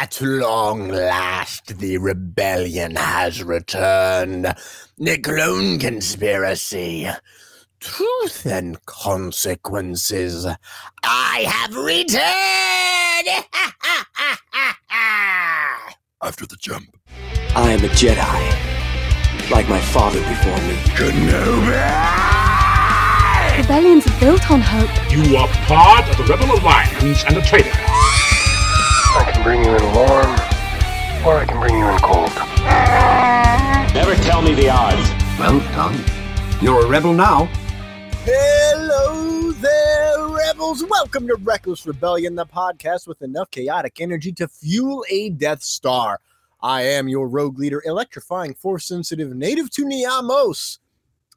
[0.00, 4.46] At long last, the rebellion has returned.
[4.96, 7.08] The clone conspiracy.
[7.80, 10.46] Truth and consequences.
[11.02, 12.22] I have returned!
[16.22, 16.96] After the jump.
[17.56, 20.76] I am a Jedi, like my father before me.
[20.94, 21.74] Kenobi!
[23.58, 24.90] Rebellions are built on hope.
[25.10, 27.97] You are part of the Rebel Alliance and a traitor.
[29.48, 30.30] I can bring you in warm,
[31.24, 32.28] or I can bring you in cold.
[33.94, 35.08] Never tell me the odds.
[35.38, 36.04] Well done.
[36.60, 37.46] You're a rebel now.
[38.26, 40.84] Hello there, rebels.
[40.84, 46.20] Welcome to Reckless Rebellion, the podcast with enough chaotic energy to fuel a Death Star.
[46.60, 50.78] I am your rogue leader, electrifying, force sensitive, native to Niamos,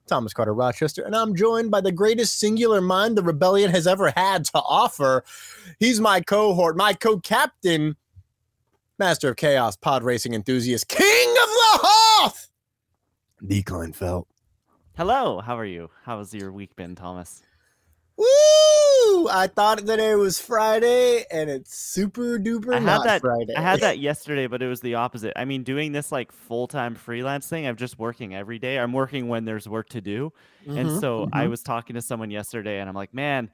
[0.05, 4.12] Thomas Carter Rochester, and I'm joined by the greatest singular mind the rebellion has ever
[4.18, 5.23] had to offer.
[5.80, 7.96] He's my cohort, my co captain,
[9.02, 12.49] master of chaos, pod racing enthusiast, king of the Hoth,
[13.48, 14.27] Decline Felt.
[14.96, 15.90] Hello, how are you?
[16.04, 17.41] How's your week been, Thomas?
[18.16, 19.27] Woo!
[19.27, 23.55] I thought that it was Friday, and it's super duper I had not that Friday.
[23.55, 25.34] I had that yesterday, but it was the opposite.
[25.36, 28.77] I mean, doing this like full-time freelance thing, I'm just working every day.
[28.77, 30.32] I'm working when there's work to do.
[30.68, 31.49] And Mhm, so I mhm.
[31.49, 33.49] was talking to someone yesterday and I'm like, "Man,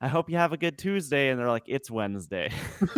[0.00, 2.50] I hope you have a good Tuesday." And they're like, "It's Wednesday."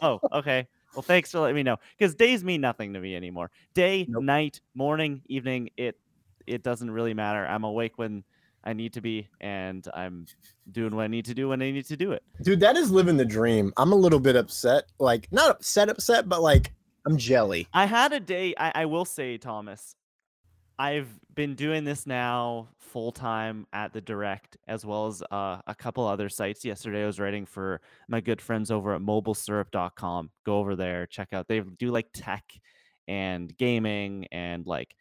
[0.00, 0.66] oh, okay.
[0.96, 3.50] Well, thanks for letting me know because days mean nothing to me anymore.
[3.74, 4.22] Day, Nope.
[4.24, 5.98] night, morning, evening, it
[6.46, 7.46] it doesn't really matter.
[7.46, 8.24] I'm awake when
[8.64, 10.26] I need to be and I'm
[10.72, 12.22] doing what I need to do when I need to do it.
[12.42, 13.72] Dude, that is living the dream.
[13.76, 14.84] I'm a little bit upset.
[14.98, 16.72] Like, not upset, upset, but like,
[17.06, 17.68] I'm jelly.
[17.74, 18.54] I had a day.
[18.58, 19.94] I, I will say, Thomas,
[20.78, 25.74] I've been doing this now full time at the Direct as well as uh, a
[25.74, 26.64] couple other sites.
[26.64, 30.30] Yesterday, I was writing for my good friends over at mobilesyrup.com.
[30.44, 31.48] Go over there, check out.
[31.48, 32.44] They do like tech
[33.08, 34.94] and gaming and like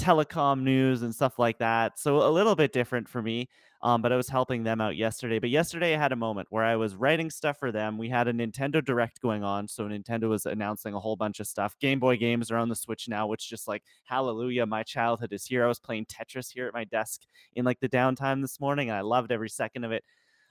[0.00, 1.98] telecom news and stuff like that.
[1.98, 3.48] So a little bit different for me.
[3.82, 5.38] Um, but I was helping them out yesterday.
[5.38, 7.96] But yesterday I had a moment where I was writing stuff for them.
[7.96, 11.46] We had a Nintendo Direct going on, so Nintendo was announcing a whole bunch of
[11.46, 11.78] stuff.
[11.80, 15.46] Game Boy games are on the Switch now, which just like hallelujah, my childhood is
[15.46, 15.64] here.
[15.64, 17.22] I was playing Tetris here at my desk
[17.54, 20.04] in like the downtime this morning, and I loved every second of it.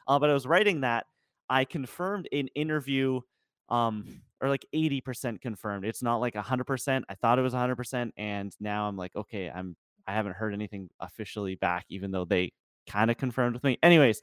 [0.07, 1.05] Uh, but I was writing that.
[1.49, 3.21] I confirmed an interview,
[3.69, 5.85] um, or like 80% confirmed.
[5.85, 7.03] It's not like 100%.
[7.09, 9.75] I thought it was 100%, and now I'm like, okay, I'm
[10.07, 12.53] I haven't heard anything officially back, even though they
[12.89, 13.77] kind of confirmed with me.
[13.83, 14.21] Anyways,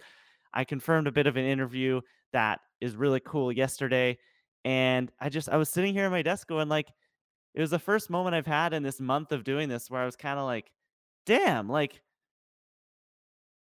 [0.53, 2.00] I confirmed a bit of an interview
[2.32, 4.19] that is really cool yesterday.
[4.65, 6.88] And I just I was sitting here at my desk going like
[7.55, 10.06] it was the first moment I've had in this month of doing this where I
[10.06, 10.71] was kind of like,
[11.25, 12.03] damn, like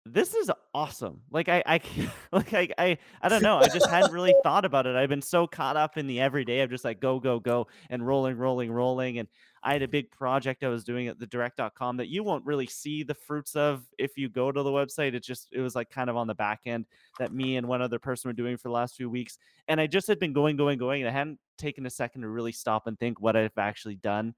[0.07, 1.23] this is awesome.
[1.31, 1.81] Like I, I,
[2.33, 3.59] like I, I, I don't know.
[3.59, 4.97] I just hadn't really thought about it.
[4.97, 8.07] I've been so caught up in the everyday of just like go, go, go and
[8.07, 9.19] rolling, rolling, rolling.
[9.19, 9.29] And
[9.63, 12.67] I had a big project I was doing at the direct.com that you won't really
[12.67, 15.15] see the fruits of if you go to the website.
[15.15, 16.85] It just it was like kind of on the back end
[17.19, 19.39] that me and one other person were doing for the last few weeks.
[19.69, 22.29] And I just had been going, going, going, and I hadn't taken a second to
[22.29, 24.35] really stop and think what I've actually done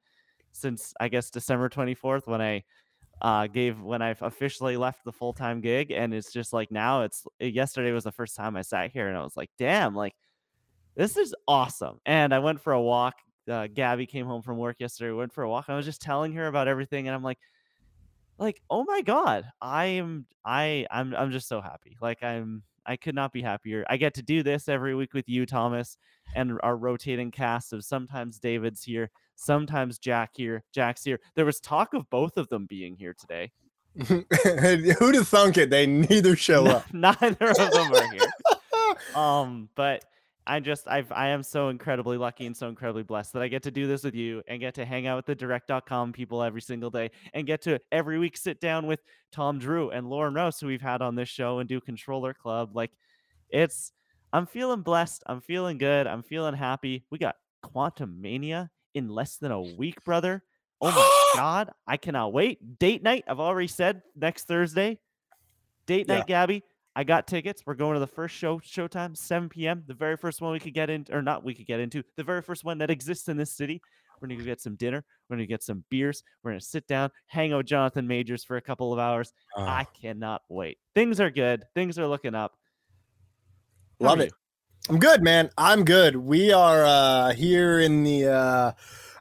[0.53, 2.65] since I guess December 24th when I
[3.23, 7.25] uh gave when I officially left the full-time gig and it's just like now it's
[7.41, 10.15] yesterday was the first time I sat here and I was like damn like
[10.97, 11.99] this is awesome.
[12.07, 13.15] And I went for a walk
[13.51, 16.33] uh, Gabby came home from work yesterday went for a walk I was just telling
[16.35, 17.39] her about everything and I'm like
[18.39, 21.97] like oh my god I am I I'm I'm just so happy.
[22.01, 23.85] Like I'm I could not be happier.
[23.91, 25.99] I get to do this every week with you Thomas
[26.35, 31.21] and our rotating cast of sometimes David's here sometimes Jack here, Jack's here.
[31.37, 33.53] There was talk of both of them being here today.
[34.07, 35.71] Who'd have thunk it?
[35.71, 36.85] They neither show up.
[36.93, 38.27] Neither of them are here.
[39.15, 40.05] Um, but
[40.47, 43.63] I just I've I am so incredibly lucky and so incredibly blessed that I get
[43.65, 46.63] to do this with you and get to hang out with the direct.com people every
[46.63, 49.01] single day and get to every week sit down with
[49.33, 52.71] Tom Drew and Lauren Rose, who we've had on this show and do controller club.
[52.75, 52.93] Like
[53.51, 53.93] it's
[54.33, 55.23] I'm feeling blessed.
[55.27, 56.07] I'm feeling good.
[56.07, 57.05] I'm feeling happy.
[57.11, 60.43] We got Quantumania in less than a week, brother.
[60.81, 62.79] Oh my god, I cannot wait.
[62.79, 64.99] Date night, I've already said next Thursday.
[65.87, 66.17] Date Yeah.
[66.19, 66.63] night, Gabby.
[66.97, 67.63] I got tickets.
[67.67, 69.85] We're going to the first show, showtime, 7 p.m.
[69.87, 72.25] The very first one we could get in, or not we could get into, the
[72.25, 73.83] very first one that exists in this city.
[74.19, 75.05] We're gonna get some dinner.
[75.29, 76.23] We're gonna get some beers.
[76.43, 79.31] We're gonna sit down, hang out with Jonathan Majors for a couple of hours.
[79.59, 80.79] I cannot wait.
[80.95, 81.65] Things are good.
[81.75, 82.53] Things are looking up.
[84.01, 84.33] How Love it.
[84.89, 85.51] I'm good, man.
[85.59, 86.17] I'm good.
[86.17, 88.73] We are uh here in the uh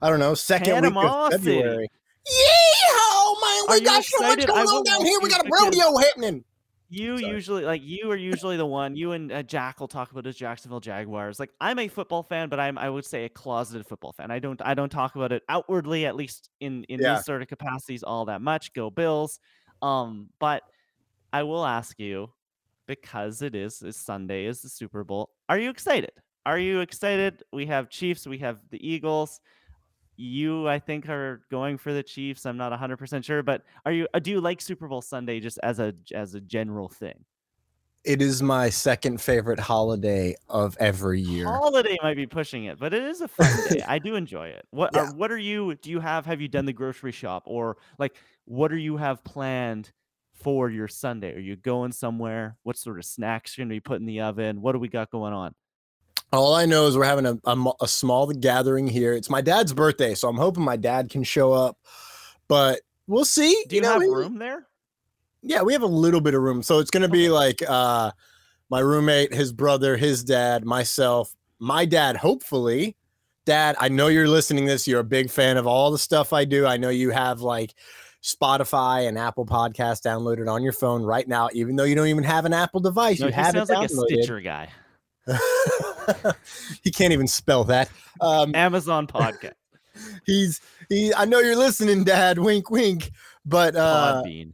[0.02, 1.90] I don't know, second Panama week of February.
[2.28, 3.64] Yeehaw, man.
[3.80, 5.20] We got so much going on down here.
[5.22, 6.44] We got a rodeo happening.
[6.90, 7.32] You Sorry.
[7.32, 8.96] usually like you are usually the one.
[8.96, 11.40] You and uh, Jack will talk about his Jacksonville Jaguars.
[11.40, 14.30] Like I'm a football fan, but I'm I would say a closeted football fan.
[14.30, 17.16] I don't I don't talk about it outwardly, at least in in Yeah.
[17.16, 18.72] these sort of capacities, all that much.
[18.74, 19.40] Go Bills.
[19.82, 20.62] Um, but
[21.34, 22.30] I will ask you
[22.88, 25.32] because it is Sunday is the Super Bowl.
[25.50, 26.12] Are you excited?
[26.46, 27.44] Are you excited?
[27.52, 28.28] We have Chiefs.
[28.28, 29.40] We have the Eagles.
[30.18, 32.46] You, I think, are going for the Chiefs.
[32.46, 34.08] I'm not 100 percent sure, but are you?
[34.14, 37.26] uh, Do you like Super Bowl Sunday just as a as a general thing?
[38.06, 41.48] It is my second favorite holiday of every year.
[41.48, 43.82] Holiday might be pushing it, but it is a fun day.
[43.88, 44.66] I do enjoy it.
[44.72, 45.02] What Yeah.
[45.02, 45.74] are, what are you?
[45.76, 46.26] Do you have?
[46.28, 48.16] Have you done the grocery shop or like
[48.46, 49.92] what do you have planned
[50.36, 51.34] for your Sunday?
[51.36, 52.58] Are you going somewhere?
[52.64, 54.62] What sort of snacks you're gonna be putting in the oven?
[54.62, 55.56] What do we got going on?
[56.32, 59.14] All I know is we're having a, a, a small gathering here.
[59.14, 61.78] It's my dad's birthday, so I'm hoping my dad can show up,
[62.48, 63.64] but we'll see.
[63.70, 64.68] Do you, know, have he- room there?
[65.42, 66.64] Yeah, we have a little bit of room.
[66.64, 68.12] So it's gonna be like uh
[68.70, 72.96] my roommate, his brother, his dad, myself, my dad, hopefully.
[73.46, 74.88] Dad, I know you're listening to this.
[74.88, 76.66] You're a big fan of all the stuff I do.
[76.66, 77.76] I know you have like
[78.26, 82.24] Spotify and Apple Podcast downloaded on your phone right now, even though you don't even
[82.24, 83.20] have an Apple device.
[83.20, 83.94] No, you he have sounds it like a.
[83.94, 84.70] Stitcher guy.
[86.84, 87.90] he can't even spell that.
[88.22, 89.54] Um, Amazon podcast.
[90.26, 91.14] he's he.
[91.14, 92.40] I know you're listening, Dad.
[92.40, 93.12] Wink, wink.
[93.46, 94.54] But uh, Podbean.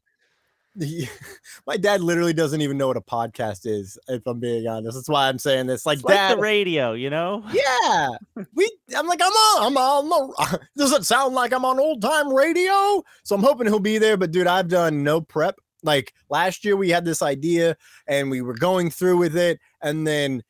[1.68, 3.98] my dad literally doesn't even know what a podcast is.
[4.08, 5.86] If I'm being honest, that's why I'm saying this.
[5.86, 7.44] Like, like Dad, the radio, you know?
[7.54, 8.10] yeah,
[8.56, 8.72] we.
[8.96, 9.68] I'm like, I'm on.
[9.68, 10.10] I'm on.
[10.10, 13.04] the- Does it sound like I'm on old time radio?
[13.24, 14.18] So I'm hoping he'll be there.
[14.18, 15.56] But dude, I've done no prep.
[15.84, 17.76] Like last year, we had this idea
[18.08, 20.44] and we were going through with it, and then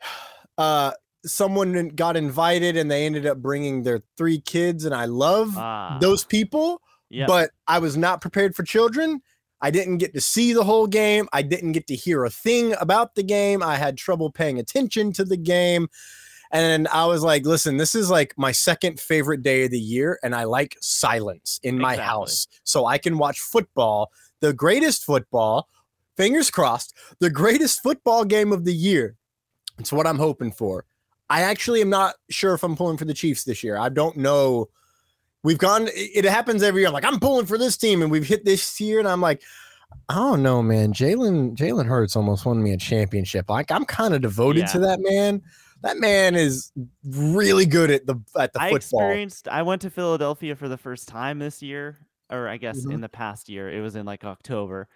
[0.58, 0.92] uh
[1.26, 5.98] someone got invited and they ended up bringing their three kids and i love Ah,
[6.00, 6.80] those people
[7.10, 7.26] yeah.
[7.26, 9.20] but I was not prepared for children.
[9.60, 11.28] I didn't get to see the whole game.
[11.32, 13.62] I didn't get to hear a thing about the game.
[13.62, 15.88] I had trouble paying attention to the game.
[16.52, 20.18] And I was like, listen, this is like my second favorite day of the year.
[20.22, 22.10] And I like silence in my Exactly.
[22.10, 24.10] house so I can watch football,
[24.40, 25.68] the greatest football,
[26.16, 29.16] fingers crossed, the greatest football game of the year.
[29.78, 30.86] It's what I'm hoping for.
[31.28, 33.76] I actually am not sure if I'm pulling for the Chiefs this year.
[33.76, 34.68] I don't know
[35.42, 38.44] we've gone it happens every year like i'm pulling for this team and we've hit
[38.44, 39.42] this year and i'm like
[40.08, 44.14] i don't know man jalen jalen hurts almost won me a championship like i'm kind
[44.14, 45.40] of devoted to that man
[45.82, 46.72] that man is
[47.04, 50.76] really good at the at the I football experienced I went to Philadelphia for the
[50.76, 51.96] first time this year,
[52.30, 52.92] or I guess Mhm.
[52.94, 53.70] in the past year.
[53.70, 54.88] It was in like October.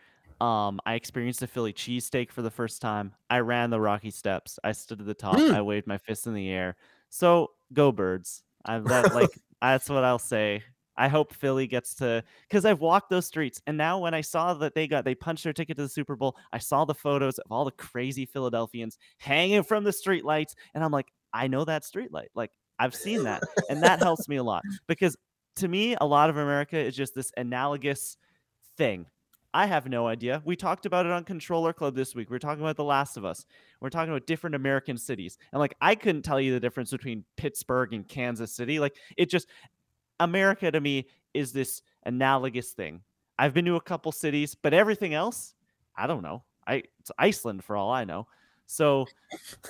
[0.42, 3.14] Um, I experienced a Philly cheesesteak for the first time.
[3.30, 4.58] I ran the Rocky Steps.
[4.62, 5.36] I stood at the top.
[5.36, 5.54] Mm.
[5.54, 6.76] I waved my fist in the air.
[7.08, 8.42] So go birds.
[8.66, 9.30] I that like
[9.72, 10.62] that's what I'll say.
[10.96, 14.54] I hope Philly gets to because I've walked those streets, and now when I saw
[14.54, 17.38] that they got they punched their ticket to the Super Bowl, I saw the photos
[17.38, 21.82] of all the crazy Philadelphians hanging from the streetlights, and I'm like, I know that
[21.82, 22.28] streetlight.
[22.34, 25.16] Like I've seen that, and that helps me a lot because
[25.56, 28.16] to me, a lot of America is just this analogous
[28.76, 29.06] thing.
[29.54, 30.42] I have no idea.
[30.44, 32.28] We talked about it on Controller Club this week.
[32.28, 33.46] We are talking about The Last of Us.
[33.80, 35.38] We're talking about different American cities.
[35.52, 38.80] And like I couldn't tell you the difference between Pittsburgh and Kansas City.
[38.80, 39.48] Like it just
[40.18, 43.02] America to me is this analogous thing.
[43.38, 45.54] I've been to a couple cities, but everything else,
[45.96, 46.42] I don't know.
[46.66, 48.26] I it's Iceland for all I know.
[48.66, 49.06] So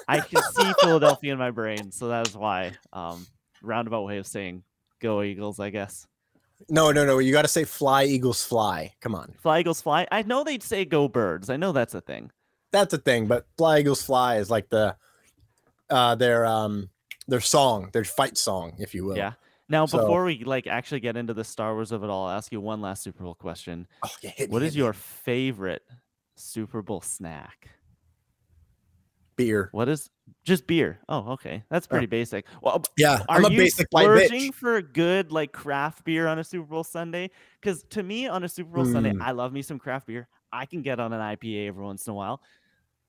[0.08, 1.92] I can see Philadelphia in my brain.
[1.92, 3.26] So that is why um
[3.62, 4.62] roundabout way of saying
[5.02, 6.06] go Eagles, I guess.
[6.68, 10.06] No no no you got to say fly eagles fly come on Fly Eagles fly.
[10.10, 11.50] I know they'd say go birds.
[11.50, 12.30] I know that's a thing.
[12.72, 14.96] that's a thing but fly eagles fly is like the
[15.90, 16.88] uh their um
[17.28, 19.32] their song their fight song if you will Yeah.
[19.68, 22.36] Now So- before we like actually get into the Star Wars of it all, I'll
[22.36, 23.86] ask you one last Super Bowl question.
[24.02, 24.78] oh, yeah, hit me, What hit is me.
[24.80, 25.82] your favorite
[26.36, 27.70] Super Bowl snack?
[29.36, 30.10] Beer What is
[30.44, 30.98] just beer?
[31.08, 31.62] Oh, okay.
[31.70, 32.46] That's pretty basic.
[32.62, 36.26] Well, yeah are i'm a you basic splurging bitch for a good like craft beer
[36.26, 37.30] on a Super Bowl Sunday?
[37.60, 39.20] Because to me, on a Super Bowl Sunday, Mm.
[39.22, 40.28] I love me some craft beer.
[40.52, 42.40] I can get on an IPA every once in a while,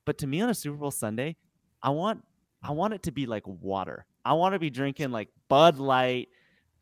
[0.06, 1.36] but to me, on a Super Bowl Sunday,
[1.82, 2.24] I want
[2.64, 4.06] I want it to be like water.
[4.24, 6.30] I want to be drinking like Bud Light,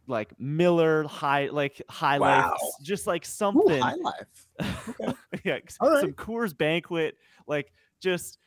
[0.07, 2.53] like Miller High, like High Wow.
[2.53, 3.81] s- just like Ooh, something.
[3.81, 5.13] high life Okay.
[5.43, 6.15] yeah, All some right.
[6.15, 8.37] Coors Banquet, like just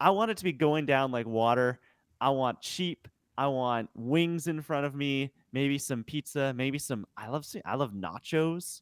[0.00, 1.80] I want it to be going down like water.
[2.20, 3.08] I want cheap.
[3.38, 7.74] I want wings in front of me, maybe some pizza, maybe some I love I
[7.76, 8.80] love nachos.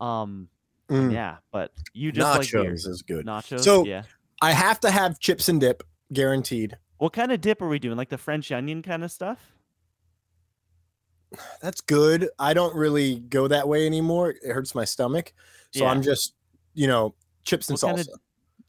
[0.00, 0.48] Um
[0.88, 2.72] Mm, yeah, but you just like beer.
[2.72, 4.02] nachos is good Nachos, So- yeah.
[4.42, 6.76] I have to have chips and dip, guaranteed.
[6.98, 7.96] What kind of dip are we doing?
[7.96, 9.38] Like the French onion kind of stuff?
[11.62, 12.28] That's good.
[12.38, 14.30] I don't really go that way anymore.
[14.30, 15.32] It hurts my stomach.
[15.72, 15.90] So Yeah.
[15.90, 16.34] I'm just,
[16.74, 17.96] you know, chips and What salsa.
[18.06, 18.12] kinda-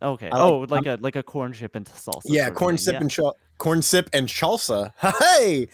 [0.02, 0.30] Okay.
[0.30, 2.22] Like- oh, like a like a corn chip and salsa.
[2.26, 3.02] yeah, corn sip yeah.
[3.02, 4.92] and chal- corn sip and salsa.
[5.20, 5.68] Hey,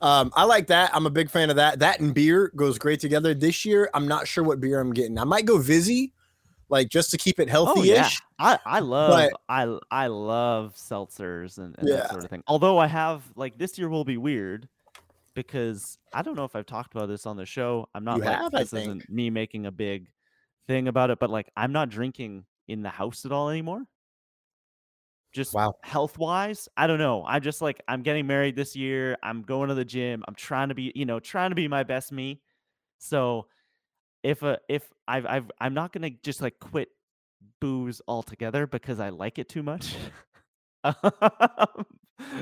[0.00, 0.90] um, I like that.
[0.94, 1.78] I'm a big fan of that.
[1.80, 3.34] That and beer goes great together.
[3.34, 5.18] This year, I'm not sure what beer I'm getting.
[5.18, 6.12] I might go Vizzy,
[6.68, 7.88] like just to keep it Oh healthy-ish.
[7.96, 8.08] yeah,
[8.38, 11.96] I I love but- I I love seltzers and, and Yeah.
[11.96, 12.42] that sort of thing.
[12.46, 14.68] Although I have like this year will be weird
[15.34, 17.88] because I don't know if I've talked about this on the show.
[17.94, 20.08] I'm not You like have, this isn't me making a big
[20.66, 23.84] thing about it, but like I'm not drinking in the house at all anymore.
[25.32, 25.74] Just Wow.
[25.82, 27.24] health wise, I don't know.
[27.26, 29.16] I'm just like I'm getting married this year.
[29.22, 30.22] I'm going to the gym.
[30.28, 32.42] I'm trying to be, you know, trying to be my best me.
[32.98, 33.46] So
[34.22, 36.88] if a if I've I've I'm not gonna just like quit
[37.60, 39.94] booze altogether because I like it too much.
[40.82, 40.96] but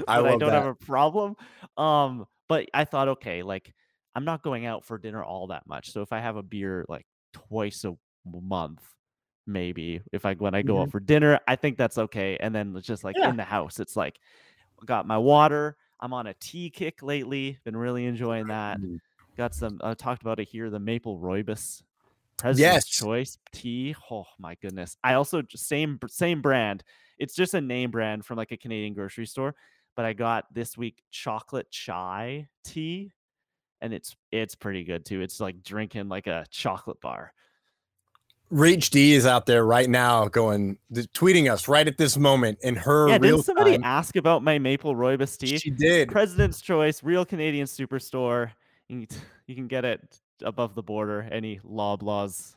[0.09, 1.37] I love don't have a problem.
[1.77, 3.73] Um, but I thought, okay, like
[4.15, 5.93] I'm not going out for dinner all that much.
[5.93, 7.95] So if I have a beer like twice a
[8.27, 8.83] month,
[9.47, 12.37] maybe if I when I go out for dinner, I think that's okay.
[12.39, 13.31] And then it's just like Yeah.
[13.31, 14.19] in the house, it's like
[14.85, 15.77] got my water.
[16.01, 17.59] I'm on a tea kick lately.
[17.65, 18.81] Been really enjoying that.
[18.81, 18.99] Mm.
[19.37, 19.81] Got some.
[19.83, 20.71] I talked about it here.
[20.71, 21.83] The maple rooibos,
[22.39, 22.87] President's Yes.
[22.87, 23.95] Choice tea.
[24.11, 24.97] Oh my goodness!
[25.05, 26.83] I also same same brand.
[27.19, 29.55] It's just a name brand from like a Canadian grocery store.
[29.97, 33.13] But I got this week chocolate chai tea,
[33.83, 35.21] and it's it's pretty good too.
[35.21, 37.33] It's like drinking like a chocolate bar.
[38.53, 42.75] Rach D is out there right now, going tweeting us right at this moment in
[42.77, 43.85] her yeah, real didn't somebody time.
[43.85, 45.59] ask about my maple rooibos tea?
[45.59, 46.11] She did.
[46.11, 48.51] President's Choice, real Canadian superstore.
[48.89, 51.29] You can, you can get it above the border.
[51.31, 52.57] Any Loblaws.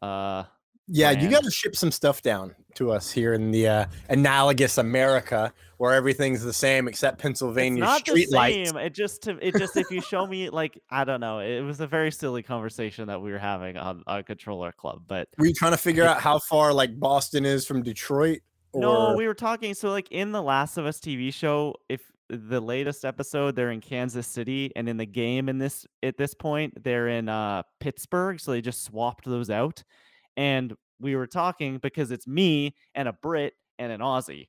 [0.00, 0.44] Uh,
[0.88, 4.78] Yeah, you got to ship some stuff down to us here in the uh, analogous
[4.78, 8.70] America, where everything's the same except it's Pennsylvania not the street lights.
[8.70, 8.78] same.
[8.78, 11.38] It just to it just if you show me like I don't know.
[11.38, 15.28] It was a very silly conversation that we were having on on Controller Club, but
[15.38, 18.40] Were you trying to figure out how far like Boston is from Detroit?
[18.74, 19.74] No, we were talking.
[19.74, 23.80] So, like in the Last of Us TV show, if the latest episode they're in
[23.80, 28.40] Kansas City, and in the game in this at this point they're in uh Pittsburgh,
[28.40, 29.82] so they just swapped those out.
[30.36, 34.48] And we were talking because it's me and a Brit and an Aussie.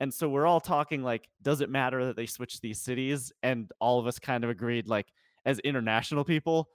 [0.00, 3.32] And so we're all talking like, does it matter that they switch these cities?
[3.42, 5.06] And all of us kind of agreed, like,
[5.46, 6.68] as international people,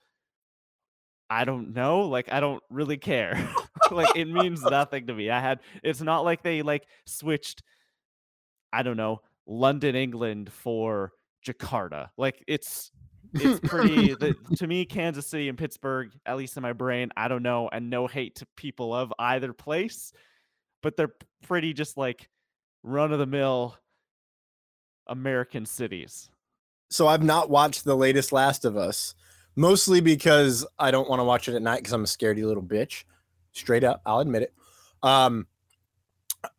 [1.29, 2.01] I don't know.
[2.01, 3.49] Like, I don't really care.
[3.91, 5.29] like, it means nothing to me.
[5.29, 7.61] I had, it's not like they like switched,
[8.73, 11.11] I don't know, London, England for
[11.45, 12.09] Jakarta.
[12.17, 12.91] Like, it's,
[13.33, 17.27] it's pretty, the, to me, Kansas City and Pittsburgh, at least in my brain, I
[17.27, 17.69] don't know.
[17.71, 20.13] And no hate to people of either place,
[20.81, 22.29] but they're pretty just like
[22.83, 23.77] run of the mill
[25.07, 26.29] American cities.
[26.89, 29.15] so I've not watched the latest Last of Us,
[29.55, 32.63] mostly because I don't want to watch it at night because I'm a scaredy little
[32.63, 33.03] bitch.
[33.51, 34.53] Straight up, I'll admit it.
[35.01, 35.47] Um,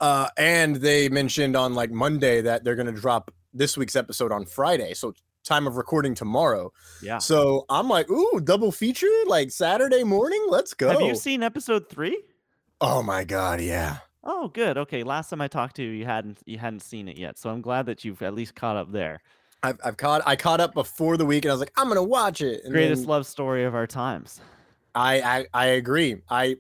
[0.01, 4.45] uh, and they mentioned on like Monday that they're gonna drop this week's episode on
[4.47, 6.73] Friday, so time of recording tomorrow.
[7.03, 7.19] Yeah.
[7.19, 10.45] So I'm like, ooh, double feature like Saturday morning.
[10.49, 10.89] Let's go.
[10.91, 12.23] Have you seen episode three?
[12.81, 13.99] Oh my god, yeah.
[14.23, 14.77] Oh, good.
[14.77, 17.51] Okay, last time I talked to you, you hadn't you hadn't seen it yet, so
[17.51, 19.21] I'm glad that you've at least caught up there.
[19.63, 22.03] I've, I've caught I caught up before the week and I was like, I'm gonna
[22.03, 22.63] watch it.
[22.65, 24.41] And Greatest love story of our times.
[24.95, 26.17] I, I I agree.
[26.29, 26.57] I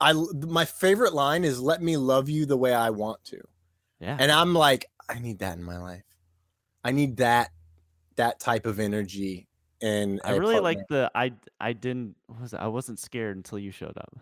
[0.00, 3.40] I my favorite line is "Let me love you the way I want to,"
[4.00, 4.16] Yeah.
[4.18, 6.04] and I'm like, I need that in my life.
[6.84, 7.50] I need that
[8.18, 9.46] that type of energy.
[9.80, 13.96] And I really like the I I didn't was I wasn't scared until you showed
[13.96, 14.12] up.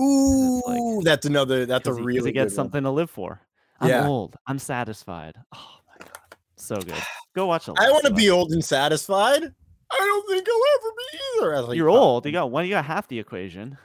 [0.00, 1.66] Ooh, like- that's another.
[1.66, 2.56] That's a Because he, 'cause really he gets one.
[2.56, 3.40] something to live for.
[3.80, 4.06] I'm Yeah.
[4.08, 4.36] old.
[4.46, 5.36] I'm satisfied.
[5.54, 6.36] Oh my god.
[6.56, 6.94] So good.
[7.34, 7.74] Go watch it.
[7.78, 9.42] I want to be old and satisfied.
[9.90, 11.18] I don't think I'll ever be
[11.58, 11.62] either.
[11.68, 12.26] Like, You're "Oh, old.
[12.26, 12.64] You got one.
[12.64, 13.76] You got half the equation.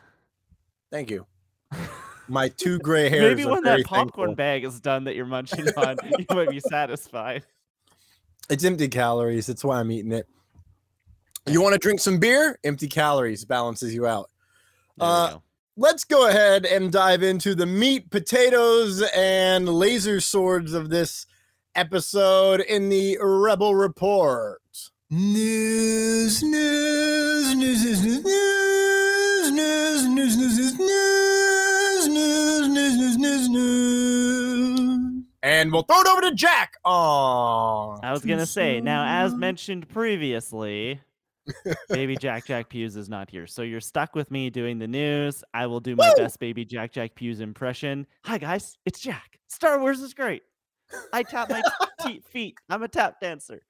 [0.91, 1.25] Thank you.
[2.29, 3.21] My two gray hairs.
[3.35, 4.35] Maybe when that popcorn thankful.
[4.35, 7.43] bag is done that you're munching on, you might be satisfied.
[8.49, 9.47] It's empty calories.
[9.47, 10.27] That's why I'm eating it.
[11.45, 12.59] You want to drink some beer?
[12.63, 14.29] Empty calories balances you out.
[14.99, 15.43] Uh, go.
[15.77, 21.25] Let's go ahead and dive into the meat, potatoes, and laser swords of this
[21.75, 24.61] episode in the Rebel Report.
[25.09, 30.79] News, news, news, news, news, news, news, news, news, news,
[35.47, 36.73] And we'll throw it over to Jack.
[36.83, 40.99] Oh, I was gonna say now, as mentioned previously,
[41.87, 45.45] Baby Jack Jack Pews is not here, so you're stuck with me doing the news.
[45.53, 46.23] I will do my Woo!
[46.23, 48.05] best Baby Jack Jack Pews impression.
[48.25, 49.39] Hi guys, it's Jack.
[49.47, 50.43] Star Wars is great.
[51.13, 51.61] I tap my
[52.01, 52.57] te- feet.
[52.69, 53.61] I'm a tap dancer.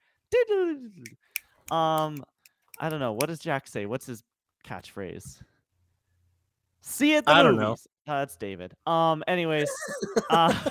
[1.69, 2.23] Um,
[2.79, 3.11] I don't know.
[3.11, 3.85] What does Jack say?
[3.85, 4.23] What's his
[4.65, 5.43] catchphrase?
[6.81, 7.25] See it.
[7.27, 7.73] I don't know.
[8.07, 8.73] Uh, that's David.
[8.87, 9.23] Um.
[9.27, 9.69] Anyways,
[10.31, 10.53] uh,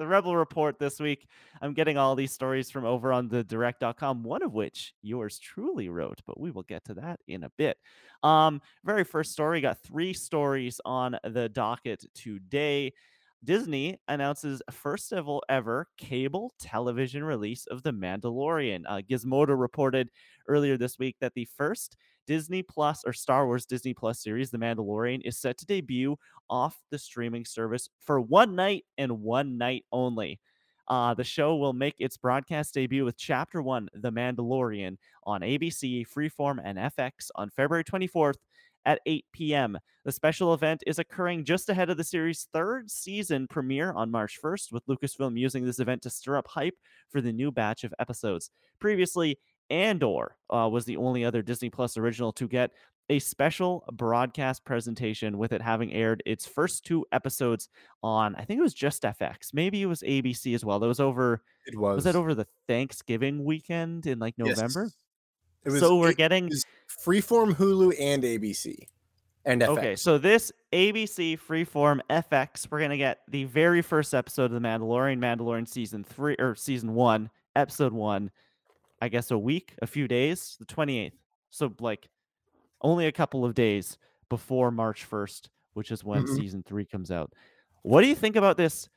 [0.00, 1.28] the Rebel Report this week.
[1.60, 5.90] I'm getting all these stories from over on the direct.com, one of which yours truly
[5.90, 7.76] wrote, but we will get to that in a bit.
[8.22, 12.94] Um, very first story got three stories on the docket today.
[13.42, 18.82] Disney announces first of all ever cable television release of The Mandalorian.
[18.86, 20.10] Uh, Gizmodo reported
[20.46, 24.58] earlier this week that the first Disney Plus or Star Wars Disney Plus series, The
[24.58, 26.16] Mandalorian, is set to debut
[26.50, 30.38] off the streaming service for one night and one night only.
[30.86, 36.04] Uh, the show will make its broadcast debut with Chapter 1, The Mandalorian, on ABC,
[36.06, 38.34] Freeform, and FX on February 24th
[38.84, 39.78] at 8 p.m.
[40.04, 44.38] The special event is occurring just ahead of the series' third season premiere on March
[44.42, 46.76] 1st, with Lucasfilm using this event to stir up hype
[47.10, 48.50] for the new batch of episodes.
[48.80, 52.72] Previously, Andor uh, was the only other Disney Plus original to get
[53.08, 57.68] a special broadcast presentation with it having aired its first two episodes
[58.04, 59.52] on I think it was just FX.
[59.52, 60.78] Maybe it was ABC as well.
[60.78, 61.96] That was over It was.
[61.96, 64.60] was that over the Thanksgiving weekend in like Yes.
[65.64, 66.50] It was, so we're it getting
[67.04, 68.86] Freeform, Hulu, and ABC,
[69.44, 69.68] and FX.
[69.78, 74.66] Okay, so this ABC Freeform FX, we're gonna get the very first episode of The
[74.66, 78.30] Mandalorian, Mandalorian season three or season one, episode one.
[79.02, 81.16] I guess a week, a few days, the twenty eighth.
[81.50, 82.08] So like
[82.82, 83.98] only a couple of days
[84.28, 86.36] before March first, which is when Mhm.
[86.36, 87.32] season three comes out.
[87.82, 88.88] What do you think about this?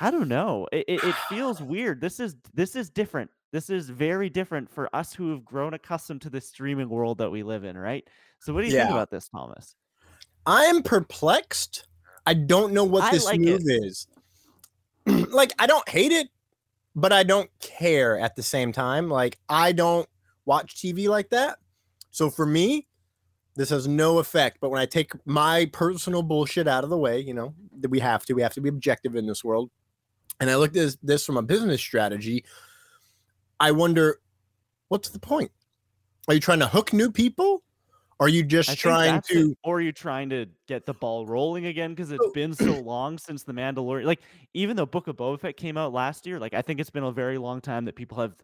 [0.00, 0.68] I don't know.
[0.72, 2.00] It, it, it feels weird.
[2.00, 3.30] This is this is different.
[3.52, 7.30] This is very different for us who have grown accustomed to the streaming world that
[7.30, 8.06] we live in, right?
[8.40, 9.76] So what do you think about this, Thomas?
[10.46, 11.86] I am perplexed.
[12.26, 13.84] I don't know what I this like move it.
[13.84, 14.06] is.
[15.06, 16.28] like, I don't hate it,
[16.96, 19.10] but I don't care at the same time.
[19.10, 20.08] Like, I don't
[20.46, 21.58] watch TV like that.
[22.10, 22.86] So for me,
[23.54, 24.58] this has no effect.
[24.60, 28.00] But when I take my personal bullshit out of the way, you know, that we
[28.00, 29.70] have to, we have to be objective in this world.
[30.40, 32.44] And I look at this, this from a business strategy.
[33.62, 34.18] I wonder,
[34.88, 35.52] what's the point?
[36.26, 37.62] Are you trying to hook new people?
[38.18, 39.34] Are you just I trying that's it.
[39.34, 39.56] to?
[39.62, 43.18] or are you trying to get the ball rolling again because it's been so long
[43.18, 44.04] since the Mandalorian?
[44.04, 44.20] Like,
[44.52, 47.04] even though Book of Boba Fett came out last year, like I think it's been
[47.04, 48.34] a very long time that people have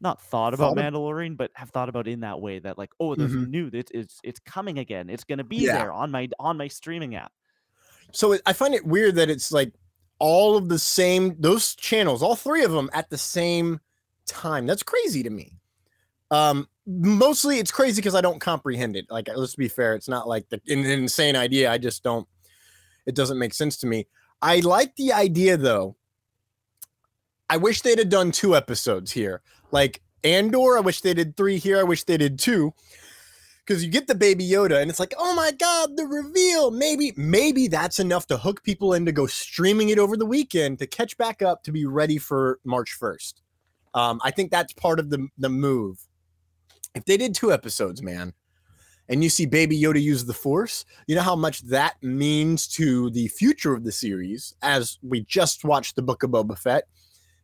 [0.00, 2.90] not thought about Thought of- Mandalorian, but have thought about in that way that like,
[3.00, 3.48] oh, there's Mhm.
[3.48, 5.10] new, it's it's it's coming again.
[5.10, 5.78] It's gonna be Yeah.
[5.78, 7.32] there on my on my streaming app.
[8.12, 9.72] So it, I find it weird that it's like
[10.20, 13.80] all of the same those channels, all three of them at the same
[14.26, 14.66] time.
[14.66, 15.52] That's crazy to me.
[16.30, 19.06] Um, mostly it's crazy because I don't comprehend it.
[19.10, 21.70] Like, let's be fair, it's not like the, an insane idea.
[21.70, 22.26] I just don't.
[23.06, 24.06] It doesn't make sense to me.
[24.40, 25.96] I like the idea though.
[27.50, 29.42] I wish they'd have done two episodes here.
[29.70, 31.78] Like Andor, I wish they did three here.
[31.78, 32.72] I wish they did two
[33.64, 36.70] because you get the baby Yoda and it's like, oh my god, the reveal.
[36.70, 40.78] Maybe, maybe that's enough to hook people in to go streaming it over the weekend
[40.80, 43.34] to catch back up to be ready for March 1st.
[43.94, 45.98] Um, I think that's part of the the move.
[46.94, 48.32] If they did two episodes, man,
[49.08, 53.10] and you see Baby Yoda use the Force, you know how much that means to
[53.10, 54.54] the future of the series.
[54.62, 56.84] As we just watched the Book of Boba Fett,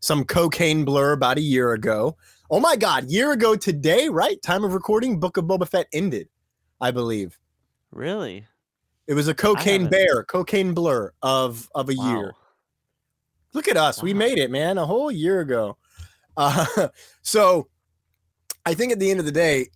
[0.00, 2.16] some cocaine blur about a year ago.
[2.50, 4.40] Oh my God, year ago today, right?
[4.42, 6.28] Time of recording, Book of Boba Fett ended,
[6.80, 7.38] I believe.
[7.92, 8.46] Really?
[9.06, 12.32] It was a cocaine bear, cocaine blur of of a year.
[13.52, 15.76] Look at us, we made it, man, a whole year ago.
[16.36, 16.88] Uh,
[17.22, 17.68] so
[18.66, 19.68] I think at the end of the day,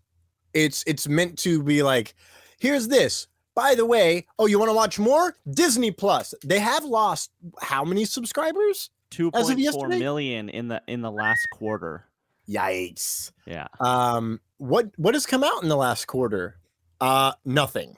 [0.53, 2.15] it's it's meant to be like,
[2.59, 3.27] here's this.
[3.55, 5.37] By the way, oh, you want to watch more?
[5.49, 6.35] Disney Plus.
[6.45, 8.91] They have lost how many subscribers?
[9.11, 12.07] Two point four million in the in the last quarter.
[12.49, 13.31] Yikes.
[13.47, 13.69] Yeah.
[13.81, 16.57] Um, what what has come out in the last quarter?
[17.01, 17.97] Uh, nothing.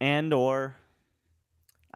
[0.00, 0.76] And or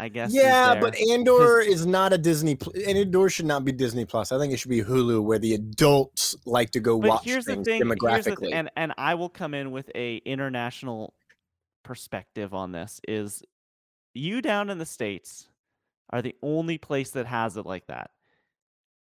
[0.01, 0.33] I guess.
[0.33, 2.57] Yeah, but Andor is not a Disney.
[2.87, 4.31] Andor should not be Disney Plus.
[4.31, 7.47] I think it should be Hulu, where the adults like to go But watch here's
[7.47, 7.83] the things thing.
[7.85, 8.41] Here's the demographically.
[8.43, 11.15] th- and and I will come in with a international
[11.83, 13.01] perspective on this.
[13.09, 13.43] Is
[14.15, 15.49] you down in the states
[16.11, 18.11] are the only place that has it like that.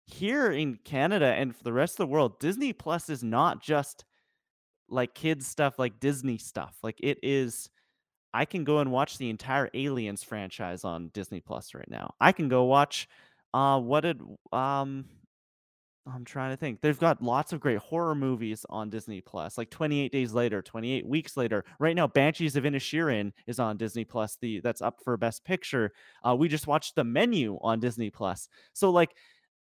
[0.06, 4.04] Here in Canada and for the rest of the world, Disney Plus is not just
[4.88, 6.76] like kids stuff, like Disney stuff.
[6.82, 7.70] Like it is.
[8.32, 12.14] I can go and watch the entire Aliens franchise on Disney Plus right now.
[12.20, 13.08] I can go watch.
[13.54, 14.20] Uh, what did
[14.52, 15.06] um
[16.14, 16.80] I'm trying to think.
[16.80, 21.06] They've got lots of great horror movies on Disney Plus, like 28 Days Later, 28
[21.06, 21.64] Weeks Later.
[21.78, 24.36] Right now, Banshees of Inisherin is on Disney Plus.
[24.40, 25.92] The that's up for Best Picture.
[26.26, 28.48] Uh, we just watched The Menu on Disney Plus.
[28.72, 29.10] So like,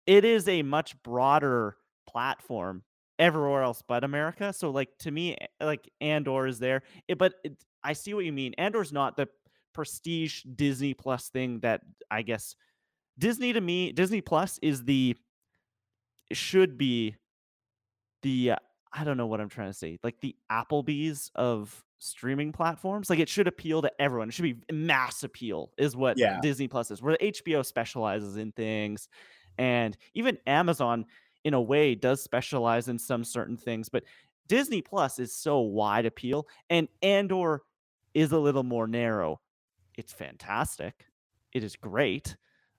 [0.07, 1.75] it is a much broader
[2.07, 2.83] platform
[3.19, 4.53] everywhere else but America.
[4.53, 8.25] So like to me, eh, like Andor is there, it, but it, I see what
[8.25, 8.53] you mean.
[8.57, 9.27] Andor's not the
[9.73, 12.55] prestige Disney Plus thing that I guess
[13.17, 15.15] Disney to me, Disney Plus is the
[16.31, 17.15] should be
[18.21, 18.55] the uh,
[18.93, 23.09] I don't know what I'm trying to say, like the Applebee's of streaming platforms.
[23.09, 24.29] Like it should appeal to everyone.
[24.29, 26.39] It should be mass appeal, is what Yeah.
[26.41, 27.01] Disney Plus is.
[27.01, 29.07] Where HBO specializes in things,
[29.57, 31.05] and even Amazon,
[31.43, 33.89] in a way, does specialize in some certain things.
[33.89, 34.03] But
[34.47, 37.61] Disney Plus is so wide appeal, and Andor
[38.19, 39.39] is a little more narrow.
[39.97, 41.05] It's fantastic.
[41.53, 42.35] It is great,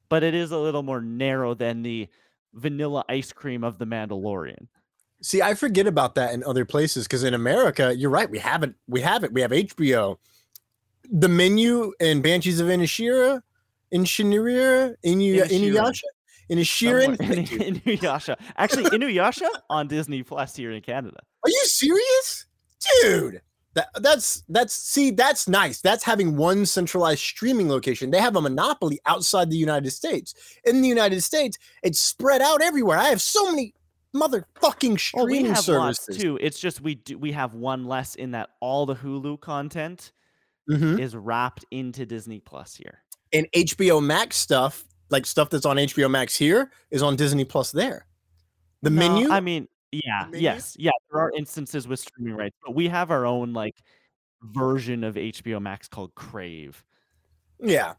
[0.09, 2.09] but it is a little more narrow than the
[2.55, 4.69] vanilla ice cream of the Mandalorian.
[5.23, 8.31] See, I forget about that in other places because in America, you're right.
[8.31, 8.75] We have it.
[8.87, 9.33] We have it.
[9.33, 10.17] We have HBO.
[11.11, 13.43] The menu in Banshees of Inishira,
[13.91, 15.43] in Shinira, Inu.
[15.43, 16.03] Inuyasha,
[16.51, 17.17] Inishirin.
[17.19, 18.37] Inuyasha.
[18.57, 21.19] Actually, Inuyasha on Disney Plus here in Canada.
[21.45, 22.47] Are you serious,
[23.03, 23.43] dude?
[23.75, 25.81] That that's that's see that's nice.
[25.81, 28.11] That's having one centralized streaming location.
[28.11, 30.35] They have a monopoly outside the United States.
[30.65, 32.99] In the United States, it's spread out everywhere.
[32.99, 33.73] I have so many
[34.15, 36.17] motherfucking streaming Oh, we have lots services.
[36.21, 36.37] too.
[36.41, 40.11] It's just we do we have one less in that all the Hulu content
[40.69, 40.99] Mhm.
[41.01, 43.05] is wrapped into Disney Plus here.
[43.33, 47.71] And HBO Max stuff, like stuff that's on HBO Max here, is on Disney Plus
[47.71, 48.07] there.
[48.83, 49.31] The No, menu.
[49.31, 50.43] I mean, yeah, menu?
[50.43, 50.91] yes, yeah.
[51.11, 53.77] There are instances with streaming rights, but we have our own like
[54.43, 56.85] version of HBO Max called Crave.
[57.63, 57.95] yeah.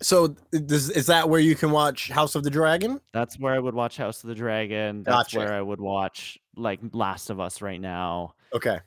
[0.00, 3.00] So is, is that where you can watch House of the Dragon?
[3.12, 5.02] That's where I would watch House of the Dragon.
[5.02, 5.38] That's Gotcha.
[5.38, 8.34] where I would watch like Last of Us right now.
[8.52, 8.78] Okay.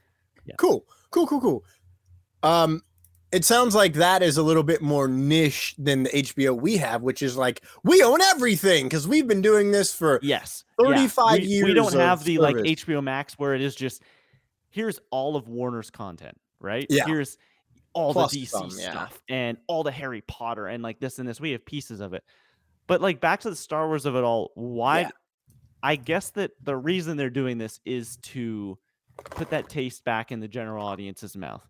[0.45, 0.55] Yeah.
[0.57, 0.85] Cool.
[1.09, 1.27] Cool.
[1.27, 1.41] Cool.
[1.41, 1.63] Cool.
[2.43, 2.81] Um,
[3.31, 7.01] it sounds like that is a little bit more niche than the HBO we have,
[7.01, 10.63] which is like we own everything because we've been doing this for Yes.
[10.79, 10.85] yeah.
[10.87, 12.55] 35 we, We don't have the like.
[12.55, 14.03] HBO Max where it is just
[14.69, 16.85] here's all of Warner's content, right?
[16.89, 17.05] Yeah.
[17.05, 17.37] Here's
[17.93, 18.91] all Plus the DC some, yeah.
[18.91, 21.39] stuff and all the Harry Potter and like this and this.
[21.39, 22.23] We have pieces of it.
[22.87, 25.09] But like back to the Star Wars of it all, why Yeah.
[25.83, 28.77] I guess that the reason they're doing this is to
[29.31, 31.65] put that taste back in the general audience's mouth.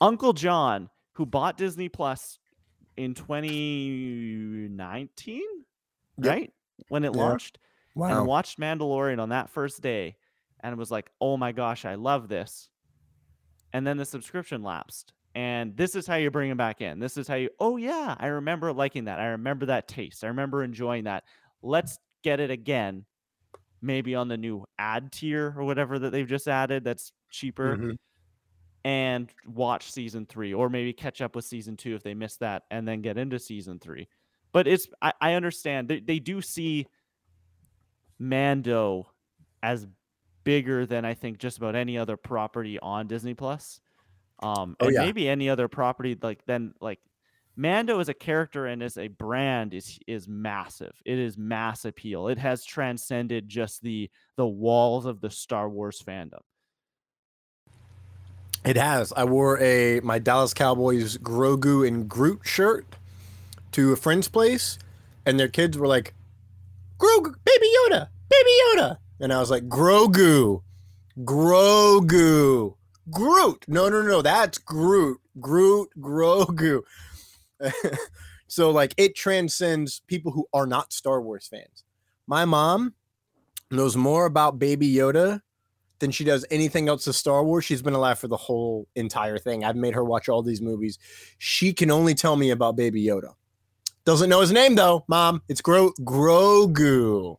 [0.00, 2.38] Uncle John, who bought Disney Plus
[2.96, 5.42] in 2019,
[6.18, 6.34] Yep.
[6.34, 6.52] right?
[6.88, 7.20] When it Yeah.
[7.22, 7.58] launched,
[7.94, 8.18] wow.
[8.18, 10.16] and watched Mandalorian on that first day
[10.60, 12.70] and was like, oh my gosh, I love this.
[13.72, 15.12] And then the subscription lapsed.
[15.34, 16.98] And this is how you bring him back in.
[16.98, 19.20] This is how you, oh yeah, I remember liking that.
[19.20, 20.24] I remember that taste.
[20.24, 21.24] I remember enjoying that.
[21.62, 23.04] Let's get it again.
[23.82, 27.98] Maybe on the new ad tier or whatever that they've just added that's cheaper Mhm.
[28.86, 32.62] And watch season three, or maybe catch up with season two if they missed that,
[32.70, 34.06] and then get into season three.
[34.52, 36.86] But it's I, I understand they, they do see
[38.20, 39.10] Mando
[39.60, 39.88] as
[40.44, 43.80] bigger than I think just about any other property on Disney Plus.
[44.40, 45.04] Um, Oh, and yeah.
[45.04, 47.00] maybe any other property like then like
[47.56, 50.92] Mando as a character and as a brand is is massive.
[51.04, 52.28] It is mass appeal.
[52.28, 56.42] It has transcended just the the walls of the Star Wars fandom.
[58.66, 59.12] It has.
[59.16, 62.84] I wore a my Dallas Cowboys Grogu and Groot shirt
[63.72, 64.76] to a friend's place,
[65.24, 66.14] and their kids were like,
[66.98, 70.62] "Grogu, Baby Yoda, Baby Yoda," and I was like, "Grogu,
[71.20, 72.74] Grogu,
[73.08, 76.82] Groot." No, no, no, that's Groot, Groot, Grogu.
[78.48, 81.84] so like it transcends people who are not Star Wars fans.
[82.26, 82.94] My mom
[83.70, 85.42] knows more about Baby Yoda
[85.98, 87.64] than she does anything else to Star Wars.
[87.64, 89.64] She's been alive for the whole entire thing.
[89.64, 90.98] I've made her watch all these movies.
[91.38, 93.32] She can only tell me about Baby Yoda.
[94.04, 95.42] Doesn't know his name though, Mom.
[95.48, 97.36] It's Gro Grogu.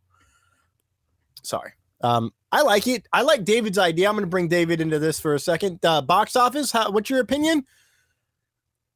[1.43, 1.72] Sorry.
[2.02, 3.08] Um, I like it.
[3.13, 4.08] I like David's idea.
[4.08, 5.80] I'm going to bring David into this for a second.
[5.84, 6.72] Uh, box office.
[6.72, 7.65] How, what's your opinion?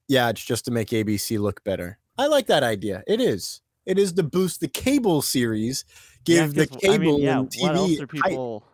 [0.07, 1.97] Yeah, it's just to make ABC look better.
[2.17, 3.03] I like that idea.
[3.07, 3.61] It is.
[3.85, 5.85] It is to boost the cable series,
[6.27, 8.63] Yeah, give the 'cause, cable I mean, yeah, and what else TV are people?
[8.67, 8.70] I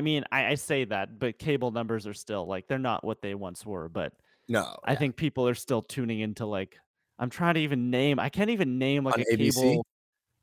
[0.00, 3.34] mean, I, I say that, but cable numbers are still like they're not what they
[3.34, 3.88] once were.
[3.88, 4.12] But
[4.48, 6.76] No, I think people are still tuning into like
[7.18, 8.18] I'm trying to even name.
[8.18, 9.54] I can't even name like On a ABC?
[9.54, 9.86] cable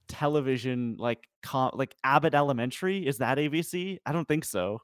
[0.07, 3.05] television like com, like Abbott Elementary.
[3.05, 3.97] Is that ABC?
[4.05, 4.81] I don't think so.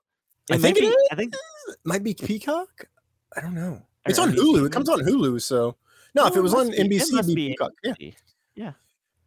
[0.51, 0.87] I think it be.
[0.87, 0.95] is.
[1.11, 2.85] I think It might be Peacock.
[3.35, 3.81] I don't know.
[4.05, 4.65] It's on Hulu.
[4.67, 4.99] It comes on?
[4.99, 5.41] Hulu.
[5.41, 5.77] So
[6.13, 7.71] no, if it was on be- NBC, it'd be Peacock.
[7.83, 7.93] Yeah.
[7.99, 8.11] Yeah.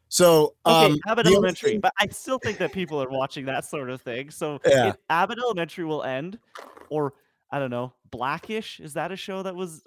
[0.08, 3.64] So Okay, um, Abbott Elementary, thing- but I still think that people are watching that
[3.64, 4.30] sort of thing.
[4.30, 4.90] So Yeah.
[4.90, 6.38] if Abbott Elementary will end,
[6.90, 7.14] or
[7.50, 9.84] I don't know, Blackish is that a show that was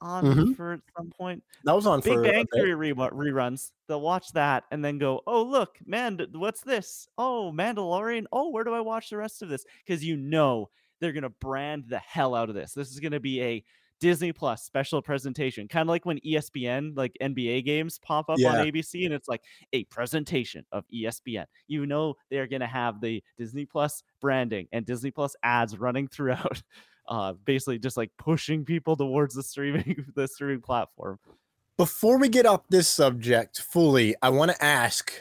[0.00, 0.56] on Mhm.
[0.56, 1.42] for at some point?
[1.64, 2.46] that was on Big for Bang.
[2.52, 3.72] Theory re- reruns.
[3.86, 7.06] They'll watch that and then go, "Oh look, man, what's this?
[7.18, 8.24] Oh, Mandalorian.
[8.32, 11.84] Oh, where do I watch the rest of this?" Because you know they're gonna brand
[11.88, 12.72] the hell out of this.
[12.72, 13.64] This is gonna be a
[14.00, 18.58] Disney Plus special presentation, kind of like when ESPN, like NBA games, pop up Yeah.
[18.60, 21.44] on ABC, and it's like a presentation of ESPN.
[21.68, 25.78] You know they are going to have the Disney Plus branding and Disney Plus ads
[25.78, 26.62] running throughout,
[27.08, 31.18] uh, basically just like pushing people towards the streaming the streaming platform.
[31.76, 35.12] Before we get off this subject fully, I want to ask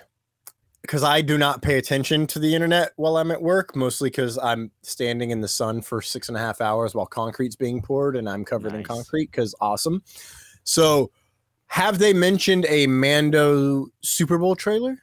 [0.82, 4.38] because I do not pay attention to the internet while I'm at work, mostly because
[4.38, 8.16] I'm standing in the sun for six and a half hours while concrete's being poured
[8.16, 10.02] and I'm covered in concrete because awesome.
[10.64, 11.12] So,
[11.68, 14.98] have they mentioned a Mando Super Bowl trailer?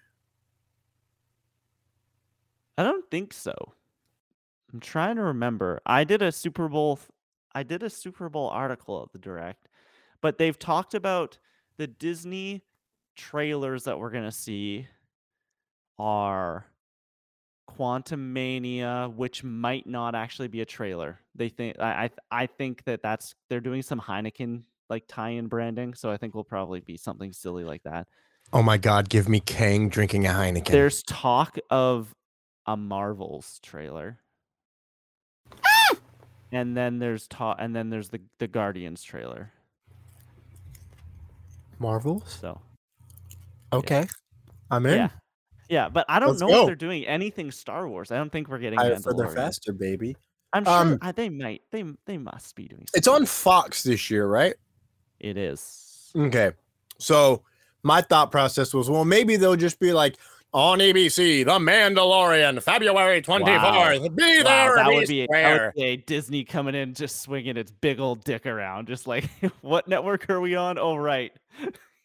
[2.76, 3.54] I don't think so.
[4.72, 5.80] I'm trying to remember.
[5.86, 6.98] I did a Super Bowl
[7.54, 9.68] I did a Super Bowl article at the direct,
[10.20, 11.38] but they've talked about
[11.78, 12.64] the Disney
[13.14, 14.86] trailers that we're going to see
[15.98, 16.66] are
[17.70, 21.20] Quantumania, which might not actually be a trailer.
[21.34, 25.94] They think I I, I think that that's they're doing some Heineken like tie-in branding,
[25.94, 28.06] so I think we'll probably be something silly like that.
[28.52, 30.68] Oh my God, give me Kang drinking a Heineken.
[30.70, 32.14] There's talk of
[32.66, 34.20] a Marvels trailer.
[35.64, 35.96] Ah!
[36.52, 39.52] and then there's talk and then there's the the Guardians trailer.
[41.78, 42.38] Marvels.
[42.40, 42.60] So,
[43.72, 44.06] Okay,
[44.70, 44.96] I'm in.
[44.96, 45.08] yeah.
[45.68, 46.60] Yeah, but I don't Let's know go.
[46.62, 48.10] if they're doing anything Star Wars.
[48.12, 50.16] I don't think we're getting Higher, further, faster, baby.
[50.52, 51.62] I'm sure Um, uh, they might.
[51.70, 52.86] They they must be doing.
[52.94, 54.54] It's on Fox this year, right?
[55.20, 56.12] It is.
[56.16, 56.52] Okay.
[56.98, 57.42] So
[57.82, 60.16] my thought process was, well, maybe they'll just be like
[60.52, 63.44] on ABC, The Mandalorian, February 24th.
[63.44, 67.20] Be Wow, there, that be would be, that would be a Disney coming in, just
[67.20, 69.28] swinging its big old dick around, just like,
[69.60, 70.78] what network are we on?
[70.78, 71.32] Oh, right.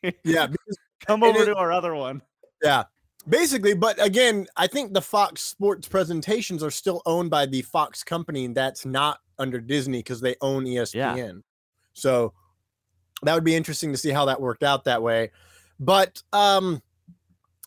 [0.02, 0.12] Yeah,
[0.48, 2.22] because- Come over is- to our other one.
[2.62, 2.84] yeah.
[3.28, 8.04] Basically, but again, I think the Fox Sports presentations are still owned by the Fox
[8.04, 11.42] company that's not under Disney because they own ESPN.
[11.94, 12.34] So
[13.24, 15.32] that would be interesting to see how that worked out that way.
[15.80, 16.82] But um,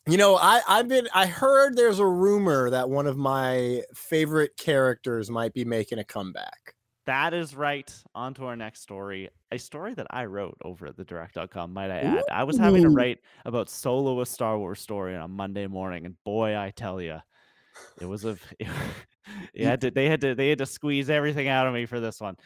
[0.06, 4.56] you know, I I've been I heard there's a rumor that one of my favorite
[4.56, 6.73] characters might be making a comeback.
[7.06, 7.92] That is right.
[8.14, 9.28] On to our next story.
[9.52, 12.24] A story that I wrote over at the direct.com, might I add.
[12.32, 16.06] I was having to write about Solo a Star Wars story on a Monday morning,
[16.06, 17.18] and boy, I tell you,
[18.00, 21.66] it was a it had to, they had to they had to squeeze everything out
[21.66, 22.36] of me for this one.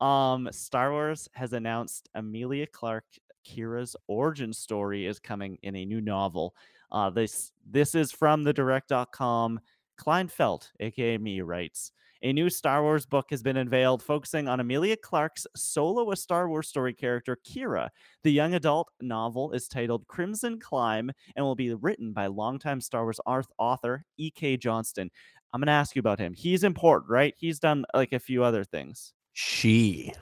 [0.00, 3.04] Um Star Wars has announced Emilia Clarke
[3.46, 6.54] Qi'ra's origin story is coming in a new novel.
[6.90, 9.60] Uh this this is from the direct.com.
[9.98, 14.96] Kleinfeld, aka me, writes a new Star Wars book has been unveiled focusing on Emilia
[14.96, 17.88] Clarke's solo a Star Wars story character, Qi'ra.
[18.24, 23.02] The young adult novel is titled Crimson Climb and will be written by longtime Star
[23.04, 23.20] Wars
[23.58, 24.56] author E.K.
[24.56, 25.10] Johnston.
[25.52, 26.34] I'm going to ask you about him.
[26.34, 27.34] He's important, right?
[27.38, 29.12] He's done like a few other things.
[29.32, 30.12] She.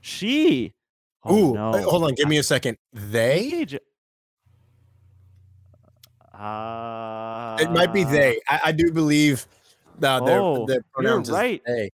[0.00, 0.74] She.
[1.24, 1.70] Oh, Ooh, no.
[1.72, 2.76] wait, hold on, give me a second.
[2.92, 3.66] They?
[6.32, 8.40] Uh, It might be they.
[8.48, 9.46] I, I do believe
[9.98, 11.62] their, Oh, their you're pronouns is right.
[11.66, 11.90] they.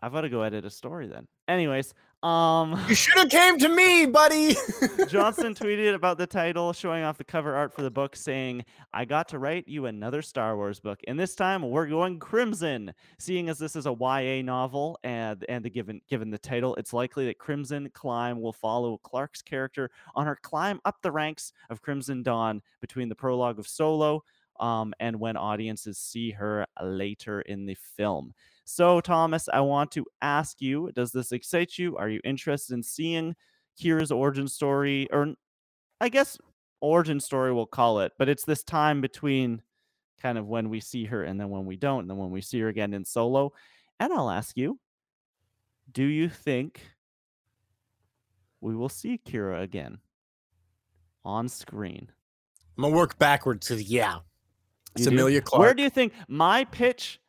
[0.00, 1.26] I've got to go edit a story then.
[1.48, 2.78] Anyways, um.
[2.88, 4.54] You should have came to me, buddy.
[5.08, 9.06] Johnston tweeted about the title, showing off the cover art for the book, saying, I
[9.06, 12.92] got to write you another Star Wars book, and this time we're going crimson.
[13.18, 16.92] Seeing as this is a YA novel and and the given given the title, it's
[16.92, 21.80] likely that Crimson Climb will follow Clarke's character on her climb up the ranks of
[21.80, 24.22] Crimson Dawn between the prologue of Solo
[24.60, 28.34] um, and when audiences see her later in the film.
[28.64, 31.96] So, Thomas, I want to ask you, does this excite you?
[31.96, 33.36] Are you interested in seeing
[33.78, 35.34] Qi'ra's origin story, or
[36.00, 36.38] I guess
[36.80, 39.62] origin story we'll call it, but it's this time between
[40.20, 42.40] kind of when we see her and then when we don't, and then when we
[42.40, 43.52] see her again in solo.
[44.00, 44.78] And I'll ask you,
[45.92, 46.80] do you think
[48.60, 49.98] we will see Kira again
[51.24, 52.08] on screen?
[52.76, 54.18] I'm gonna work backwards because yeah,
[54.96, 55.08] You?
[55.08, 55.60] Emilia Clarke.
[55.60, 57.20] Where do you think my pitch,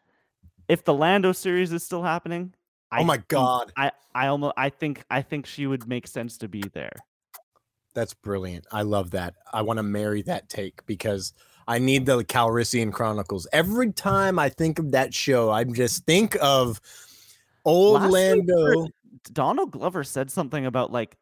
[0.67, 2.53] if the Lando series is still happening?
[2.91, 6.37] oh my think- god, I I almost I think I think she would make sense
[6.39, 6.93] to be there.
[7.93, 8.65] that's brilliant.
[8.71, 9.35] I love that.
[9.53, 11.33] I want to marry that take because
[11.67, 13.47] I need the Calrissian Chronicles.
[13.51, 16.79] Every time I think of that show, I just think of
[17.65, 18.87] old Last Lando.
[19.33, 21.17] Donald Glover said something about like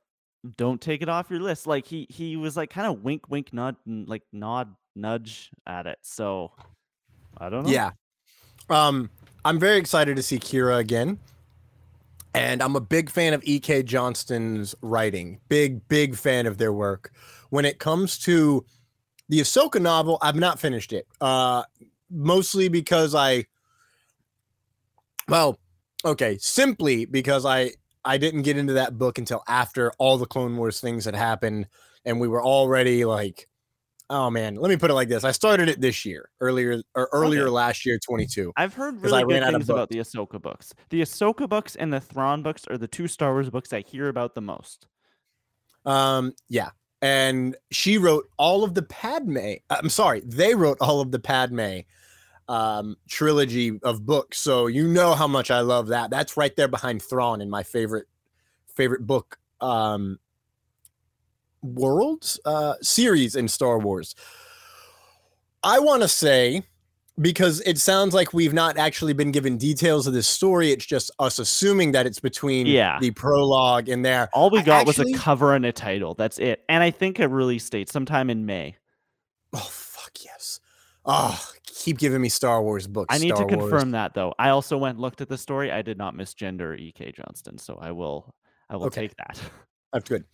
[0.58, 1.65] don't take it off your list.
[1.67, 5.86] Like he he was like kind of wink wink nod and like nod nudge at
[5.88, 5.99] it.
[6.01, 6.51] So
[7.38, 7.71] I don't know.
[7.71, 7.91] Yeah.
[8.69, 9.10] Um,
[9.45, 11.19] I'm very excited to see Qi'ra again.
[12.36, 13.84] And I'm a big fan of E.K.
[13.84, 15.39] Johnston's writing.
[15.49, 17.12] Big, big fan of their work.
[17.51, 18.65] When it comes to
[19.29, 21.06] the Ahsoka novel, I've not finished it.
[21.21, 21.63] Uh,
[22.10, 23.45] mostly because I,
[25.27, 25.60] well,
[26.06, 27.71] Okay, simply because I
[28.03, 31.67] I didn't get into that book until after all the Clone Wars things had happened,
[32.03, 33.47] and we were already like,
[34.13, 34.56] oh man.
[34.56, 37.49] Let me put it like this: I started it this year, earlier or earlier Okay.
[37.52, 38.54] last year, twenty two.
[38.56, 40.73] I've heard really good things about the Ahsoka books.
[40.89, 44.08] The Ahsoka books and the Thrawn books are the two Star Wars books I hear
[44.08, 44.88] about the most.
[45.86, 46.69] Um, yeah.
[47.02, 49.56] And she wrote all of the Padme.
[49.69, 51.80] I'm sorry, they wrote all of the Padme
[52.49, 54.38] um trilogy of books.
[54.39, 56.10] So you know how much I love that.
[56.10, 58.08] That's right there behind Thrawn in my favorite
[58.76, 60.19] favorite book um
[61.63, 64.13] worlds uh series in Star Wars.
[65.63, 66.63] I want to say
[67.21, 70.71] because it sounds like we've not actually been given details of this story.
[70.71, 72.97] It's just us assuming that it's between Yeah.
[72.99, 74.30] the prologue and there.
[74.34, 76.15] All we got actually- was a cover and a title.
[76.15, 76.63] That's it.
[76.67, 78.76] And I think a release date sometime in May.
[79.54, 80.60] Oh fuck yes!
[81.06, 83.13] Oh, keep giving me Star Wars books.
[83.15, 83.69] I need Star to Wars.
[83.69, 84.34] confirm that though.
[84.39, 85.71] I also went looked at the story.
[85.71, 87.12] I did not misgender E.K.
[87.15, 88.34] Johnston, so I will
[88.69, 89.02] I will Okay.
[89.08, 89.39] take that.
[89.93, 90.26] That's good.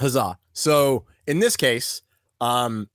[0.00, 0.38] Huzzah!
[0.52, 2.02] So in this case,
[2.40, 2.88] um,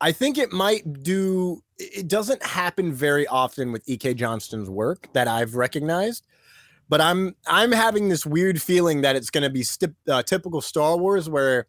[0.00, 1.62] I think it might do.
[1.78, 4.14] It doesn't happen very often with E.K.
[4.14, 6.26] Johnston's work that I've recognized,
[6.88, 10.60] but I'm I'm having this weird feeling that it's going to be stip, uh, typical
[10.60, 11.66] Star Wars, where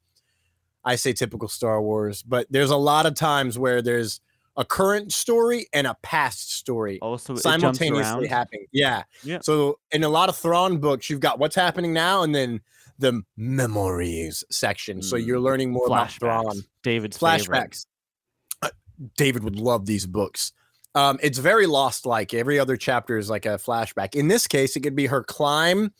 [0.84, 4.22] I say typical Star Wars, but there's a lot of times where there's
[4.58, 8.68] a current story and a past story Also, simultaneously happening.
[8.72, 9.04] Yeah.
[9.24, 9.40] Yeah.
[9.42, 12.62] So in a lot of Thrawn books, you've got what's happening now and then
[12.98, 15.02] the memories section.
[15.02, 15.44] So you're Mm.
[15.44, 16.46] learning more about Thrawn.
[16.46, 16.68] Flashbacks.
[16.84, 17.18] David's.
[17.18, 17.86] Flashbacks.
[18.62, 18.70] Uh,
[19.18, 20.54] David would love these books.
[20.94, 22.34] Um, it's very lost like.
[22.34, 24.16] Every other chapter is like a flashback.
[24.16, 25.92] In this case, it could be her climb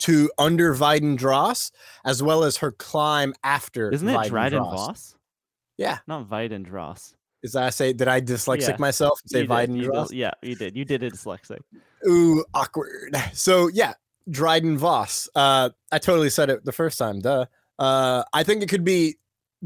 [0.00, 1.70] to under Viden Dross,
[2.04, 3.90] as well as her climb after.
[3.90, 5.14] Isn't it Dryden Voss?
[5.78, 5.98] Yeah.
[6.06, 7.14] Not Viden Dross.
[7.42, 8.76] Is that I say did I dyslexic Yeah.
[8.78, 10.12] myself say Viden Dross?
[10.12, 10.76] Yeah, you did.
[10.76, 11.60] You did it dyslexic.
[12.06, 13.16] Ooh, awkward.
[13.32, 13.94] So yeah,
[14.30, 15.28] Dryden Voss.
[15.34, 17.20] Uh, I totally said it the first time.
[17.20, 17.46] Duh.
[17.78, 19.16] Uh, I think it could be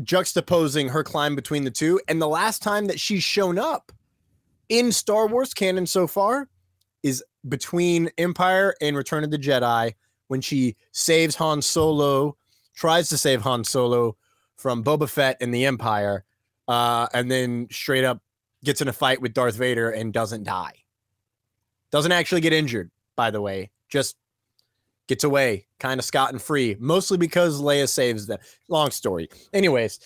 [0.03, 3.93] juxtaposing her climb between the two, and the last time that she's shown up
[4.69, 6.49] in Star Wars canon so far
[7.03, 9.95] is between Empire and Return of the Jedi
[10.29, 12.37] when she saves Han Solo,
[12.75, 14.17] tries to save Han Solo
[14.57, 16.25] from Boba Fett and the Empire,
[16.69, 18.21] uh, and then straight up
[18.65, 20.75] gets in a fight with Darth Vader and doesn't die.
[21.91, 23.71] Doesn't actually get injured, by the way.
[23.89, 24.17] Just
[25.09, 28.39] gets away, kind of scot and free, mostly because Leia saves them.
[28.69, 29.29] Long story.
[29.53, 29.99] Anyways,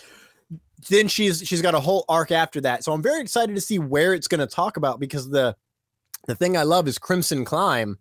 [0.88, 2.84] then she's she's got a whole arc after that.
[2.84, 5.56] So I'm very excited to see where it's going to talk about because the
[6.26, 7.98] the thing I love is Crimson Climb.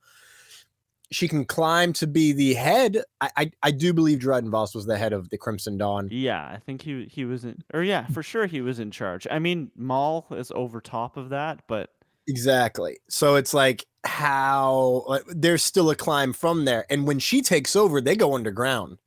[1.14, 3.04] She can climb to be the head.
[3.20, 6.08] I I, I do believe Dryden Voss was the head of the Crimson Dawn.
[6.12, 9.28] Yeah, I think he he was in, or yeah, for sure he was in charge.
[9.30, 11.90] I mean, Maul is over top of that, but
[12.28, 13.00] Exactly.
[13.10, 16.86] So it's like how like, there's still a climb from there.
[16.90, 18.98] And when she takes over, they go underground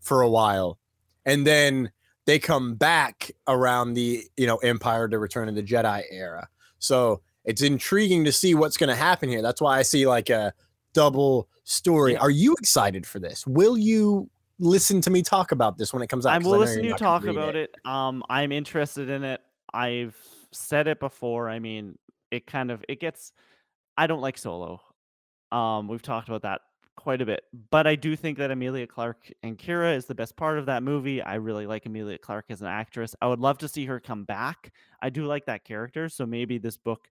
[0.00, 0.78] for a while.
[1.24, 1.90] And then
[2.26, 6.48] they come back around the, you know, Empire to Return of the Jedi era.
[6.78, 9.42] So it's intriguing to see what's going to happen here.
[9.42, 10.52] That's why I see like a
[10.92, 12.12] double story.
[12.12, 12.20] Yeah.
[12.20, 13.46] Are you excited for this?
[13.46, 16.34] Will you listen to me talk about this when it comes out?
[16.34, 17.74] I will know listen to you talk about it.
[17.84, 19.40] Um, I'm interested in it.
[19.74, 20.16] I've
[20.52, 21.48] said it before.
[21.48, 21.98] I mean,
[22.30, 23.32] it kind of it gets.
[23.96, 24.80] I don't like Solo.
[25.52, 26.62] Um, we've talked about that
[26.96, 30.36] quite a bit, but I do think that Emilia Clarke and Qi'ra is the best
[30.36, 31.22] part of that movie.
[31.22, 33.14] I really like Emilia Clarke as an actress.
[33.20, 34.72] I would love to see her come back.
[35.02, 37.08] I do like that character, so maybe this book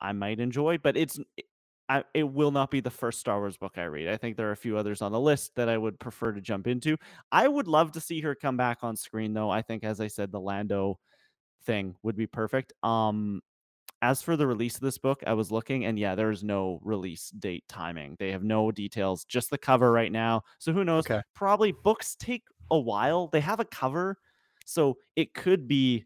[0.00, 1.46] I might enjoy, but it's it-
[1.90, 4.08] I, it will not be the first Star Wars book I read.
[4.08, 6.40] I think there are a few others on the list that I would prefer to
[6.40, 6.98] jump into.
[7.32, 9.50] I would love to see her come back on screen though.
[9.50, 10.98] I think as I said the Lando
[11.64, 12.72] thing would be perfect.
[12.82, 13.40] Um
[14.02, 17.30] as for the release of this book, I was looking and yeah, there's no release
[17.30, 18.16] date timing.
[18.18, 20.42] They have no details, just the cover right now.
[20.58, 21.06] So who knows?
[21.06, 21.22] Okay.
[21.34, 23.28] Probably books take a while.
[23.28, 24.18] They have a cover,
[24.64, 26.04] so it could be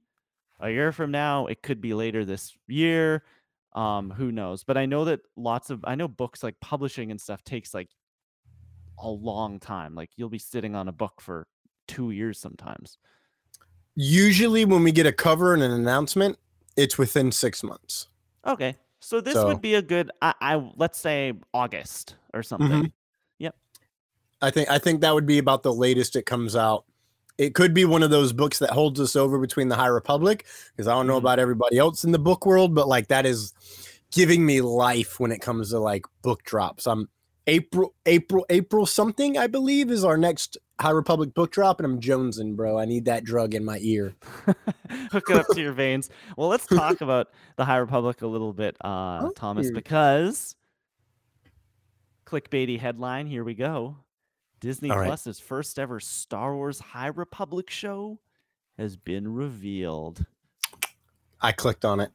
[0.60, 3.24] a year from now, it could be later this year.
[3.74, 4.64] Um, who knows?
[4.64, 7.88] But I know that lots of I know books like publishing and stuff takes like
[8.98, 9.94] a long time.
[9.94, 11.46] Like you'll be sitting on a book for
[11.88, 12.98] two years sometimes.
[13.94, 16.38] Usually when we get a cover and an announcement,
[16.76, 18.08] it's within six months.
[18.46, 18.76] Okay.
[19.00, 22.92] So this So- would be a good I, I let's say August or something.
[23.38, 23.56] Yep.
[24.40, 26.84] I think I think that would be about the latest it comes out.
[27.38, 30.46] It could be one of those books that holds us over between the High Republic
[30.76, 31.24] because I don't know Mhm.
[31.24, 33.52] about everybody else in the book world, but like that is
[34.10, 36.86] giving me life when it comes to like book drops.
[36.86, 37.08] Um,
[37.46, 42.00] April, April, April something I believe is our next High Republic book drop, and I'm
[42.00, 42.78] jonesing, bro.
[42.78, 44.14] I need that drug in my ear.
[45.10, 46.08] Hook it up to your veins.
[46.36, 49.74] Well, let's talk about the High Republic a little bit, uh, Oh, Thomas, here.
[49.74, 50.54] because
[52.26, 53.26] clickbaity headline.
[53.26, 53.96] Here we go.
[54.60, 55.06] Disney right.
[55.06, 58.20] Plus's first ever Star Wars High Republic show
[58.78, 60.24] has been revealed.
[61.40, 62.10] I clicked on it.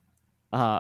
[0.53, 0.79] Uh,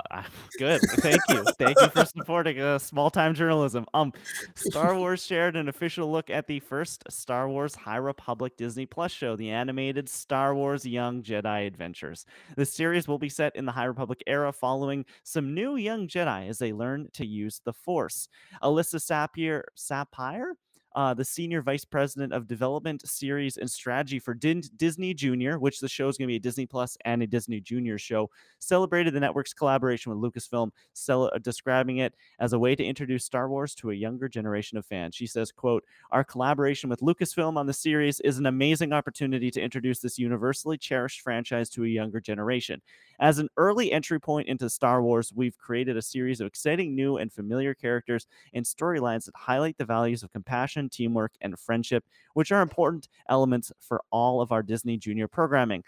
[0.57, 0.79] good.
[0.81, 1.43] Thank you.
[1.57, 3.85] Thank you for supporting uh, small time journalism.
[3.93, 4.13] Um,
[4.55, 9.11] Star Wars shared an official look at the first Star Wars High Republic Disney Plus
[9.11, 12.25] show, the animated Star Wars Young Jedi Adventures.
[12.55, 16.47] The series will be set in the High Republic era, following some new young Jedi
[16.47, 18.29] as they learn to use the Force.
[18.63, 20.53] Alyssa Sapir, Sapire,
[20.97, 25.79] uh, the senior vice president of development, series, and strategy for Din- Disney Junior, which
[25.79, 29.13] the show is going to be a Disney Plus and a Disney Junior show, celebrated
[29.13, 30.71] the network's collaboration with Lucasfilm,
[31.07, 34.87] uh, describing it as a way to introduce Star Wars to a younger generation of
[34.87, 35.13] fans.
[35.13, 39.61] She says, "quote Our collaboration with Lucasfilm on the series is an amazing opportunity to
[39.61, 42.81] introduce this universally cherished franchise to a younger generation.
[43.19, 47.17] As an early entry point into Star Wars, we've created a series of exciting new
[47.17, 52.51] and familiar characters and storylines that highlight the values of compassion, teamwork, and friendship, which
[52.51, 55.83] are important elements for all of our Disney Junior programming.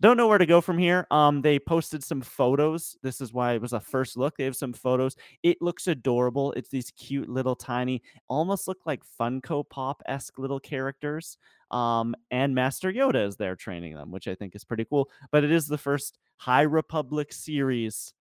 [0.00, 1.08] Don't know where to go from here.
[1.10, 2.96] Um, they posted some photos.
[3.02, 4.36] This is why it was a first look.
[4.36, 5.16] They have some photos.
[5.42, 6.52] It looks adorable.
[6.52, 11.36] It's these cute little tiny, almost look like Funko Pop esque little characters.
[11.72, 15.10] Um, and Master Yoda is there training them, which I think is pretty cool.
[15.32, 18.14] But it is the first High Republic series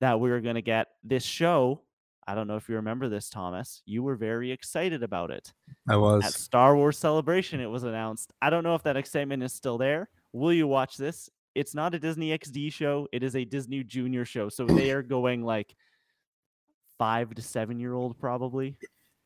[0.00, 0.88] that we're gonna get.
[1.04, 1.82] This show,
[2.26, 3.82] I don't know if you remember this, Thomas.
[3.86, 5.52] You were very excited about it
[5.88, 6.24] I was.
[6.24, 6.32] at.
[6.32, 7.60] Star Wars Celebration.
[7.60, 8.32] It was announced.
[8.40, 10.08] I don't know if that excitement is still there.
[10.32, 11.28] Will you watch this?
[11.54, 13.08] It's not a Disney XD show.
[13.12, 14.48] It is a Disney Junior show.
[14.48, 15.74] So they are going like
[16.98, 18.76] five to seven year old probably.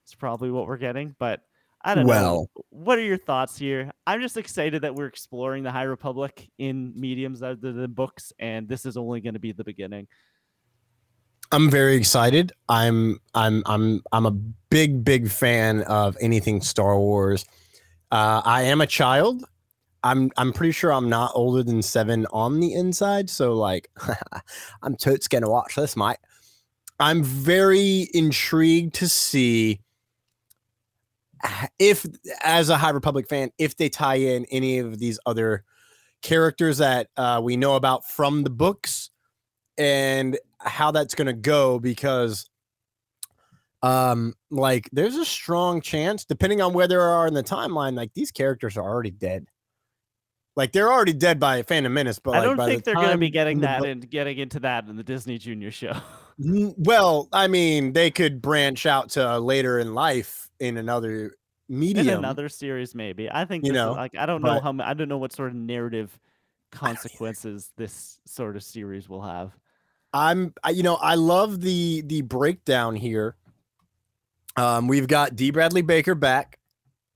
[0.05, 1.15] It's probably what we're getting.
[1.19, 1.41] But
[1.85, 2.13] I don't know.
[2.13, 3.91] Well, What are your thoughts here?
[4.07, 8.67] I'm just excited that we're exploring the High Republic in mediums other than books, and
[8.67, 10.09] this is only going to be the beginning.
[11.55, 12.51] I'm very excited.
[12.69, 17.45] I'm I'm I'm I'm a big big fan of anything Star Wars.
[18.11, 19.45] Uh, I am a child.
[20.03, 23.31] I'm I'm pretty sure I'm not older than seven on the inside.
[23.31, 23.89] So like,
[24.83, 26.17] I'm totes gonna watch this, mate.
[26.99, 29.81] I'm very intrigued to see
[31.79, 32.05] if,
[32.43, 35.63] as a High Republic fan, if they tie in any of these other
[36.21, 39.11] characters that uh, we know about from the books
[39.79, 42.49] and how that's going to go because
[43.83, 48.13] um like there's a strong chance depending on where they are in the timeline like
[48.15, 49.47] these characters are already dead.
[50.57, 52.95] Like they're already dead by Phantom Menace but I like, don't by the think they're
[52.95, 55.93] going to be getting that book- and getting into that in the Disney Junior show.
[56.39, 61.37] Well I mean they could branch out to later in life in another
[61.69, 62.09] medium.
[62.09, 63.31] in another series maybe.
[63.31, 65.33] I think You this is- know, like i don't know how i don't know what
[65.33, 66.19] sort of narrative
[66.73, 69.53] consequences this sort of series will have
[70.15, 73.37] I'm I, you know I love the the breakdown here
[74.57, 76.59] um we've got D Bradley Baker back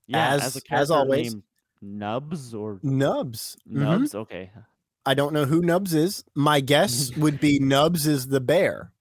[0.07, 1.35] yeah As- as, as always.
[1.81, 3.73] nubs or Nubs Mhm.
[3.79, 4.51] nubs okay
[5.05, 6.23] I don't know who Nubs is.
[6.35, 8.91] My guess would be Nubs is the bear.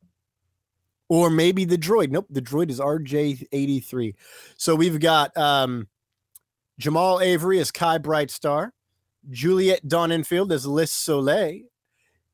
[1.11, 2.11] Or maybe the droid.
[2.11, 4.15] Nope, the droid is RJ83.
[4.57, 5.89] So we've got um,
[6.79, 8.71] Jamal Avery as Kai Brightstar,
[9.29, 11.65] Juliet Donenfeld as Lys Solay,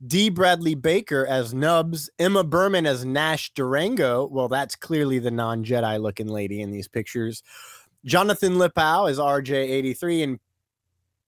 [0.07, 0.28] D.
[0.28, 4.26] Bradley Baker as Nubs, Emma Berman as Nash Durango.
[4.26, 7.42] Well, that's clearly the non Jedi looking lady in these pictures.
[8.05, 10.40] Jonathan Lipow as RJ83, and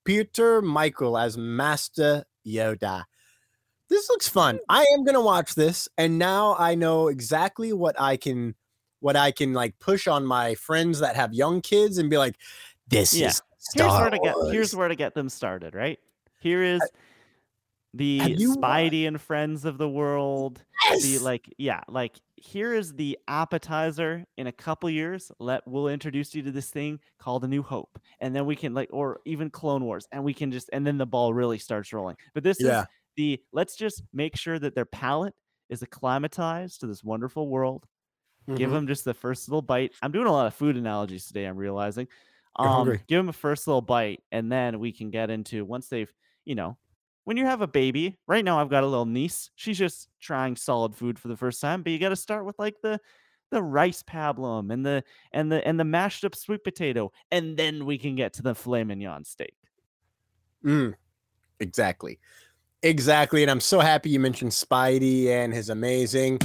[0.05, 3.05] Piotr Michael as Master Yoda.
[3.89, 4.59] This looks fun.
[4.69, 8.55] I am gonna watch this, and now I know exactly what I can,
[9.01, 12.37] what I can like push on my friends that have young kids and be like,
[12.89, 13.29] "This Yeah.
[13.29, 13.43] is
[13.75, 15.99] here's Star where to get here's where to get them started right
[16.41, 16.81] here is
[17.97, 20.65] the you spidey and friends of the world
[20.99, 26.35] the like yeah like here is the appetizer in a couple years let we'll introduce
[26.35, 29.51] you to this thing called a new hope and then we can like or even
[29.51, 32.17] clone wars and we can just and then the ball really starts rolling.
[32.35, 32.85] But this Yeah.
[32.85, 32.87] is
[33.17, 35.35] the let's just make sure that their palate
[35.69, 37.87] is acclimatized to this wonderful world.
[38.55, 38.73] Give Mhm.
[38.73, 39.93] them just the first little bite.
[40.03, 42.09] I'm doing a lot of food analogies today i'm realizing.
[42.57, 46.13] Um give them a first little bite and then we can get into once they've
[46.45, 46.79] you know
[47.27, 50.57] when you have a baby right now i've got a little niece she's just trying
[50.57, 52.99] solid food for the first time but you got to start with like the
[53.51, 57.85] the rice pablum and the and the and the mashed up sweet potato and then
[57.85, 59.55] we can get to the filet mignon steak
[60.65, 60.95] Mm,
[61.61, 62.19] exactly.
[62.83, 63.43] Exactly.
[63.43, 66.41] And I'm so happy you mentioned Spidey and his amazing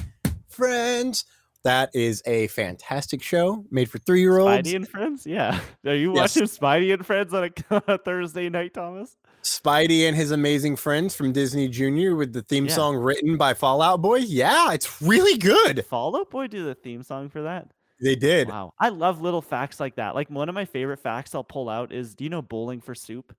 [0.47, 1.25] friends.
[1.63, 4.67] That is a fantastic show made for three year olds.
[4.69, 6.35] spidey and friends yeah are you Yes.
[6.35, 7.49] watching spidey and friends on
[7.87, 12.65] a thursday night thomas Spidey and his amazing friends from Disney Junior with the theme
[12.65, 12.73] Yeah.
[12.75, 14.17] song written by Fall Out Boy.
[14.17, 15.85] Yeah, it's really good.
[15.85, 17.71] Fall Out Boy do the theme song for that?
[17.99, 18.47] They did.
[18.49, 18.73] Wow.
[18.79, 20.15] I love little facts like that.
[20.15, 22.95] Like one of my favorite facts I'll pull out is do you know Bowling for
[22.95, 23.35] Soup?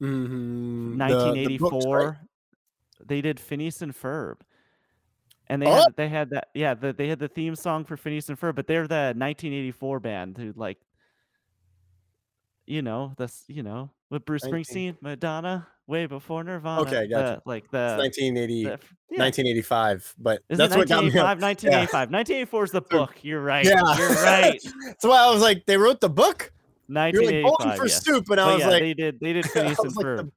[0.00, 0.98] Mhm.
[0.98, 1.92] The- the books, right?
[1.94, 2.20] 1984.
[3.06, 4.36] They did Phineas and Ferb.
[5.48, 5.74] And they Oh!
[5.74, 8.54] had they had that yeah, the, they had the theme song for Phineas and Ferb,
[8.56, 10.78] but they're the 1984 band who like
[12.66, 16.82] you know, that's you know, with Bruce 19 Springsteen, Madonna, way before Nirvana.
[16.82, 17.42] Okay, gotcha.
[17.44, 18.76] the- like It's the, 1980, the yeah.
[19.22, 21.10] 1985, but Is that's what got me.
[21.10, 21.42] 1985?
[21.42, 22.10] 1985.
[22.10, 23.14] 1984 is the book.
[23.22, 23.64] You're right.
[23.64, 24.60] Yeah, You're right.
[24.86, 26.52] That's why I was like, they wrote the book.
[26.88, 27.12] 1985.
[27.14, 27.44] You're like
[27.74, 27.76] 1985.
[27.78, 28.04] for yes.
[28.04, 30.16] soup, and I But was yeah, like, they did they did Phineas and like, Ferb.
[30.18, 30.32] the-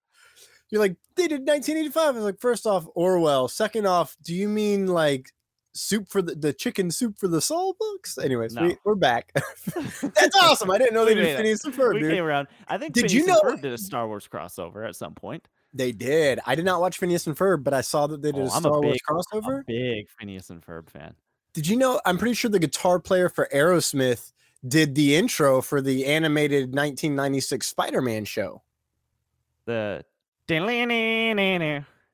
[0.71, 2.03] you're like, they did 1985.
[2.07, 3.47] I was like, first off, Orwell.
[3.47, 5.29] Second off, do you mean like
[5.73, 8.17] soup for the, the chicken soup for the soul books?
[8.17, 8.63] Anyways, No.
[8.63, 9.31] we, we're back.
[9.75, 10.71] That's awesome.
[10.71, 11.37] I didn't know they did.
[11.37, 12.11] Phineas and Ferb, we dude.
[12.13, 12.47] came around.
[12.67, 15.47] I think Did Phineas you know- Ferb did a Star Wars crossover at some point.
[15.73, 16.39] They did.
[16.47, 18.51] I did not watch Phineas and Ferb, but I saw that they did Oh, a
[18.51, 19.01] I'm a Star Wars big-
[19.43, 19.59] crossover.
[19.61, 21.13] A big Phineas and Ferb fan.
[21.53, 22.01] Did you know?
[22.05, 24.31] I'm pretty sure the guitar player for Aerosmith
[24.67, 28.61] did the intro for the animated 1996 Spider-Man show.
[29.65, 30.03] The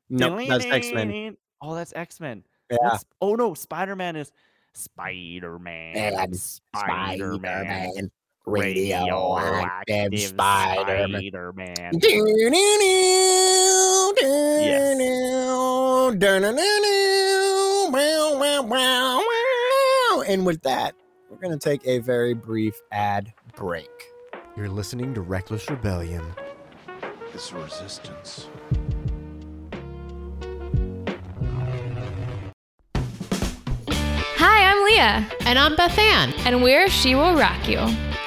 [0.10, 1.38] no, that's X-Men.
[1.62, 2.44] Oh, that's X Men.
[2.70, 2.98] Yeah.
[3.22, 4.32] Oh no, Spider Man is
[4.74, 5.94] Spider Man.
[6.34, 7.92] Spider Man.
[7.94, 8.12] Spider-Man,
[8.46, 11.22] Radioactive Spider-Man.
[11.22, 11.92] Spider Man.
[20.28, 20.96] And with that,
[21.30, 23.90] we're going to take a very brief ad break.
[24.58, 26.26] You're listening to Reckless Rebellion.
[27.34, 28.48] It's resistance.
[34.86, 36.32] Leah, And I'm Beth Ann.
[36.46, 37.80] and we're She Will Rock You.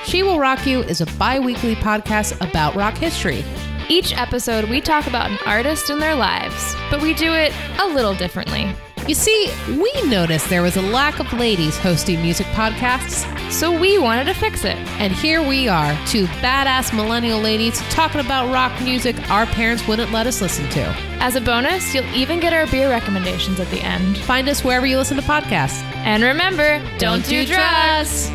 [0.04, 3.44] She Will Rock You is a bi weekly podcast about rock history.
[3.88, 7.86] Each episode, we talk about an artist and their lives, but we do it a
[7.86, 8.74] little differently.
[9.09, 13.98] You see, we noticed there was a lack of ladies hosting music podcasts, So we
[13.98, 14.76] wanted to fix it.
[15.00, 20.12] and here we are, two badass millennial ladies talking about rock music our parents wouldn't
[20.12, 20.82] let us listen to.
[21.20, 24.18] As a bonus, you'll even get our beer recommendations at the end.
[24.18, 25.82] Find us wherever you listen to podcasts.
[26.04, 28.30] And remember, don't, do drugs.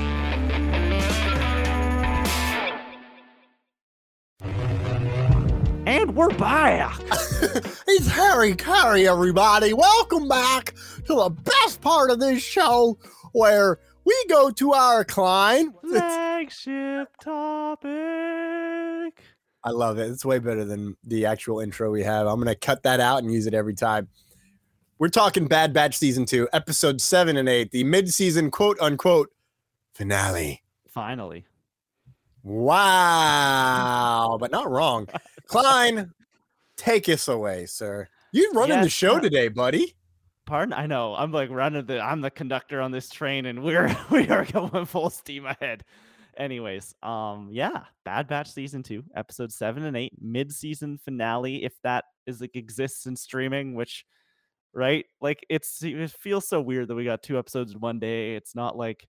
[6.14, 7.00] And we're back.
[7.88, 9.74] It's Harry Carey, everybody.
[9.74, 12.98] Welcome back to the best part of this show
[13.32, 15.74] where we go to our Klein.
[15.82, 17.94] Flagship topic.
[19.64, 20.10] I love it.
[20.12, 22.28] It's way better than the actual intro we have.
[22.28, 24.08] I'm going to cut that out and use it every time.
[25.00, 29.32] We're talking Bad Batch Season 2, Episode 7 and 8, the mid season quote unquote
[29.94, 30.64] finale.
[30.90, 31.46] Finally.
[32.44, 34.38] Wow.
[34.40, 35.08] but not wrong.
[35.48, 36.12] Klein,
[36.78, 38.08] take us away, sir.
[38.32, 39.96] You're running the show uh, today, buddy.
[40.46, 40.74] Pardon?
[40.74, 41.16] I know.
[41.16, 44.86] I'm like running the I'm the conductor on this train and we're we are going
[44.86, 45.84] full steam ahead.
[46.36, 52.06] Anyways, um yeah, Bad Batch season 2, episode 7 and 8, mid-season finale if that
[52.26, 54.06] is like exists in streaming, which
[54.74, 55.06] right?
[55.22, 58.36] Like it's it feels so weird that we got two episodes in one day.
[58.36, 59.08] It's not like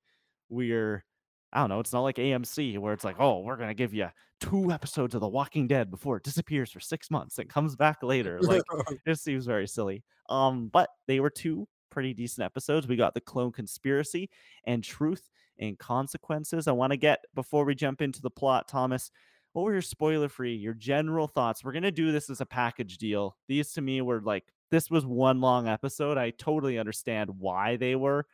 [0.51, 1.05] we're
[1.53, 3.95] I don't know, it's not like AMC where it's like, "Oh, we're going to give
[3.95, 4.09] you
[4.51, 8.03] two episodes of The Walking Dead before it disappears for 6 months and comes back
[8.03, 8.63] later." Like
[9.07, 10.03] it seems very silly.
[10.29, 12.87] Um, but they were two pretty decent episodes.
[12.87, 14.29] We got the clone conspiracy
[14.67, 16.67] and truth and consequences.
[16.67, 19.11] I want to get before we jump into the plot, Thomas.
[19.53, 21.63] What were your spoiler free, your general thoughts?
[21.63, 23.37] We're gonna do this as a package deal.
[23.47, 26.19] These to me were like this was one long episode.
[26.19, 28.27] I totally understand why they were.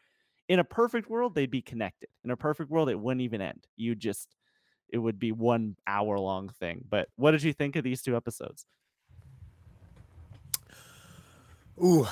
[0.49, 2.09] In a perfect world, they'd be connected.
[2.25, 3.67] In a perfect world, it wouldn't even end.
[3.77, 4.35] You just
[4.93, 6.85] it would be one hour long thing.
[6.89, 8.67] But what did you think of these two episodes?
[11.83, 12.07] Ooh.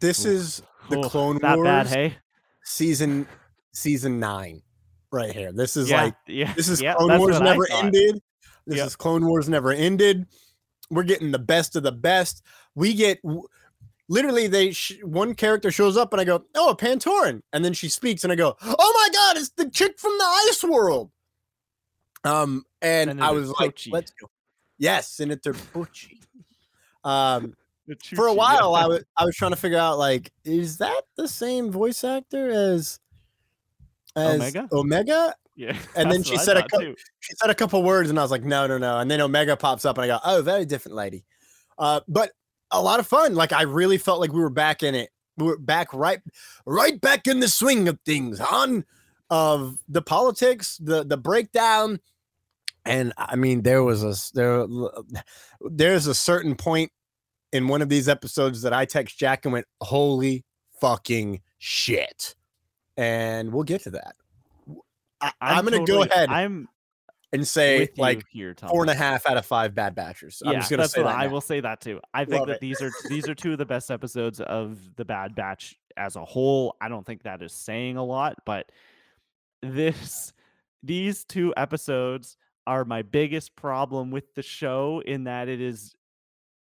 [0.00, 0.30] This Ooh.
[0.30, 2.16] is the Oh, Clone Wars bad, hey?
[2.64, 3.26] season
[3.72, 4.62] season 9
[5.12, 5.52] right here.
[5.52, 8.20] This is yeah, like yeah, this is yeah, Clone Wars never ended.
[8.66, 8.86] This Yep.
[8.88, 10.26] is Clone Wars never ended.
[10.90, 12.42] We're getting the best of the best.
[12.74, 13.20] We get
[14.08, 17.72] literally they sh- one character shows up and I go, "Oh, a Pantoran." And then
[17.72, 21.10] she speaks and I go, "Oh my god, it's the chick from the Ice World."
[22.24, 23.92] Um and I was like, Pochi.
[23.92, 24.28] "Let's go."
[24.78, 26.18] Yes, Senator Pochi.
[27.04, 27.54] Um
[27.88, 28.84] The for a while yeah.
[28.84, 32.50] I was I was trying to figure out like is that the same voice actor
[32.50, 33.00] as
[34.14, 34.68] as Omega?
[34.72, 35.34] Omega?
[35.56, 36.94] Yeah, And then she said a thought cou- too.
[37.20, 39.56] She said a couple words and I was like no no no and then Omega
[39.56, 41.24] pops up and I go oh very different lady.
[41.78, 42.32] Uh but
[42.70, 45.10] a lot of fun like I really felt like we were back in it.
[45.36, 46.20] We were back right
[46.66, 48.84] right back in the swing of things on
[49.30, 52.00] of the politics, the the breakdown
[52.84, 54.66] and I mean there was a there
[55.60, 56.90] there's a certain point
[57.52, 60.44] in one of these episodes that I text Jack and went, "Holy
[60.80, 62.34] fucking shit!"
[62.96, 64.16] and we'll get to that.
[65.20, 66.68] I, I'm am going to go ahead I'm
[67.32, 68.70] and say like here, Tom.
[68.70, 70.42] four and a half out of five Bad Batchers.
[70.44, 71.18] I'm yeah, just going to that's say what that.
[71.18, 71.32] I now.
[71.32, 72.00] will say that too.
[72.14, 72.60] I think Love that it.
[72.60, 76.24] these are these are two of the best episodes of the Bad Batch as a
[76.24, 76.76] whole.
[76.80, 78.70] I don't think that is saying a lot, but
[79.62, 80.32] this
[80.82, 85.94] these two episodes are my biggest problem with the show in that it is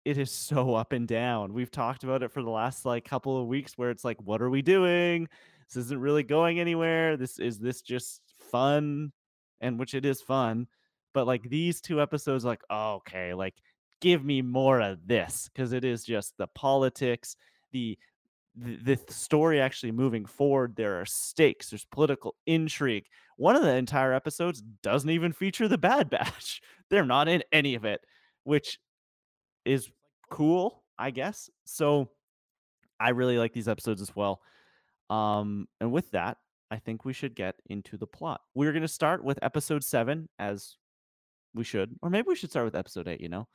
[0.05, 1.53] it is so up and down.
[1.53, 4.43] We've talked about it for the last like couple of weeks where it's like what
[4.43, 5.29] are we doing?
[5.69, 7.17] This isn't really going anywhere.
[7.17, 9.13] This is this just fun
[9.61, 10.67] and which it is fun
[11.13, 13.55] but like these two episodes like oh, okay like
[14.01, 17.37] give me more of this because it is just the politics
[17.73, 17.99] the
[18.57, 23.07] the the story actually moving forward there are stakes there's political intrigue.
[23.37, 26.61] One of the entire episodes doesn't even feature the bad batch.
[26.91, 28.01] They're not in any of it
[28.45, 28.79] which
[29.65, 29.91] is
[30.31, 31.51] cool i guess.
[31.65, 32.11] So
[32.99, 34.41] i really like these episodes as well.
[35.09, 36.39] Um and with that
[36.71, 38.41] i think we should get into the plot.
[38.55, 40.77] We're going to start with episode 7 as
[41.55, 43.49] we should or maybe we should start with episode 8 you know?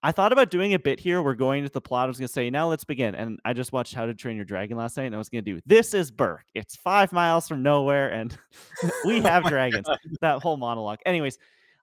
[0.00, 1.20] I thought about doing a bit here.
[1.20, 2.04] We're going into the plot.
[2.04, 3.16] I was going to say now let's begin.
[3.16, 5.44] And i just watched how to train your dragon last night and i was going
[5.44, 6.44] to do this is burke.
[6.54, 8.36] It's five miles from nowhere and
[9.04, 9.86] we have dragons.
[10.20, 11.00] That whole monologue.
[11.04, 11.38] Anyways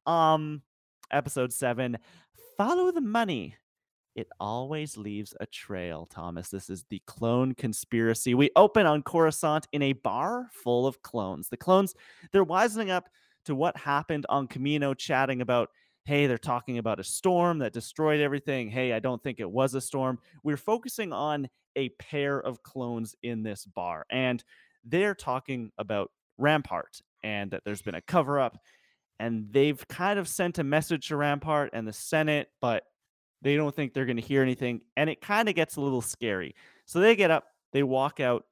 [0.06, 0.62] um
[1.12, 1.98] episode 7
[2.58, 3.56] follow the money
[4.16, 6.50] it always leaves a trail, Thomas.
[6.50, 8.34] This is the clone conspiracy.
[8.34, 11.50] We open on Coruscant in a bar full of clones.
[11.50, 11.94] The clones,
[12.32, 13.10] they're wisening up
[13.44, 15.70] to what happened on Kamino, chatting about,
[16.06, 18.70] hey, they're talking about a storm that destroyed everything.
[18.70, 20.18] Hey, I don't think it was a storm.
[20.44, 24.44] We're focusing on a pair of clones in this bar, and
[24.86, 28.58] they're talking about Rampart and that there's been a cover up.
[29.20, 32.84] And they've kind of sent a message to Rampart and the Senate, but
[33.42, 34.82] they don't think they're going to hear anything.
[34.98, 36.56] And it kind of gets a little scary.
[36.86, 38.46] So they get up, they walk out.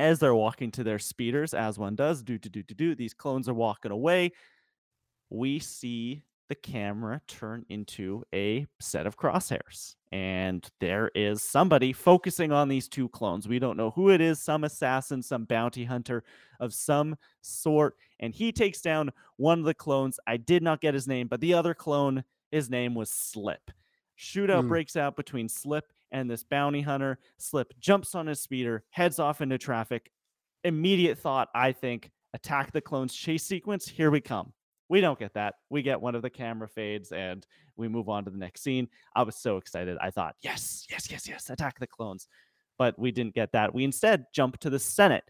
[0.00, 2.94] As they're walking to their speeders, as one does, do do do do do.
[2.94, 4.30] These clones are walking away.
[5.28, 12.52] We see the camera turn into a set of crosshairs, and there is somebody focusing
[12.52, 13.48] on these two clones.
[13.48, 14.40] We don't know who it is.
[14.40, 16.22] Some assassin, some bounty hunter
[16.60, 20.20] of some sort, and he takes down one of the clones.
[20.28, 22.22] I did not get his name, but the other clone,
[22.52, 23.72] his name was Slip.
[24.18, 24.68] Shootout Hmm.
[24.68, 27.18] breaks out between Slip and this bounty hunter.
[27.38, 30.10] Slip jumps on his speeder, heads off into traffic.
[30.64, 33.86] Immediate thought, I think, attack the clones chase sequence.
[33.88, 34.52] Here we come.
[34.88, 35.56] We don't get that.
[35.70, 37.46] We get one of the camera fades and
[37.76, 38.88] we move on to the next scene.
[39.14, 39.98] I was so excited.
[40.00, 42.26] I thought, yes, yes, yes, yes, attack the clones.
[42.78, 43.74] But we didn't get that.
[43.74, 45.24] We instead jump to the Senate.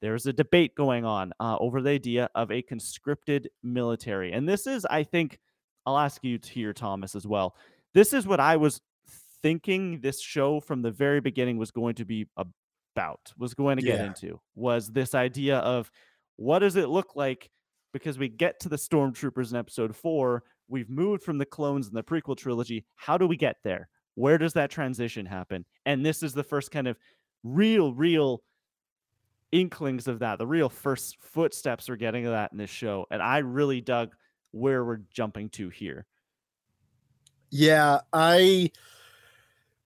[0.00, 4.32] There's a debate going on uh, over the idea of a conscripted military.
[4.32, 5.38] And this is, I think,
[5.86, 7.56] I'll ask you to hear, Thomas, as well.
[7.94, 8.80] This is what I was
[9.42, 13.82] thinking this show from the very beginning was going to be about, was going to
[13.82, 14.06] get Yeah.
[14.06, 15.90] into, was this idea of
[16.36, 17.50] what does it look like?
[17.92, 21.94] Because we get to the stormtroopers in episode four, we've moved from the clones in
[21.94, 22.84] the prequel trilogy.
[22.96, 23.88] How do we get there?
[24.14, 25.64] Where does that transition happen?
[25.86, 26.98] And this is the first kind of
[27.44, 28.42] real, real
[29.52, 30.38] inklings of that.
[30.38, 33.06] The real first footsteps we're getting of that in this show.
[33.10, 34.14] And I really dug
[34.50, 36.04] where we're jumping to here.
[37.50, 38.70] Yeah, I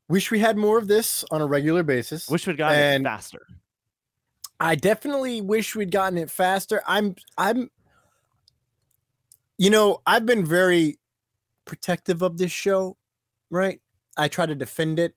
[0.08, 2.28] wish we had more of this on a regular basis.
[2.28, 3.46] Wish we'd gotten And- it faster.
[4.60, 6.82] I definitely wish we'd gotten it faster.
[6.86, 7.70] I'm I'm
[9.58, 10.98] you know, I've been very
[11.64, 12.96] protective of this show,
[13.50, 13.80] right?
[14.16, 15.14] I try to defend it.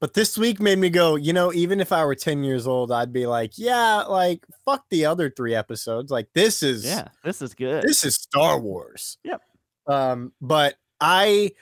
[0.00, 2.92] But this week made me go, you know, even if I were 10 years old,
[2.92, 6.10] I'd be like, yeah, like fuck the other 3 episodes.
[6.12, 7.82] Like this is Yeah, this is good.
[7.82, 9.18] this is Star Wars.
[9.24, 9.42] Yep.
[9.88, 11.52] Um, but I,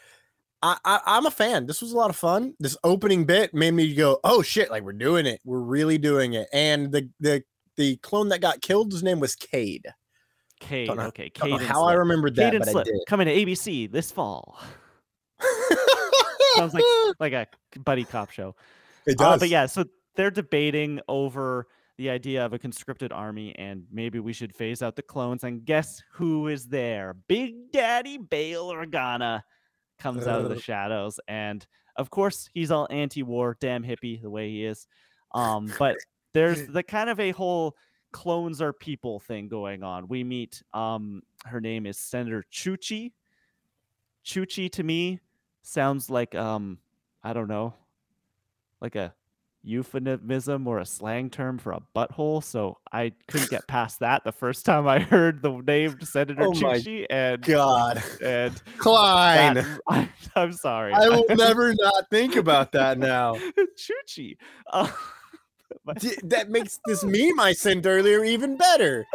[0.62, 1.66] I, I, I'm a fan.
[1.66, 2.55] This was a lot of fun.
[2.59, 4.70] This opening bit made me go, "Oh shit!
[4.70, 5.41] Like we're doing it.
[5.45, 7.43] We're really doing it." And the the
[7.76, 9.87] the clone that got killed, his name was Cade.
[10.61, 10.89] Cade.
[10.89, 11.61] Know- okay, Cade.
[11.61, 12.95] how I remembered that, Cade and but I Slip did.
[13.07, 14.59] coming to ABC this fall.
[16.57, 16.84] Sounds like
[17.20, 17.47] like a
[17.80, 18.55] buddy cop show.
[19.07, 19.41] it Uh, does.
[19.41, 19.84] but yeah, so
[20.14, 21.66] they're debating over
[21.99, 25.45] the idea of a conscripted army, and maybe we should phase out the clones.
[25.45, 27.17] And guess who is there?
[27.27, 29.43] Big Daddy Bail Organa
[29.99, 31.67] comes out of the shadows, and
[31.97, 34.87] of course he's all anti-war, damn hippie the way he is.
[35.33, 35.97] Um, but
[36.35, 37.77] there's the kind of a whole
[38.13, 40.09] clones are people thing going on.
[40.09, 43.13] We meet um her name is Senator Chuchi.
[44.25, 45.21] Chuchi to me
[45.63, 46.79] sounds like um
[47.23, 47.75] I don't know,
[48.81, 49.15] like a
[49.67, 52.43] euphemism or a slang term for a butthole.
[52.43, 56.53] So I couldn't get past that the first time I heard the name Senator Oh
[56.53, 59.55] Chuchi and God, and Klein.
[59.55, 60.93] that- I, I'm sorry.
[60.93, 63.35] I will never not think about that now.
[63.77, 64.37] Chuchi.
[64.73, 64.91] Uh,
[66.25, 69.07] that makes this meme I sent earlier even better.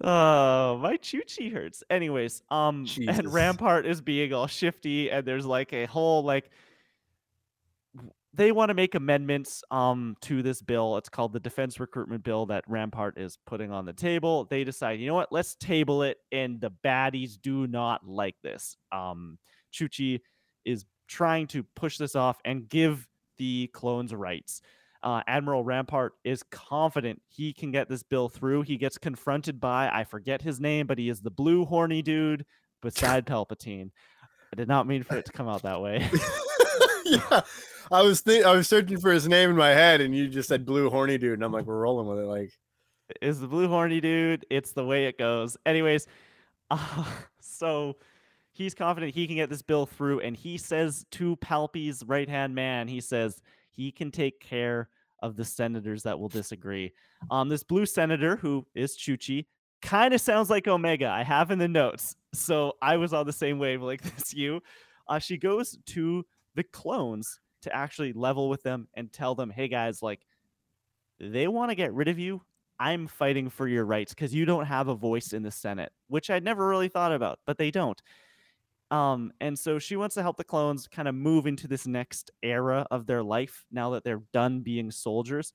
[0.00, 1.82] Oh, my choochie hurts.
[1.90, 3.18] Anyways, um, Jesus.
[3.18, 6.50] and Rampart is being all shifty, and there's like a whole like
[8.34, 10.96] they want to make amendments um to this bill.
[10.96, 14.44] It's called the Defense Recruitment Bill that Rampart is putting on the table.
[14.44, 18.76] They decide, you know what, let's table it, and the baddies do not like this.
[18.92, 19.38] Um,
[19.72, 20.20] Chuchi
[20.64, 23.06] is trying to push this off and give
[23.38, 24.60] the clones rights.
[25.02, 28.62] Uh, Admiral Rampart is confident he can get this bill through.
[28.62, 32.44] He gets confronted by, I forget his name, but he is the blue horny dude
[32.82, 33.90] beside Palpatine.
[34.52, 36.08] I did not mean for it to come out that way.
[37.04, 37.40] yeah.
[37.90, 40.48] I was think I was searching for his name in my head and you just
[40.48, 42.52] said blue horny dude and I'm like we're rolling with it like
[43.22, 44.46] is the blue horny dude.
[44.50, 45.56] It's the way it goes.
[45.66, 46.06] Anyways,
[46.70, 47.04] uh,
[47.40, 47.96] so
[48.52, 52.54] he's confident he can get this bill through, and he says to Palpy's right hand
[52.54, 53.40] man, he says
[53.72, 54.88] he can take care
[55.22, 56.92] of the senators that will disagree.
[57.30, 59.46] Um, this blue senator who is Chuchi
[59.82, 61.08] kind of sounds like Omega.
[61.08, 64.34] I have in the notes, so I was on the same wave like this.
[64.34, 64.60] You,
[65.08, 66.24] uh, she goes to
[66.54, 70.26] the clones to actually level with them and tell them, "Hey guys, like."
[71.20, 72.42] They want to get rid of you.
[72.80, 76.30] I'm fighting for your rights because you don't have a voice in the Senate, which
[76.30, 78.00] I'd never really thought about, but they don't.
[78.90, 82.30] Um, and so she wants to help the clones kind of move into this next
[82.42, 85.52] era of their life now that they're done being soldiers.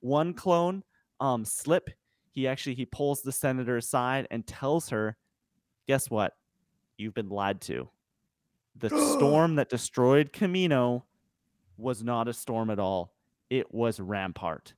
[0.00, 0.82] One clone,
[1.20, 1.90] um, Slip,
[2.32, 5.16] he actually he pulls the senator aside and tells her,
[5.86, 6.34] "Guess what?
[6.98, 7.88] You've been lied to.
[8.76, 11.04] The storm that destroyed Kamino
[11.76, 13.12] was not a storm at all.
[13.50, 14.74] It was Rampart."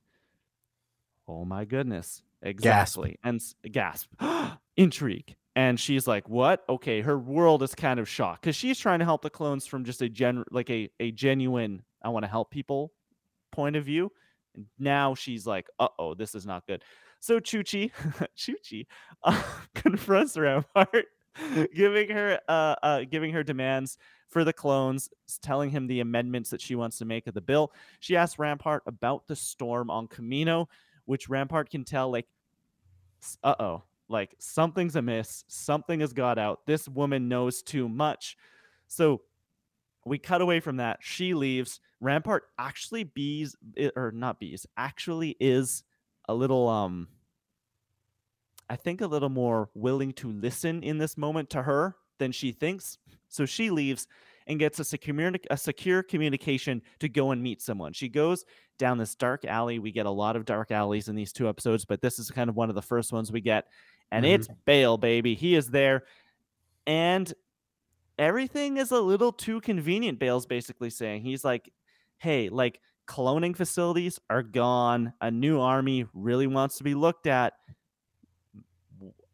[1.27, 2.23] Oh my goodness.
[2.41, 3.17] Exactly.
[3.23, 3.41] And
[3.71, 4.09] gasp.
[4.77, 5.35] Intrigue.
[5.55, 6.63] And she's like, "What?
[6.69, 9.83] Okay, her world is kind of shocked cuz she's trying to help the clones from
[9.83, 12.93] just a gen like a a genuine I want to help people
[13.51, 14.11] point of view.
[14.55, 16.83] And now she's like, "Uh-oh, this is not good."
[17.19, 17.91] So Chuchi,
[18.37, 18.85] Chuchi
[19.23, 19.41] uh,
[19.73, 21.05] confronts Rampart,
[21.75, 25.09] giving her uh, uh giving her demands for the clones,
[25.41, 27.71] telling him the amendments that she wants to make of the bill.
[27.99, 30.67] She asks Rampart about the storm on Kamino,
[31.05, 32.27] which Rampart can tell like
[33.43, 36.65] uh oh, like something's amiss, something has got out.
[36.65, 38.37] This woman knows too much.
[38.87, 39.21] So
[40.05, 40.99] we cut away from that.
[41.01, 41.79] She leaves.
[41.99, 43.55] Rampart actually bees
[43.95, 45.83] or not bees, actually is
[46.29, 47.07] a little um
[48.69, 52.51] I think a little more willing to listen in this moment to her than she
[52.51, 52.97] thinks.
[53.29, 54.07] So she leaves
[54.47, 57.93] and gets a secure a secure communication to go and meet someone.
[57.93, 58.45] She goes
[58.77, 59.79] down this dark alley.
[59.79, 62.49] We get a lot of dark alleys in these two episodes, but this is kind
[62.49, 63.67] of one of the first ones we get.
[64.11, 64.35] And Mhm.
[64.35, 65.35] it's Bail, baby.
[65.35, 66.05] He is there.
[66.85, 67.33] And
[68.17, 71.23] everything is a little too convenient, Bail's basically saying.
[71.23, 71.71] He's like,
[72.17, 75.13] hey, like cloning facilities are gone.
[75.21, 77.53] A new army really wants to be looked at.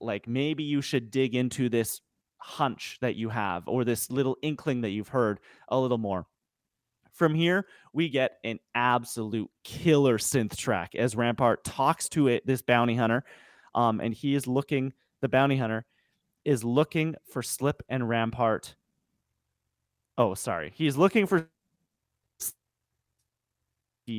[0.04, 2.02] Like maybe you should dig into this
[2.38, 5.40] hunch that you have or this little inkling that you've heard
[5.70, 6.26] a little more.
[7.14, 12.62] From here, we get an absolute killer synth track as Rampart talks to it, this
[12.62, 13.24] bounty hunter,
[13.76, 14.94] um, and he is looking.
[15.22, 15.86] The bounty hunter
[16.44, 18.76] is looking for Slip and Rampart.
[20.18, 21.48] Oh, sorry, he's looking for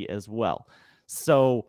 [0.08, 0.66] as well.
[1.06, 1.66] So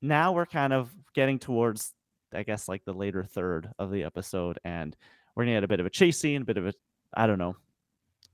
[0.00, 1.92] now we're kind of getting towards,
[2.34, 4.96] I guess, like the later third of the episode, and
[5.34, 6.72] we're gonna get a bit of a chase scene, a bit of a,
[7.14, 7.56] I don't know,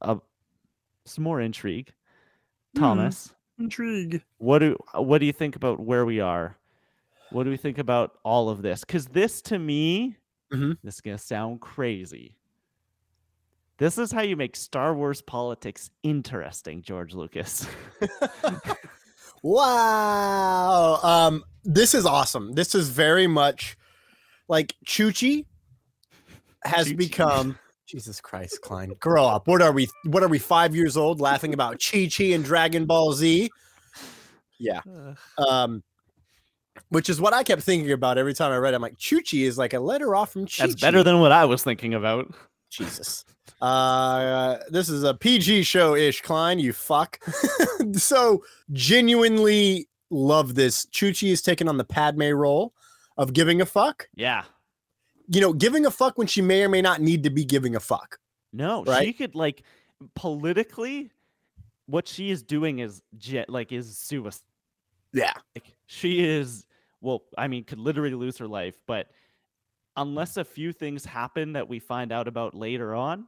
[0.01, 0.19] a,
[1.05, 1.93] some more intrigue.
[2.77, 4.23] Thomas, intrigue.
[4.39, 6.57] what do what do you think about where we are?
[7.31, 8.81] What do we think about all of this?
[8.81, 10.17] Because this, to me,
[10.53, 10.77] Mhm.
[10.83, 12.37] this is gonna sound crazy.
[13.79, 17.67] This is how you make Star Wars politics interesting, George Lucas.
[19.43, 21.01] Wow.
[21.03, 22.53] Um, this is awesome.
[22.55, 23.77] This is very much
[24.49, 25.45] like Chuchi
[26.65, 28.95] has become Jesus Christ, Klein.
[29.01, 29.47] Grow up.
[29.47, 29.89] What are we?
[30.05, 30.39] What are we?
[30.39, 33.51] Five years old, laughing about Chi Chi and Dragon Ball Z.
[34.59, 34.81] Yeah.
[35.39, 35.83] Um,
[36.89, 38.73] which is what I kept thinking about every time I read.
[38.73, 38.77] it.
[38.77, 40.67] I'm like, Chuchi is like a letter off from Chi.
[40.67, 42.33] That's better than what I was thinking about.
[42.71, 43.25] Jesus.
[43.61, 47.19] Uh, this is a PG show ish, Klein, you fuck.
[47.95, 50.87] so, genuinely love this.
[50.87, 52.73] Chuchi is taking on the Padme role
[53.17, 54.09] of giving a fuck.
[54.15, 54.45] Yeah.
[55.29, 57.77] You know, giving a fuck when she may or may not need to be giving
[57.77, 58.19] a fuck.
[58.53, 59.07] No, Right?
[59.07, 59.63] she could like
[60.15, 61.11] politically
[61.87, 64.43] what she is doing is jet like is suicide.
[65.13, 65.33] Yeah.
[65.55, 66.67] Like, she is
[67.01, 69.09] well, I mean, could literally lose her life, but
[69.97, 73.27] unless a few things happen that we find out about later on,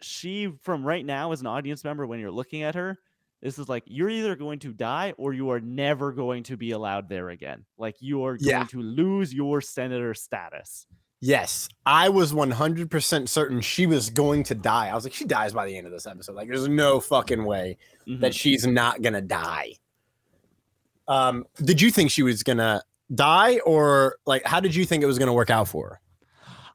[0.00, 2.98] she from right now as an audience member when you're looking at her,
[3.42, 6.70] This is like you're either going to die or you are never going to be
[6.70, 7.64] allowed there again.
[7.76, 8.58] Like you are Yeah.
[8.58, 10.86] going to lose your senator status.
[11.20, 14.88] Yes, I was 100% certain she was going to die.
[14.88, 16.34] I was like, she dies by the end of this episode.
[16.34, 17.78] Like, there's no fucking way
[18.08, 18.20] Mhm.
[18.20, 19.74] that she's not gonna die.
[21.08, 22.82] Um, did you think she was gonna
[23.14, 26.00] die, or like, how did you think it was gonna work out for her?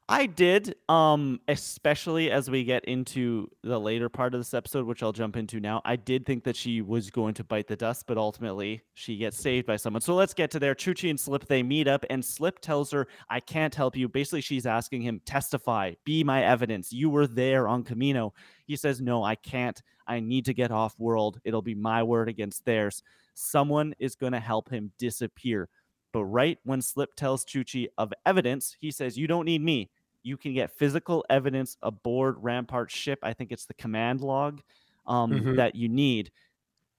[0.10, 5.04] I did, um, especially as we get into the later part of this episode, which
[5.04, 5.82] I'll jump into now.
[5.84, 9.38] I did think that she was going to bite the dust, but ultimately she gets
[9.38, 10.00] saved by someone.
[10.00, 10.76] So let's get to there.
[10.76, 14.40] Chuchi and Slip they meet up, and Slip tells her, "I can't help you." Basically,
[14.40, 16.94] she's asking him, "Testify, be my evidence.
[16.94, 18.32] You were there on Kamino."
[18.66, 19.82] He says, "No, I can't.
[20.08, 21.42] I need to get off world.
[21.44, 23.04] It'll be my word against theirs.
[23.34, 25.68] Someone is going to help him disappear."
[26.14, 29.90] But right when Slip tells Chuchi of evidence, he says, You don't need me.
[30.28, 33.20] You can get physical evidence aboard Rampart's ship.
[33.24, 34.62] I think it's the command log
[35.06, 35.56] um, Mhm.
[35.56, 36.32] that you need.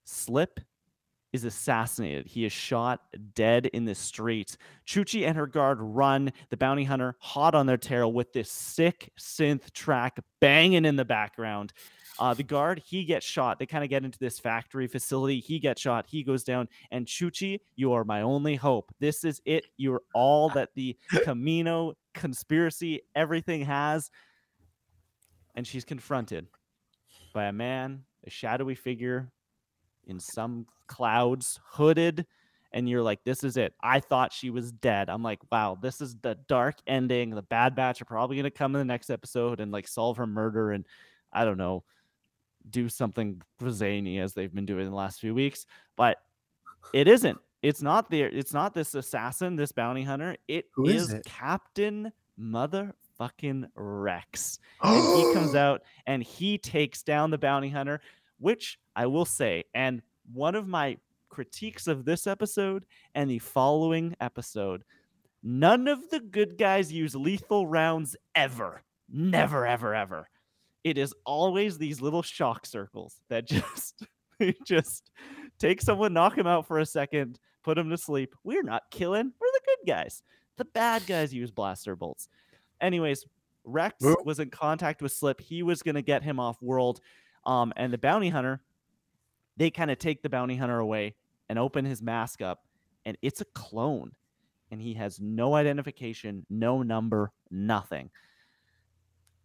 [0.05, 0.59] Slip
[1.31, 2.25] is assassinated.
[2.25, 3.01] He is shot
[3.35, 4.57] dead in the streets.
[4.87, 6.33] Chuchi and her guard run.
[6.49, 11.05] The bounty hunter hot on their tail with this sick synth track banging in the
[11.05, 11.71] background.
[12.17, 13.59] Uh, the guard, he gets shot.
[13.59, 15.39] They kind of get into this factory facility.
[15.39, 16.05] He gets shot.
[16.09, 16.67] He goes down.
[16.91, 18.91] And Chuchi, you are my only hope.
[18.99, 19.67] This is it.
[19.77, 24.11] You're all that the Kamino conspiracy, everything has.
[25.55, 26.47] And she's confronted
[27.33, 29.31] by a man, a shadowy figure
[30.05, 32.25] in some clouds, hooded.
[32.71, 33.73] And you're like, this is it.
[33.81, 35.09] I thought she was dead.
[35.09, 37.31] I'm like, wow, this is the dark ending.
[37.31, 40.17] The Bad Batch are probably going to come in the next episode and like solve
[40.17, 40.85] her murder and
[41.33, 41.83] I don't know,
[42.69, 45.65] do something zany as they've been doing in the last few weeks.
[45.95, 46.17] But
[46.93, 47.39] it isn't.
[47.61, 48.29] It's not there.
[48.29, 50.37] It's not this assassin, this bounty hunter.
[50.47, 51.25] It Who is is it?
[51.25, 57.99] Captain Motherfucking Rex and he comes out and he takes down the bounty hunter,
[58.39, 60.01] which I will say, and
[60.33, 60.97] one of my
[61.29, 64.83] critiques of this episode and the following episode,
[65.43, 68.83] none of the good guys use lethal rounds ever.
[69.09, 70.29] Never, ever, ever.
[70.83, 74.05] It is always these little shock circles that just
[74.65, 75.11] just
[75.59, 78.35] take someone, knock him out for a second, put him to sleep.
[78.43, 79.33] We're not killing.
[79.39, 80.23] We're the good guys.
[80.57, 82.27] The bad guys use blaster bolts.
[82.81, 83.25] Anyways,
[83.63, 85.39] Rex was in contact with Slip.
[85.39, 87.01] He was going to get him off world.
[87.45, 88.61] Um, and the bounty hunter,
[89.57, 91.15] they kind of take the bounty hunter away
[91.49, 92.63] and open his mask up,
[93.05, 94.11] and it's a clone.
[94.71, 98.11] And he has no identification, no number, nothing.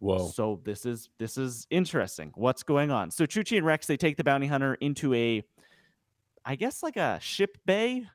[0.00, 0.28] Whoa.
[0.28, 2.30] So this is this is interesting.
[2.34, 3.10] What's going on?
[3.10, 5.42] So Chuchi and Rex they take the bounty hunter into a,
[6.44, 8.06] I guess like a ship bay,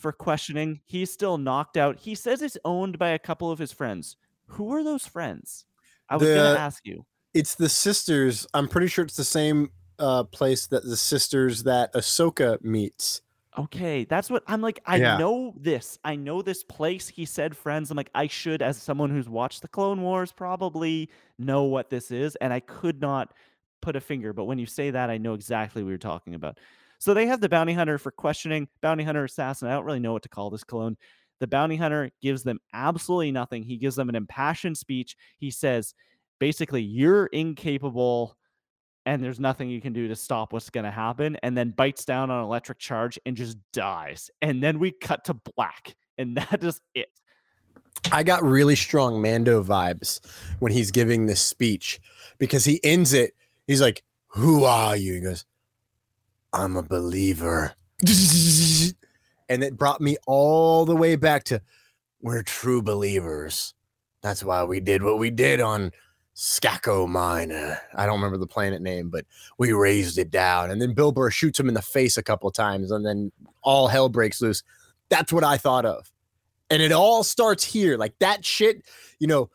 [0.00, 0.80] for questioning.
[0.86, 1.96] He's still knocked out.
[1.98, 4.16] He says it's owned by a couple of his friends.
[4.46, 5.66] Who are those friends?
[6.08, 7.04] I was gonna ask you.
[7.34, 8.46] It's the sisters.
[8.54, 13.20] I'm pretty sure it's the same uh, place that the sisters that Ahsoka meets.
[13.58, 14.80] Okay, that's what I'm like.
[14.86, 15.18] I Yeah.
[15.18, 15.98] know this.
[16.04, 17.08] I know this place.
[17.08, 17.90] He said friends.
[17.90, 22.10] I'm like, I should, as someone who's watched the Clone Wars, probably know what this
[22.10, 22.36] is.
[22.36, 23.34] And I could not
[23.82, 24.32] put a finger.
[24.32, 26.58] But when you say that, I know exactly what you're talking about.
[27.00, 29.68] So they have the bounty hunter for questioning, bounty hunter assassin.
[29.68, 30.96] I don't really know what to call this clone.
[31.40, 33.62] The bounty hunter gives them absolutely nothing.
[33.62, 35.16] He gives them an impassioned speech.
[35.38, 35.94] He says,
[36.38, 38.36] basically, you're incapable
[39.06, 42.04] and there's nothing you can do to stop what's going to happen and then bites
[42.04, 46.62] down on electric charge and just dies and then we cut to black and that
[46.62, 47.08] is it
[48.12, 50.20] I got really strong Mando vibes
[50.58, 52.00] when he's giving this speech
[52.38, 53.34] because he ends it.
[53.66, 55.14] He's like, Who are you?
[55.14, 55.44] He goes,
[56.52, 57.74] I'm a believer.
[59.50, 61.60] And it brought me all the way back to
[62.22, 63.74] we're true believers.
[64.22, 65.90] That's why we did what we did on
[66.36, 67.80] Skako Minor.
[67.92, 69.26] Uh, I don't remember the planet name, but
[69.58, 70.70] we raised it down.
[70.70, 73.32] And then Bill Burr shoots him in the face a couple times, and then
[73.62, 74.62] all hell breaks loose.
[75.08, 76.10] That's what I thought of.
[76.70, 77.96] And it all starts here.
[77.96, 78.84] Like that shit,
[79.18, 79.50] you know,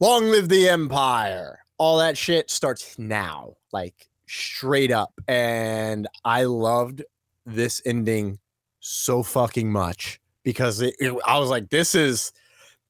[0.00, 1.60] long live the empire.
[1.78, 5.12] All that shit starts now, like straight up.
[5.28, 7.02] And I loved
[7.44, 8.38] this ending
[8.80, 12.32] so fucking much because it, it- I was like, this is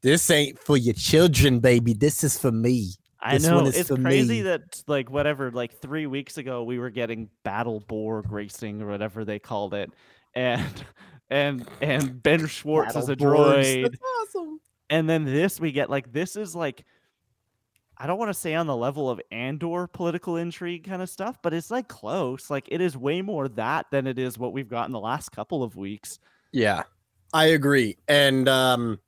[0.03, 1.93] this ain't for your children, baby.
[1.95, 2.91] This is for me.
[3.21, 4.43] i This know it's crazy me.
[4.43, 9.25] that like whatever like three weeks ago we were getting battle borg racing or whatever
[9.25, 9.91] they called it
[10.35, 10.85] and
[11.31, 13.65] and and ben schwartz is a Battleborgs.
[13.65, 13.97] droid That's
[14.37, 14.61] awesome.
[14.91, 16.85] and then this we get like this is like
[17.99, 21.39] I don't want to say on the level of Andor political intrigue kind of stuff,
[21.43, 22.51] but it's like close.
[22.51, 25.31] Like it is way more that than it is what we've got in the last
[25.31, 26.19] couple of weeks.
[26.53, 26.83] Yeah,
[27.33, 28.99] I agree, and um,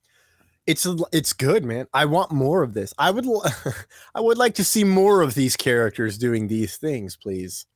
[0.66, 1.86] it's it's good, man.
[1.92, 2.94] I want more of this.
[2.98, 3.26] I would
[4.14, 7.66] I would like to see more of these characters doing these things, please.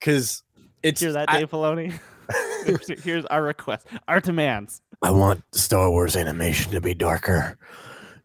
[0.00, 0.42] because
[0.82, 1.98] it's Hear that, I- Dave Filoni?
[2.66, 4.82] here's, here's our request, our demands.
[5.02, 7.56] I want Star Wars animation to be darker.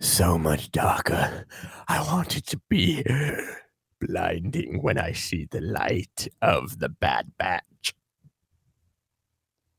[0.04, 1.46] So much darker.
[1.88, 3.04] I want it to be
[4.02, 7.96] blinding when I see the light of the Bad Batch.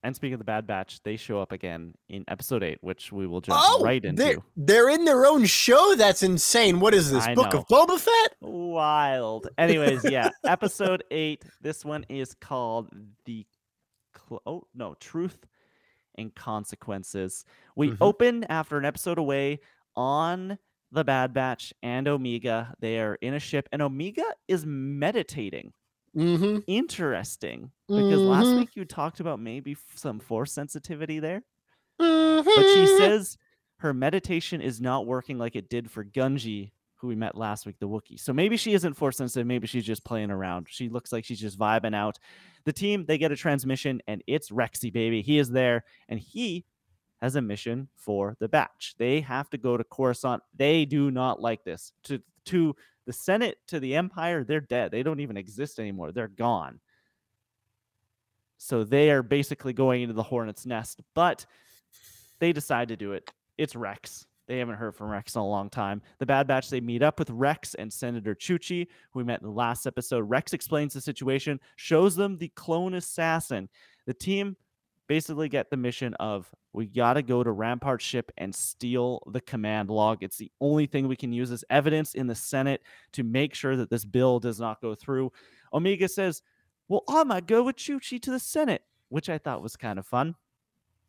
[0.03, 3.27] And speaking of the Bad Batch, they show up again in episode eight, which we
[3.27, 4.43] will jump Oh, right they're, into.
[4.57, 5.95] they're in their own show.
[5.95, 6.81] That's insane.
[6.81, 7.25] What is this?
[7.27, 7.59] I Book know.
[7.61, 8.35] of Boba Fett?
[8.41, 9.49] Wild.
[9.59, 11.45] Anyways, yeah, episode eight.
[11.61, 12.89] This one is called
[13.27, 13.47] the.
[14.29, 15.37] Cl- oh no, truth
[16.16, 17.45] and consequences.
[17.77, 17.97] We Mhm.
[18.01, 19.61] open after an episode away
[19.97, 20.59] on
[20.93, 22.75] the Bad Batch and Omega.
[22.81, 25.73] They are in a ship, and Omega is meditating.
[26.17, 26.61] Mm-hmm.
[26.69, 28.59] Interesting, because last Mhm.
[28.61, 31.43] week you talked about maybe some force sensitivity there.
[32.01, 32.45] mm-hmm.
[32.45, 33.37] But she says
[33.79, 37.77] her meditation is not working like it did for Gungi, who we met last week,
[37.81, 38.19] the Wookiee.
[38.21, 39.47] So maybe she isn't force sensitive.
[39.47, 40.69] Maybe she's just playing around.
[40.71, 42.19] She looks like she's just vibing out.
[42.65, 45.21] The team, they get a transmission, and it's Rexy, baby.
[45.23, 46.65] He is there, and he
[47.25, 48.95] has a mission for the batch.
[48.99, 50.43] They have to go to Coruscant.
[50.55, 51.93] They do not like this.
[52.05, 54.91] To to the Senate, to the Empire, they're dead.
[54.91, 56.12] They don't even exist anymore.
[56.12, 56.81] They're gone.
[58.59, 61.47] So they are basically going into the hornet's nest, but
[62.41, 63.31] they decide to do it.
[63.57, 64.27] It's Rex.
[64.47, 66.03] They haven't heard from Rex in a long time.
[66.18, 69.47] The Bad Batch, they meet up with Rex and Senator Chuchi, who we met in
[69.47, 70.29] the last episode.
[70.29, 73.70] Rex explains the situation, shows them the clone assassin.
[74.05, 74.57] The team
[75.07, 79.41] basically get the mission of we got to go to Rampart ship and steal the
[79.41, 80.23] command log.
[80.23, 82.83] It's the only thing we can use as evidence in the Senate
[83.13, 85.33] to make sure that this bill does not go through.
[85.73, 86.43] Omega says,
[86.89, 90.07] Well, I might go with Chuchi to the Senate, which I thought was kind of
[90.07, 90.35] fun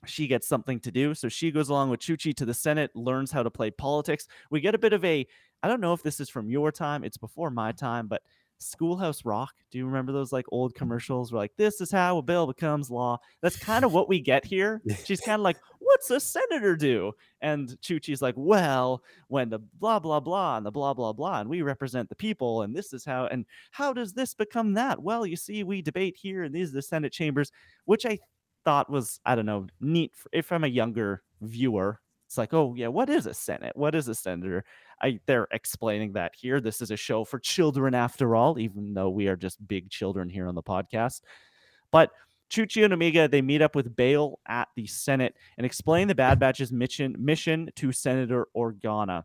[0.07, 1.13] she gets something to do.
[1.13, 4.27] So she goes along with Chuchi to the Senate, learns how to play politics.
[4.49, 5.27] We get a bit of a,
[5.63, 8.21] I don't know if this is from your time, it's before my time, but
[8.59, 9.53] Schoolhouse Rock.
[9.71, 10.79] Do you remember those like old mm-hmm.
[10.79, 13.19] commercials where like, this is how a bill becomes law?
[13.41, 14.81] That's kind of what we get here.
[15.03, 17.11] She's kind of like, what's a senator do?
[17.41, 21.49] And Chuchi's like, well, when the blah, blah, blah, and the blah, blah, blah, and
[21.49, 25.01] we represent the people, and this is how, and how does this become that?
[25.01, 27.51] Well, you see, we debate here, and these are the Senate chambers,
[27.85, 28.19] which I
[28.65, 31.99] thought was I don't know neat f- if I'm a younger viewer.
[32.27, 33.77] It's like, oh yeah, what is a senate?
[33.77, 34.65] What is a senator?
[35.01, 36.59] I they're explaining that here.
[36.61, 40.29] This is a show for children after all, even though we are just big children
[40.29, 41.21] here on the podcast.
[41.91, 42.11] But
[42.49, 46.39] Chuchi and Omega they meet up with Bail at the Senate and explain the Bad
[46.39, 49.23] Batch's mission mission to Senator Organa.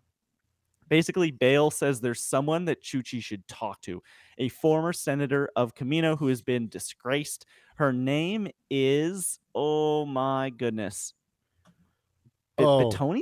[0.88, 4.02] Basically, Bail says there's someone that Chuchi should talk to,
[4.38, 7.46] a former senator of Kamino who has been disgraced.
[7.76, 11.14] Her name is, oh my goodness,
[12.56, 12.90] Bit- Oh.
[12.90, 13.20] Bitoni?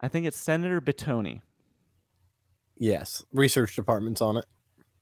[0.00, 1.40] I think it's Senator Bitoni.
[2.84, 3.24] Yes.
[3.32, 4.44] Research department's on it.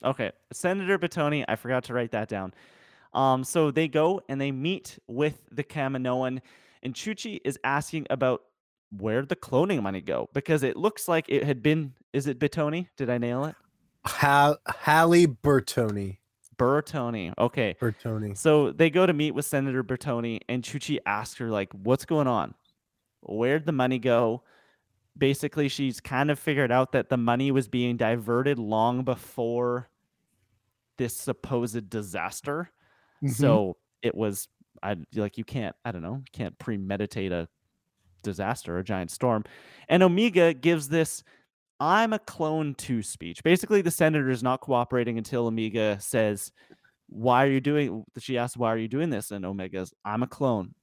[0.05, 1.45] Okay, Senator Batoni.
[1.49, 2.55] I forgot to write that down.
[3.13, 6.41] Um, so they go and they meet with the Kaminoan,
[6.83, 8.43] and Chuchi is asking about
[8.97, 11.95] where'd the cloning money go because it looks like it had been.
[12.13, 12.89] Is it Batoni?
[12.97, 13.57] Did I nail it?
[14.07, 16.19] Ha- Hallie Burtoni.
[16.57, 17.33] Burtoni.
[17.37, 17.75] Okay.
[17.81, 18.37] Burtoni.
[18.37, 22.29] So they go to meet with Senator Burtoni, and Chuchi asks her, like, what's going
[22.29, 22.55] on?
[23.23, 24.43] Where'd the money go?
[25.17, 29.91] Basically, she's kind of figured out that the money was being diverted long before
[30.99, 32.71] this supposed disaster.
[33.23, 33.31] Mhm.
[33.33, 34.49] So it was,
[34.83, 37.49] I like, you can't, I don't know, can't premeditate a
[38.23, 39.45] disaster, a giant storm.
[39.89, 41.23] And Omega gives this
[41.81, 43.43] I'm a clone to speech.
[43.43, 46.53] Basically, the senator is not cooperating until Omega says,
[47.09, 49.31] Why are you doing she asks, Why are you doing this?
[49.33, 50.75] And Omega's, I'm a clone.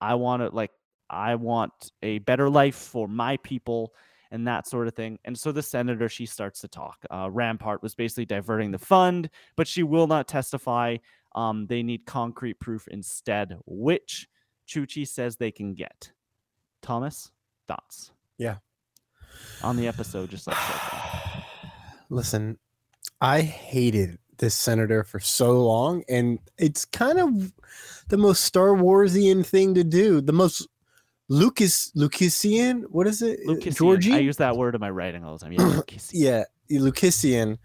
[0.00, 0.72] I want to like
[1.10, 3.92] I want a better life for my people
[4.30, 5.18] and that sort of thing.
[5.24, 7.04] And so the senator she starts to talk.
[7.10, 10.98] Uh, Rampart was basically diverting the fund, but she will not testify.
[11.34, 14.28] Um, they need concrete proof instead, which
[14.68, 16.12] Chuchi says they can get.
[16.80, 17.30] Thomas,
[17.66, 18.12] thoughts?
[18.38, 18.56] Yeah.
[19.62, 21.00] On the episode, just like so.
[22.08, 22.58] Listen,
[23.20, 27.52] I hated this senator for so long, and it's kind of
[28.08, 30.20] the most Star Warsian thing to do.
[30.20, 30.66] The most
[31.30, 32.82] Lucas Lucasian.
[32.90, 33.40] What is it?
[33.46, 33.76] Lucasian.
[33.76, 34.12] Georgie.
[34.12, 35.52] I use that word in my writing all the time.
[35.52, 36.10] Yeah, Lucasian.
[36.12, 37.58] yeah, Lucasian.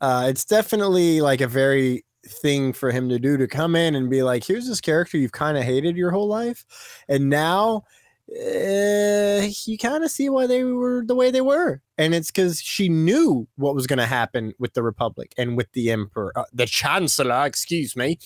[0.00, 4.10] Uh, it's definitely like a very thing for him to do to come in and
[4.10, 6.64] be like, here's this character you've kind of hated your whole life,
[7.08, 7.82] and now
[8.30, 12.60] uh, you kind of see why they were the way they were, and it's because
[12.60, 16.44] she knew what was going to happen with the Republic and with the Emperor, uh,
[16.52, 17.46] the Chancellor.
[17.46, 18.18] Excuse me.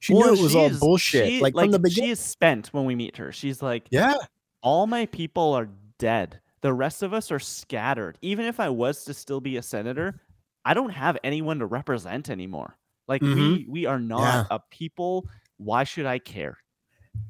[0.00, 2.08] She Well, knew it was all bullshit, she- like, from the beginning.
[2.08, 3.32] She is spent when we meet her.
[3.32, 4.16] She's like, Yeah,
[4.64, 6.40] all my people are dead.
[6.62, 8.18] The rest of us are scattered.
[8.22, 10.18] Even if I was to still be a senator,
[10.64, 12.76] I don't have anyone to represent anymore.
[13.06, 13.34] Like Mhm.
[13.36, 14.56] we we are not Yeah.
[14.56, 15.28] a people.
[15.58, 16.56] Why should I care?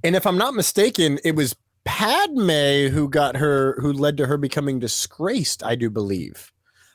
[0.05, 4.39] And if I'm not mistaken, it was Padme who got her, who led to her
[4.39, 5.62] becoming disgraced.
[5.64, 6.53] I do believe.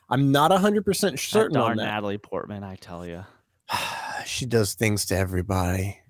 [0.08, 1.84] I'm not hundred percent That certain darn on that.
[1.84, 3.24] Natalie Portman, I tell you.
[4.24, 6.00] she does things to everybody.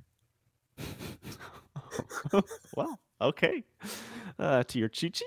[2.76, 3.62] well, okay.
[4.38, 5.24] Uh, to your Chi-Chi.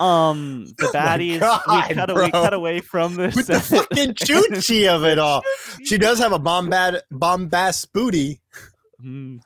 [0.00, 1.40] Um, the Oh baddies.
[1.40, 2.10] God, we cut.
[2.10, 3.34] a- we cut away from this.
[3.34, 5.42] With the fucking choochie of it all.
[5.84, 8.40] She does have a bombad bombast booty,
[9.04, 9.40] Mm,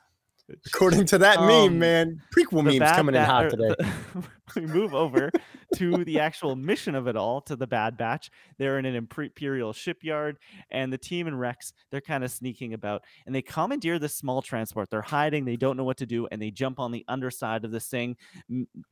[0.65, 2.21] according to that meme, Um, man.
[2.35, 3.73] Prequel memes bad coming in hot today.
[3.77, 4.23] the-
[4.55, 5.31] we move over
[5.75, 8.29] to the actual mission of it all, to the Bad Batch.
[8.57, 10.37] They're in an imperial shipyard,
[10.69, 14.41] and the team and Rex they're kind of sneaking about, and they commandeer this small
[14.41, 14.89] transport.
[14.89, 17.71] They're hiding, they don't know what to do, and they jump on the underside of
[17.71, 18.15] this thing.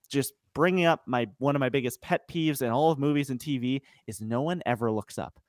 [0.09, 3.39] Just bringing up my one of my biggest pet peeves in all of movies and
[3.39, 5.39] TV is no one ever looks up.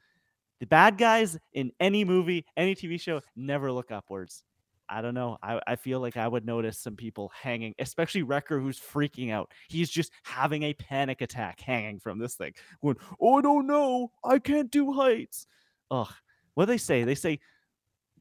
[0.60, 4.44] The bad guys in any movie, any TV show, never look upwards.
[4.92, 5.38] I don't know.
[5.42, 9.50] I, I feel like I would notice some people hanging, especially Wrecker, who's freaking out.
[9.68, 12.52] He's just having a panic attack hanging from this thing.
[12.82, 14.10] Going, oh, I don't know.
[14.24, 15.46] I can't do heights.
[15.90, 16.12] Ugh.
[16.54, 17.04] What do they say?
[17.04, 17.40] They say,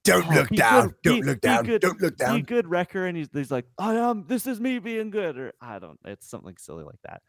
[0.03, 0.87] Don't "Oh, look down.
[0.87, 1.65] good, Don't be- look be down.
[1.65, 2.35] good, Don't look down.
[2.37, 3.05] Be good, Wrecker.
[3.05, 4.25] And he's, he's like, I am.
[4.27, 5.37] This is me being good.
[5.37, 5.99] Or I don't.
[6.05, 7.21] It's something silly like that.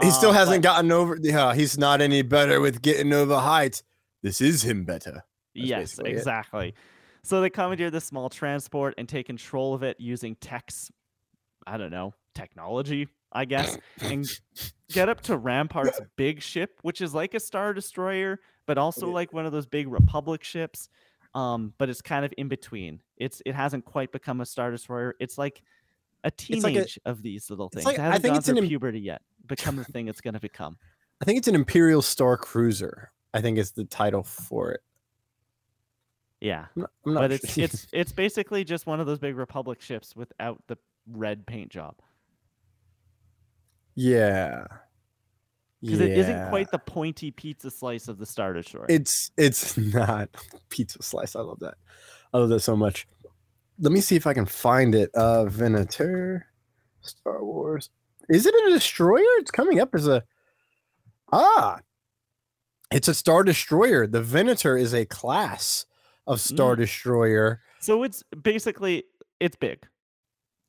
[0.00, 1.18] He still Um, hasn't but- gotten over.
[1.20, 3.82] Yeah, he's not any better with getting over heights.
[4.22, 5.24] This is him better.
[5.54, 6.68] That's yes, exactly.
[6.68, 6.74] it.
[7.22, 10.90] So they commandeer this small transport and take control of it using tech's,
[11.66, 14.26] I don't know, technology, I guess, and
[14.92, 19.32] get up to Rampart's big ship, which is like a star destroyer, but also like
[19.32, 20.88] one of those big Republic ships.
[21.34, 23.02] Um, but it's kind of in between.
[23.18, 25.14] It's it hasn't quite become a star destroyer.
[25.20, 25.62] It's like
[26.24, 27.84] a It's like a- teenage of these little things.
[27.84, 29.20] like- it I hasn't think gone it's an puberty yet.
[29.46, 30.78] Become the thing it's gonna become.
[31.20, 33.10] I think it's an Imperial Star Cruiser.
[33.34, 34.80] I think is the title for it.
[36.40, 36.66] Yeah.
[36.76, 39.80] I'm not, I'm not but it's it's it's basically just one of those big republic
[39.80, 40.78] ships without the
[41.10, 41.94] red paint job
[43.98, 44.64] yeah.
[45.80, 50.28] because it isn't quite the pointy pizza slice of the star destroyer It's it's not
[50.68, 51.34] pizza slice.
[51.34, 51.74] I love that.
[52.32, 53.06] I love that so much.
[53.80, 55.10] Let me see if I can find it.
[55.14, 56.46] Uh Venator
[57.00, 57.90] Star Wars.
[58.28, 59.24] Is it a destroyer?
[59.38, 60.22] It's coming up as a
[61.32, 61.80] Ah.
[62.90, 64.06] It's a Star Destroyer.
[64.06, 65.84] The Venator is a class
[66.28, 66.78] of Star Mm.
[66.78, 67.60] Destroyer.
[67.80, 69.04] so it's basically
[69.40, 69.86] it's big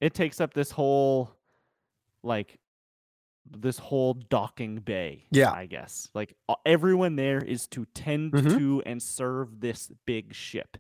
[0.02, 1.32] it takes up this whole
[2.24, 2.60] like
[3.52, 5.52] this whole docking bay Yeah.
[5.52, 6.36] i guess like
[6.66, 8.58] everyone there is to tend Mhm.
[8.58, 10.78] to and serve this big ship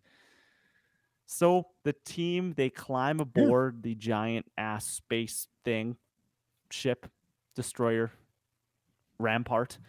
[1.25, 5.97] so the team they climb aboard the giant ass space thing
[6.71, 7.07] ship
[7.55, 8.11] destroyer
[9.17, 9.80] rampart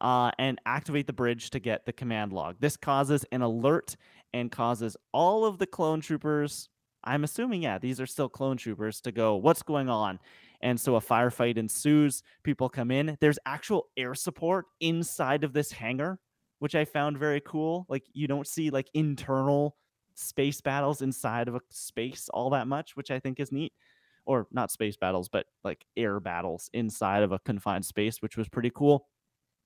[0.00, 3.96] uh, and activate the bridge to get the command log this causes an alert
[4.36, 6.68] and causes all of the clone troopers
[7.04, 10.18] i'm assuming yeah these are still clone troopers to go what's going on?
[10.62, 15.72] And so a firefight ensues people come in there's actual air support inside of this
[15.72, 16.18] hangar
[16.58, 19.76] which i found very cool like you don't see like internal
[20.14, 23.72] space battles inside of a space all that much which i think is neat.
[24.26, 28.48] Or not space battles but like air battles inside of a confined space which was
[28.48, 29.08] pretty cool.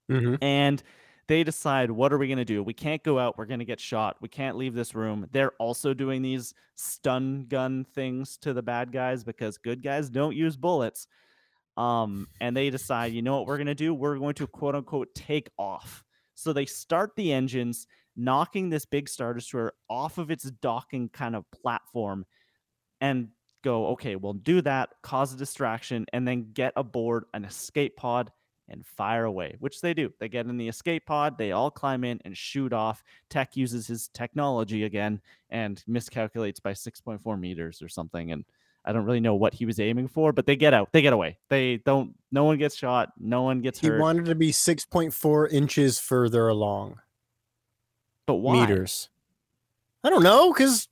[0.09, 0.41] Mhm.
[0.41, 0.83] and
[1.31, 3.65] they decide what are we going to do we can't go out we're going to
[3.65, 5.29] get shot we can't leave this room.
[5.31, 10.35] They're also doing these stun gun things to the bad guys because good guys don't
[10.35, 11.07] use bullets
[11.77, 13.95] um and they decide you know what we're going to do?
[13.95, 16.03] We're going to quote unquote take off.
[16.35, 17.87] So they start the engines
[18.17, 22.27] knocking this big star destroyer off of its docking kind of platform
[23.01, 23.29] and
[23.63, 28.33] go okay we'll do that cause a distraction and then get aboard an escape pod
[28.71, 30.13] and fire away, which they do.
[30.19, 33.03] They get in the escape pod, they all climb in and shoot off.
[33.29, 35.21] Tech uses his technology again
[35.51, 38.33] and miscalculates by 6.4 meters or something.
[38.33, 38.45] And
[38.85, 41.13] I don't really know what he was aiming for, but they get out, they get
[41.13, 41.37] away.
[41.49, 43.97] They don't, no one gets shot, no one gets He hurt.
[43.97, 47.01] He wanted to be 6.4 inches further along.
[48.27, 48.61] but why?
[48.61, 49.11] meters.
[50.03, 50.89] I don't know because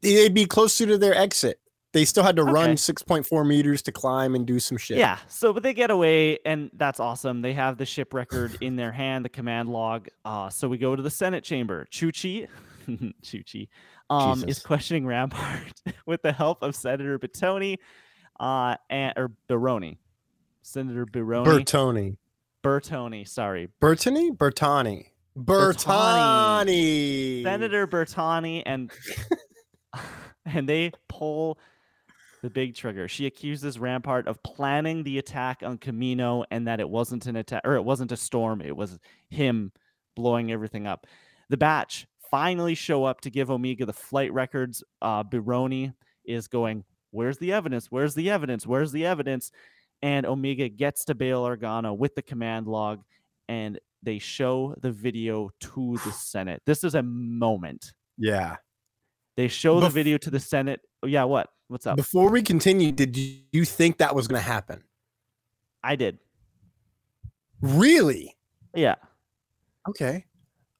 [0.00, 1.58] they'd be closer to their exit.
[1.94, 4.98] They still had to run 6.4 meters to climb and do some shit.
[4.98, 5.16] Yeah.
[5.28, 7.40] So, but they get away, and that's awesome.
[7.40, 10.08] They have the ship record in their hand, the command log.
[10.24, 11.86] Uh, so we go to the Senate chamber.
[11.92, 12.48] Chuchi,
[13.22, 13.68] Chuchi,
[14.10, 15.72] um, is questioning Rampart
[16.06, 17.78] with the help of Senator Burtoni,
[18.40, 20.00] uh, and or Baroni,
[20.62, 22.16] Senator Baroni, Burtoni.
[22.64, 23.28] Burtoni.
[23.28, 24.36] Sorry, Burtoni?
[24.36, 25.06] Bertani.
[25.38, 27.44] Bertani.
[27.44, 28.90] Senator Bertani, and
[30.44, 31.56] and they pull
[32.44, 33.08] the big trigger.
[33.08, 37.62] She accuses Rampart of planning the attack on Kamino and that it wasn't an attack
[37.64, 38.98] or it wasn't a storm, it was
[39.30, 39.72] him
[40.14, 41.06] blowing everything up.
[41.48, 44.84] The batch finally show up to give Omega the flight records.
[45.00, 45.94] Uh, Bironi
[46.26, 47.86] is going, Where's the evidence?
[47.86, 48.66] Where's the evidence?
[48.66, 49.50] Where's the evidence?
[50.02, 53.04] And Omega gets to Bail Organa with the command log,
[53.48, 56.60] and they show the video to the Senate.
[56.66, 57.94] This is a moment.
[58.18, 58.56] Yeah.
[59.38, 60.80] They show the video to the Senate.
[61.02, 61.48] Yeah, what?
[61.68, 61.96] What's up?
[61.96, 64.82] Before we continue, did you think that was going to happen?
[65.82, 66.18] I did.
[67.60, 68.36] Really?
[68.74, 68.96] Yeah.
[69.88, 70.24] Okay.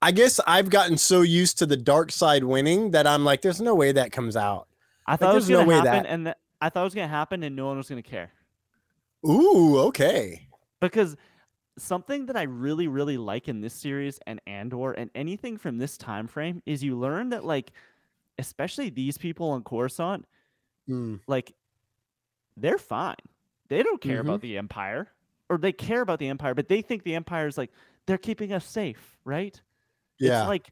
[0.03, 3.61] I guess I've gotten so used to the dark side winning that I'm like, there's
[3.61, 4.69] no way that comes out.
[5.07, 6.85] I thought it was there's no gonna way happen, that- and th- I thought it
[6.85, 8.31] was gonna happen, and no one was gonna care
[9.27, 10.49] Ooh, okay.
[10.81, 11.17] because
[11.79, 15.99] something that I really, really like in this series and Andor and anything from this
[15.99, 17.73] time frame is you learn that like,
[18.39, 20.27] especially these people on Coruscant,
[20.89, 21.55] Mm, like,
[22.57, 23.17] they're fine.
[23.69, 24.29] They don't care Mm-hmm.
[24.29, 25.09] about the Empire,
[25.49, 27.71] or they care about the Empire, but they think the Empire is like
[28.07, 29.61] they're keeping us safe, right?
[30.19, 30.41] Yeah.
[30.43, 30.71] It's like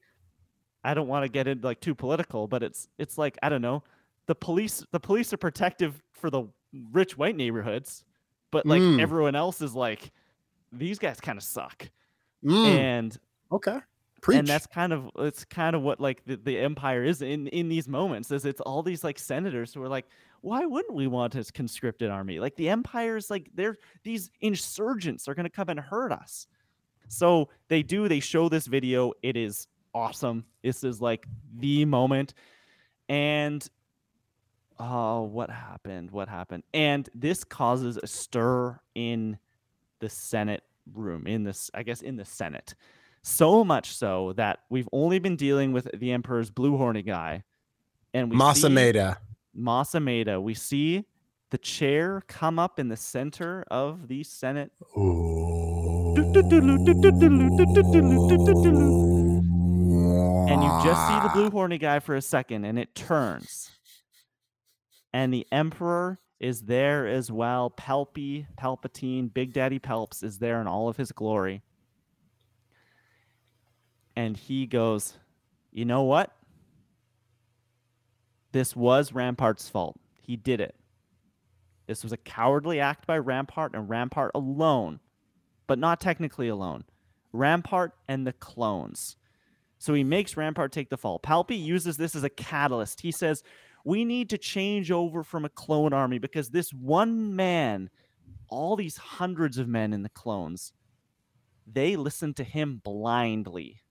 [0.84, 3.62] I don't want to get into like too political, but it's it's like I don't
[3.62, 3.82] know.
[4.26, 6.44] The police the police are protective for the
[6.92, 8.04] rich white neighborhoods,
[8.50, 9.00] but like Mm.
[9.00, 10.12] everyone else is like
[10.70, 11.90] these guys kind of suck.
[12.44, 13.18] Mm, And
[13.50, 13.78] okay.
[14.22, 14.38] Preach.
[14.38, 17.68] and that's kind of it's kind of what like the, the empire is in in
[17.68, 20.06] these moments is it's all these like senators who are like
[20.42, 22.38] why wouldn't we want a conscripted army?
[22.40, 26.46] Like the empire is like they're these insurgents are going to come and hurt us.
[27.08, 29.12] So they do they show this video.
[29.22, 30.44] It is awesome.
[30.62, 31.26] This is like
[31.56, 32.34] the moment.
[33.08, 33.66] And
[34.78, 36.10] oh what happened?
[36.12, 36.62] What happened?
[36.72, 39.38] And this causes a stir in
[39.98, 42.74] the senate room in this i guess in the senate
[43.22, 47.44] so much so that we've only been dealing with the emperor's blue horny guy
[48.14, 49.16] and we see Mas Amedda.
[49.56, 50.42] Masameda.
[50.42, 51.04] We see
[51.50, 54.72] the chair come up in the center of the Senate.
[54.94, 55.04] And
[60.62, 63.70] you just see the blue horny guy for a second and it turns.
[65.12, 67.70] And the emperor is there as well.
[67.70, 71.62] Palpy, Palpatine, Big Daddy Pelps is there in all of his glory.
[74.16, 75.14] And he goes,
[75.70, 76.30] You know what?
[78.52, 79.98] This was Rampart's fault.
[80.20, 80.74] He did it.
[81.86, 85.00] This was a cowardly act by Rampart and Rampart alone,
[85.66, 86.84] but not technically alone.
[87.32, 89.16] Rampart and the clones.
[89.78, 91.18] So he makes Rampart take the fall.
[91.18, 93.00] Palpy uses this as a catalyst.
[93.00, 93.42] He says,
[93.84, 97.90] We need to change over from a clone army because this one man,
[98.48, 100.72] all these hundreds of men in the clones,
[101.66, 103.81] they listened to him blindly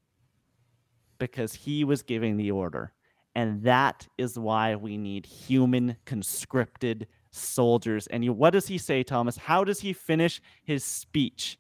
[1.22, 2.92] because he was giving the order.
[3.36, 8.08] And that is why we need human conscripted soldiers.
[8.08, 9.38] And you, what does he say, Thomas?
[9.38, 11.60] How does he finish his speech?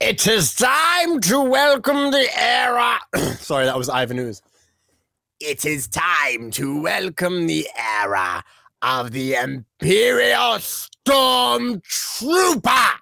[0.00, 2.98] It is time to welcome the era.
[3.38, 4.42] Sorry, that was Ivan Ooze.
[5.38, 8.42] It is time to welcome the era
[8.82, 12.95] of the Imperial Stormtrooper.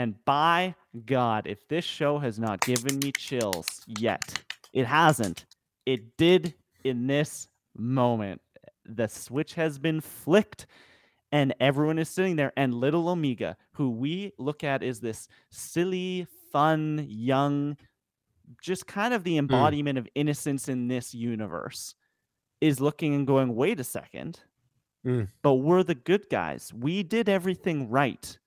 [0.00, 0.74] And by
[1.04, 5.44] God, if this show has not given me chills yet, it hasn't.
[5.84, 6.54] It did
[6.84, 8.40] in this moment.
[8.86, 10.64] The switch has been flicked,
[11.32, 12.50] and everyone is sitting there.
[12.56, 17.76] And little Omega, who we look at as this silly, fun, young,
[18.62, 21.94] just kind of the embodiment of innocence in this universe,
[22.62, 24.40] is looking and going, wait a second.
[25.04, 25.28] Mm.
[25.42, 26.72] But we're the good guys.
[26.72, 28.38] We did everything right.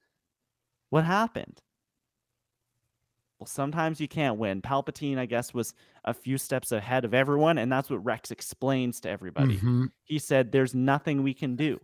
[0.93, 1.59] What happened?
[3.39, 4.61] Well, sometimes you can't win.
[4.61, 5.73] Palpatine, I guess, was
[6.05, 9.57] a few steps ahead of everyone, and that's what Rex explains to everybody.
[9.57, 9.89] Mhm.
[10.03, 11.81] He said, "There's nothing we can do.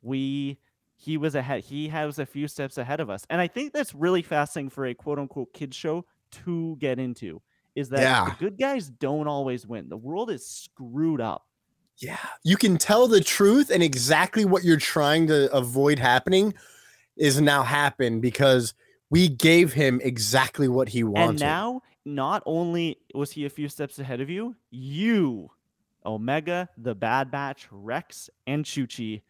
[0.00, 0.60] We."
[0.94, 1.64] He was ahead.
[1.64, 4.86] He has a few steps ahead of us, and I think that's really fascinating for
[4.86, 6.04] a quote unquote kids show
[6.44, 7.42] to get into.
[7.74, 8.26] Is that Yeah.
[8.30, 9.88] the good guys don't always win.
[9.88, 11.48] The world is screwed up.
[11.98, 12.24] Yeah.
[12.44, 16.54] You can tell the truth and exactly what you're trying to avoid happening
[17.16, 18.74] is now happen because
[19.10, 21.30] we gave him exactly what he wanted.
[21.30, 25.50] And now, not only was he a few steps ahead of you, you,
[26.04, 29.22] Omega, the Bad Batch, Rex, and Chuchi,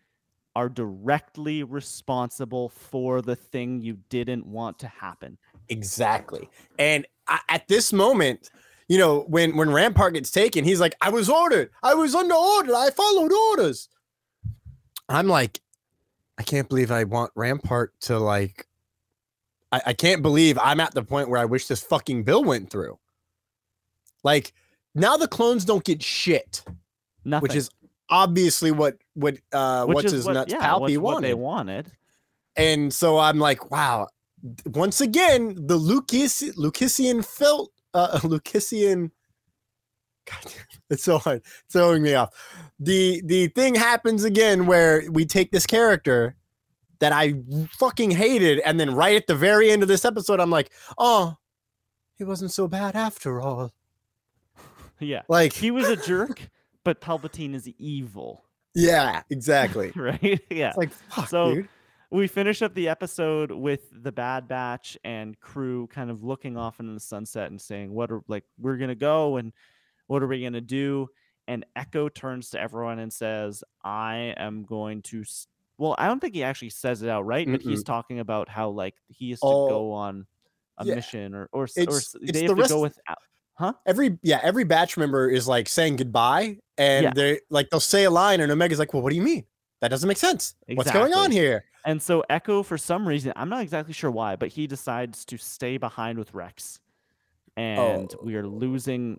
[0.55, 5.37] are directly responsible for the thing you didn't want to happen.
[5.69, 6.49] Exactly.
[6.79, 8.51] And I, at this moment,
[8.89, 11.71] you know, when when Rampart gets taken, he's like, "I was ordered.
[11.83, 12.75] I was under order.
[12.75, 13.89] I followed orders."
[15.09, 15.61] I'm like,
[16.39, 18.67] I can't believe I want Rampart to like.
[19.73, 22.71] I, I can't believe I'm at the point where I wish this fucking bill went
[22.71, 22.99] through.
[24.23, 24.53] Like
[24.95, 26.63] now, the clones don't get shit,
[27.25, 27.43] Nothing.
[27.43, 27.71] which is
[28.09, 31.85] obviously what what uh Which what's his what, nuts yeah, Palpy what they wanted.
[31.87, 31.93] wanted.
[32.57, 34.09] And so I'm like, wow.
[34.67, 39.11] Once again, the Lucas Lucasian felt uh Lucasian
[40.27, 42.35] God damn, it's so hard, it's throwing me off.
[42.81, 46.37] The the thing happens again where we take this character
[46.99, 47.35] that I
[47.79, 51.37] fucking hated, and then right at the very end of this episode, I'm like, oh,
[52.17, 53.73] he wasn't so bad after all.
[54.99, 55.23] Yeah.
[55.29, 56.41] Like, He was a jerk,
[56.83, 58.43] but Palpatine is evil.
[58.75, 59.93] yeah, exactly.
[59.97, 60.41] Right?
[60.51, 60.69] Yeah.
[60.69, 61.69] It's like, fuck, So- dude.
[62.11, 66.81] we finish up the episode with the Bad Batch and crew kind of looking off
[66.81, 69.53] into the sunset and saying, "What are like we're gonna go and
[70.07, 71.09] what are we gonna do?"
[71.49, 75.25] And Echo turns to everyone and says, "I am going to."
[75.79, 78.95] Well, I don't think he actually says it outright, but he's talking about how like
[79.09, 80.27] he has to Oh, go on
[80.79, 80.95] a yeah.
[80.97, 83.19] mission or or, or It's- s- they the have to go without.
[83.59, 83.73] Huh?
[83.87, 87.13] every yeah every batch member is like saying goodbye and Yeah.
[87.15, 89.47] they're like they'll say a line and omega's like well what do you mean
[89.81, 93.49] that doesn't make sense what's going on here And so Echo, for some reason, I'm
[93.49, 96.81] not exactly sure why, but he decides to stay behind with Rex,
[97.57, 97.61] oh.
[97.63, 99.19] and we are losing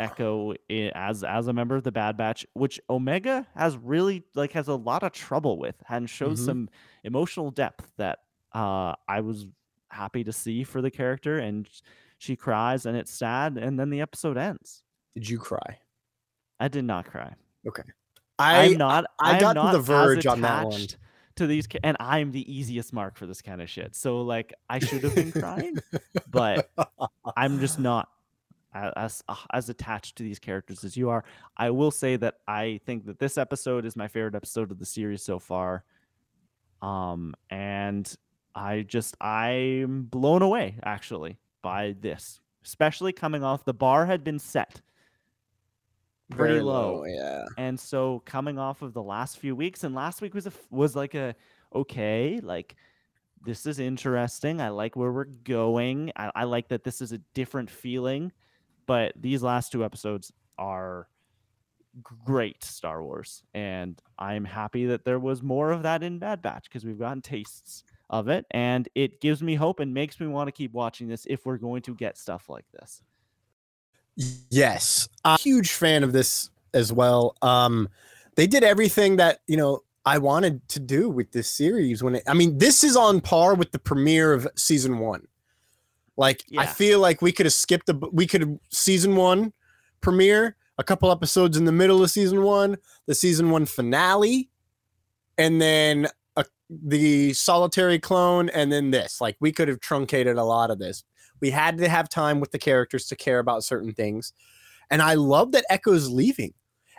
[0.00, 4.68] Echo as as a member of the Bad Batch, which Omega has really like has
[4.68, 6.44] a lot of trouble with, and shows Mhm.
[6.44, 6.68] some
[7.04, 8.20] emotional depth that
[8.54, 9.46] uh, I was
[9.90, 11.38] happy to see for the character.
[11.38, 11.68] And
[12.18, 14.82] she cries, and it's sad, and then the episode ends.
[15.14, 15.78] did you cry
[16.60, 17.34] I did not cry.
[17.66, 17.82] Okay,
[18.38, 19.04] I'm not.
[19.20, 20.72] I I'm got not the verge on that one.
[20.74, 20.96] attached
[21.36, 23.94] To these, and I'm the easiest mark for this kind of shit.
[23.94, 25.76] So like, I should have been crying,
[26.28, 26.68] but
[27.36, 28.08] I'm just not
[28.96, 31.24] as uh, as attached to these characters as you are.
[31.56, 34.86] I will say that I think that this episode is my favorite episode of the
[34.86, 35.84] series so far.
[36.82, 38.12] Um, and
[38.54, 44.38] I just I'm blown away actually by this, especially coming off the bar had been
[44.38, 44.80] set
[46.30, 47.04] pretty Very low.
[47.06, 50.52] yeah And so coming off of the last few weeks, and last week was a
[50.70, 51.34] was like a
[51.74, 52.76] okay, like
[53.44, 54.60] this is interesting.
[54.60, 56.12] I like where we're going.
[56.16, 58.32] I, I like that this is a different feeling.
[58.88, 61.06] But these last two episodes are
[62.02, 66.64] great Star Wars, and I'm happy that there was more of that in Bad Batch
[66.64, 70.48] because we've gotten tastes of it, and it gives me hope and makes me want
[70.48, 73.02] to keep watching this if we're going to get stuff like this.
[74.50, 77.88] yes i'm a huge fan of this as well um
[78.34, 82.22] they did everything that you know i wanted to do with this series when it
[82.26, 85.24] i mean this is on par with the premiere of season one
[86.18, 89.52] like i feel like we could have skipped the we could have season one
[90.02, 92.76] premiere a couple episodes in the middle of season one
[93.06, 94.50] the season one finale
[95.38, 99.20] and then a, the solitary clone and then this.
[99.20, 101.04] Like we could have truncated a lot of this.
[101.40, 104.32] We had to have time with the characters to care about certain things.
[104.90, 106.52] And i love that echo's leaving.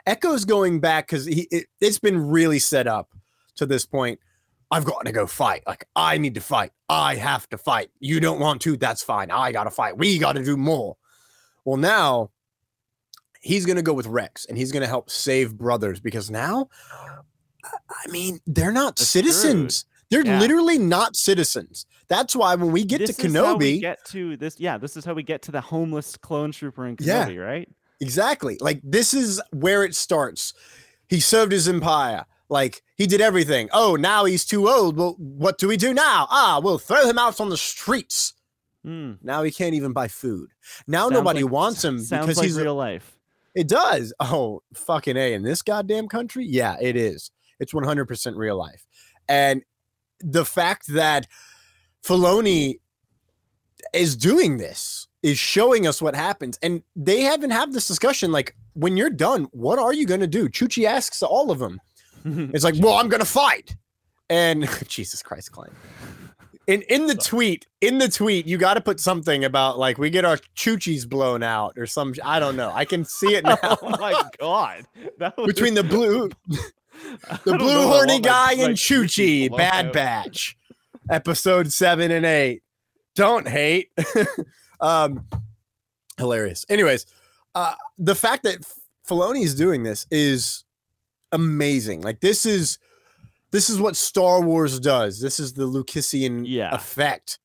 [0.05, 3.09] Echo's going back because he it, it's been really set up
[3.57, 4.19] to this point
[4.71, 8.19] i've got to go fight like i need to fight i have to fight you
[8.19, 10.95] don't want to that's fine i gotta fight we gotta do more
[11.65, 12.29] well now
[13.41, 16.67] he's gonna go with rex and he's gonna help save brothers because now
[17.89, 20.39] i mean they're not They're citizens they're Yeah.
[20.39, 24.03] literally not citizens that's why when we get this to is how we kenobi get
[24.05, 24.59] to this.
[24.59, 27.27] Yeah, this is how we get to the homeless clone trooper in Yeah.
[27.27, 27.69] Kenobi, right?
[28.01, 28.57] Exactly.
[28.59, 30.55] Like this is where it starts.
[31.07, 32.25] He served his empire.
[32.49, 33.67] Like he did everything.
[33.73, 34.95] Oh, now he's too old.
[34.97, 36.27] Well, what do we do now?
[36.29, 38.33] Ah, we'll throw him out on the streets.
[38.83, 39.13] Hmm.
[39.23, 40.49] Now he can't even buy food.
[40.85, 43.17] Now Sounds nobody like- wants him Sounds because like he's real life.
[43.55, 44.13] it does.
[44.19, 46.45] Oh, fucking A in this goddamn country?
[46.45, 47.31] Yeah, it is.
[47.59, 48.85] It's 100% real life.
[49.27, 49.63] And
[50.19, 51.27] the fact that
[52.03, 52.79] Filoni
[53.93, 56.57] is doing this is showing us what happens.
[56.61, 60.27] And they haven't had this discussion like, when you're done, what are you going to
[60.27, 60.47] do?
[60.47, 61.81] Chuchi asks all of them.
[62.25, 63.75] It's like, well, I'm going to fight.
[64.29, 65.71] And Jesus Christ, Klein.
[66.67, 70.11] In, in the tweet, in the tweet, you got to put something about like we
[70.11, 72.13] get our choochies blown out or some.
[72.23, 72.71] I don't know.
[72.73, 73.57] I can see it now.
[73.63, 74.85] oh my god!
[75.17, 78.77] That was- between the blue the blue horny guy my and
[79.49, 79.93] blown Bad out.
[79.93, 80.57] Batch,
[81.09, 82.61] episode seven and eight.
[83.15, 83.89] Don't hate.
[84.79, 85.25] um,
[86.17, 86.65] hilarious.
[86.69, 87.07] Anyways,
[87.55, 88.59] uh, the fact that
[89.07, 90.65] Filoni is doing this is
[91.31, 92.01] amazing.
[92.01, 92.77] Like this is
[93.51, 95.19] this is what Star Wars does.
[95.19, 96.73] This is the Lucasian Yeah.
[96.73, 97.39] effect.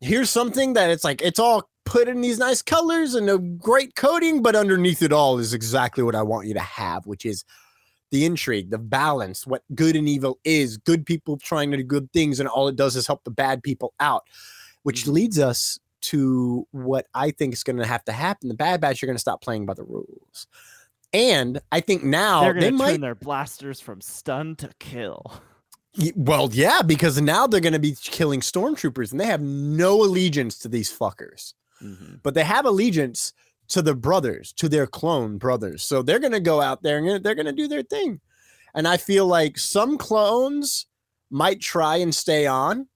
[0.00, 3.94] Here's something that it's like it's all put in these nice colors and a great
[3.94, 7.44] coating, but underneath it all is exactly what I want you to have, which is
[8.10, 12.10] the intrigue, the balance, what good and evil is, good people trying to do good
[12.12, 14.22] things, and all it does is help the bad people out,
[14.84, 15.12] which Mhm.
[15.12, 18.48] leads us to what I think is going to have to happen.
[18.48, 20.46] The Bad Batch are going to stop playing by the rules.
[21.12, 25.40] And I think now They're gonna turn might their blasters from stun to kill.
[26.14, 30.58] Well, yeah, because now they're going to be killing stormtroopers and they have no allegiance
[30.58, 32.20] to these fuckers, Mhm.
[32.22, 33.32] but they have allegiance
[33.68, 35.82] to the brothers, to their clone brothers.
[35.82, 38.20] So they're going to go out there and they're going to do their thing.
[38.74, 40.84] And I feel like some clones
[41.30, 42.88] might try and stay on,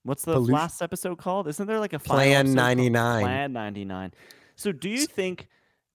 [0.04, 1.48] What's the Pollution- last episode called?
[1.48, 3.22] Isn't there like a Plan 99.
[3.22, 4.12] Plan 99.
[4.56, 5.48] So do you think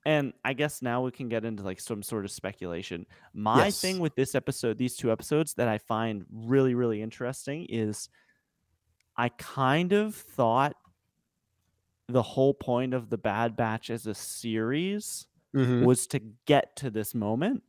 [0.05, 3.05] and I guess now we can get into like some sort of speculation.
[3.33, 3.79] My Yes.
[3.79, 8.09] thing with this episode, these two episodes that I find really really interesting is
[9.15, 10.75] I kind of thought
[12.07, 15.85] the whole point of the Bad Batch as a series Mhm.
[15.85, 17.63] was to get to this moment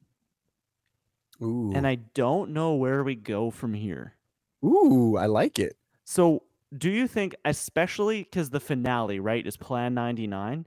[1.43, 1.73] Ooh.
[1.74, 4.15] and I don't know where we go from here.
[4.65, 5.77] Ooh, I like it.
[6.05, 6.44] So,
[6.77, 10.66] do you think, especially because the finale, right, is Plan 99,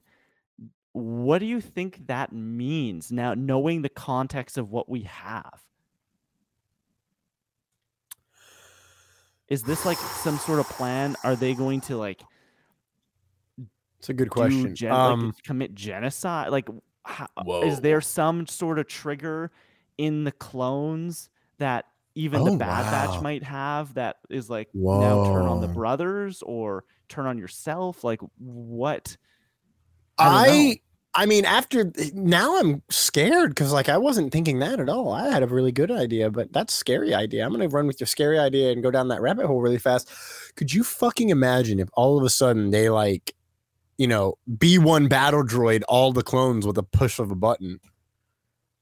[0.94, 5.64] what do you think that means now, knowing the context of what we have?
[9.48, 11.16] Is this like some sort of plan?
[11.24, 12.22] Are they going to like
[14.00, 14.76] It's a good question.
[14.76, 16.50] gen- um, like commit genocide?
[16.52, 16.68] Like,
[17.04, 17.64] how, Whoa.
[17.64, 19.52] is there some sort of trigger
[19.98, 22.92] in the clones that even the Oh, Bad wow.
[22.92, 28.04] Batch might have that is like now turn on the brothers or turn on yourself?
[28.04, 29.16] Like, what?
[30.18, 30.48] I.
[30.50, 30.80] I
[31.20, 35.12] I mean, after now I'm scared because like I wasn't thinking that at all.
[35.12, 37.44] I had a really good idea, but that's scary idea.
[37.44, 40.12] I'm gonna run with your scary idea and go down that rabbit hole really fast.
[40.56, 43.34] Could you fucking imagine if all of a sudden they like,
[43.98, 47.80] you know, B1 battle droid all the clones with a push of a button,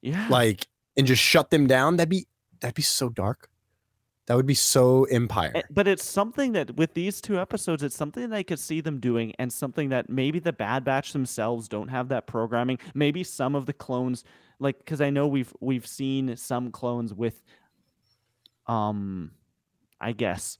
[0.01, 0.27] Yeah.
[0.29, 0.67] like,
[0.97, 1.97] and just shut them down?
[1.97, 2.27] That'd be
[2.61, 3.49] that'd be so dark.
[4.27, 5.51] That would be so Empire.
[5.53, 8.81] Eh, But it's something that with these two episodes, it's something that I could see
[8.81, 12.79] them doing, and something that maybe the Bad Batch themselves don't have that programming.
[12.95, 14.23] Maybe some of the clones,
[14.59, 17.43] like, because I know we've we've seen some clones with,
[18.67, 19.31] um,
[20.01, 20.57] I guess,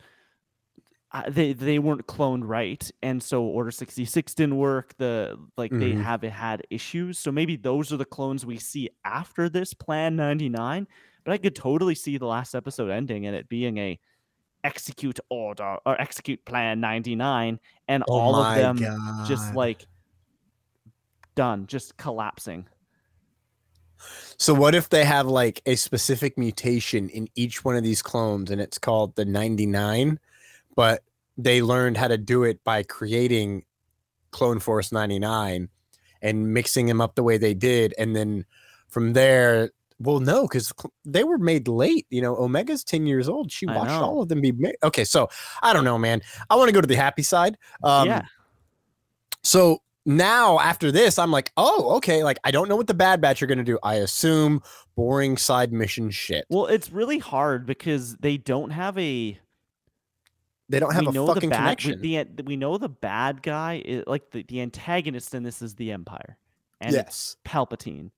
[1.30, 4.96] they they weren't cloned right, and so Order sixty six didn't work.
[4.98, 6.04] The like they Mhm.
[6.04, 10.50] have had issues, so maybe those are the clones we see after this Plan ninety
[10.50, 10.88] nine.
[11.24, 14.00] But I could totally see the last episode ending and it being a
[14.64, 18.78] execute order or execute plan 99 and Oh all of them
[19.28, 19.86] just like
[21.36, 22.66] done just collapsing
[24.38, 28.52] So what if they have like a specific mutation in each one of these clones
[28.52, 30.20] and it's called the 99,
[30.76, 31.02] but
[31.38, 33.64] they learned how to do it by creating
[34.32, 35.70] Clone Force 99
[36.22, 38.46] and mixing them up the way they did and then
[38.90, 40.74] from there well no cuz
[41.06, 43.52] they were made late, you know, Omega's 10 years old.
[43.52, 44.76] She watched all of them be made.
[44.84, 45.30] Okay, so
[45.62, 46.22] I don't know, man.
[46.50, 47.58] I want to go to the happy side.
[47.84, 48.22] Um yeah
[49.44, 52.24] so now after this, I'm like, oh, okay.
[52.24, 53.80] Like I don't know what the Bad Batch are gonna do.
[53.84, 54.62] I assume
[54.96, 56.46] boring side mission shit.
[56.50, 59.38] well it's really hard because they don't have a
[60.70, 62.02] They don't have we a fucking the bad connection.
[62.02, 65.76] we, the, we know the bad guy is like the, the antagonist in this is
[65.76, 66.38] the empire
[66.82, 67.36] and it's yes.
[67.46, 68.10] palpatine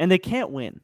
[0.00, 0.80] and they can't win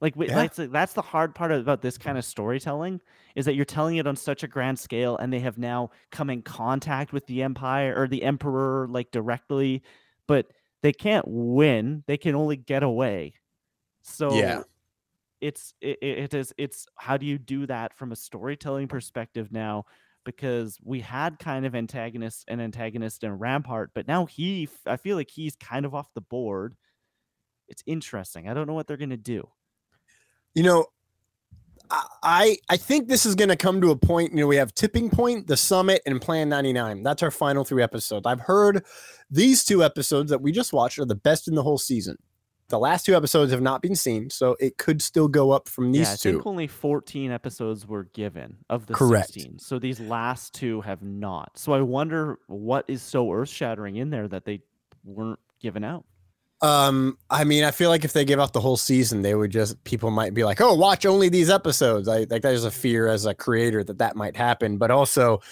[0.00, 0.34] like Yeah.
[0.34, 3.00] that's that's the hard part about this kind of storytelling
[3.36, 6.30] is that you're telling it on such a grand scale and they have now come
[6.30, 9.82] in contact with the empire or the emperor like directly
[10.26, 10.48] but
[10.82, 13.34] they can't win they can only get away
[14.02, 14.62] so Yeah.
[15.40, 19.52] it's it, it it is it's how do you do that from a storytelling perspective
[19.52, 19.84] now
[20.24, 25.16] because we had kind of antagonists and antagonist and rampart but now he I feel
[25.16, 26.74] like he's kind of off the board
[27.68, 29.48] it's interesting i don't know what they're gonna do
[30.54, 30.86] You know,
[32.22, 34.32] I I- think this is gonna come to a point.
[34.32, 37.02] You know, we have tipping point, the summit, and Plan 99.
[37.02, 38.26] That's our final three episodes.
[38.26, 38.84] I've heard
[39.30, 42.16] these two episodes that we just watched are the best in the whole season.
[42.68, 45.92] The last two episodes have not been seen, so it could still go up from
[45.92, 46.32] these yeah i two.
[46.32, 49.34] think only 14 episodes were given of the Correct.
[49.34, 54.08] 16 so these last two have not so i wonder what is so earth-shattering in
[54.10, 54.60] there that they
[55.04, 56.04] weren't given out
[56.62, 59.50] Um, I mean, I feel like if they give out the whole season, they would
[59.50, 63.08] just people might be like, "Oh, watch only these episodes." I like there's a fear
[63.08, 65.42] as a creator that that might happen, but also,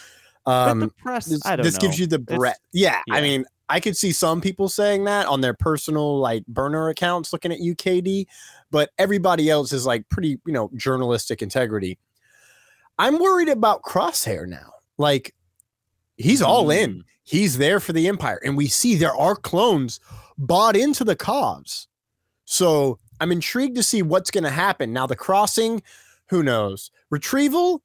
[0.46, 2.60] but um, press this, i this gives you the breadth.
[2.72, 6.88] Yeah, I mean, I could see some people saying that on their personal like burner
[6.88, 8.26] accounts, looking at UKD,
[8.70, 11.98] but everybody else is like pretty, you know, journalistic integrity.
[12.98, 14.72] I'm worried about Crosshair now.
[14.98, 15.34] Like,
[16.16, 16.96] he's all in.
[16.96, 17.04] Mm.
[17.24, 20.00] He's there for the Empire, and we see there are clones
[20.36, 21.86] bought into the cause.
[22.44, 24.92] So I'm intrigued to see what's going to happen.
[24.92, 25.82] Now, the crossing,
[26.28, 26.90] who knows?
[27.10, 27.82] Retrieval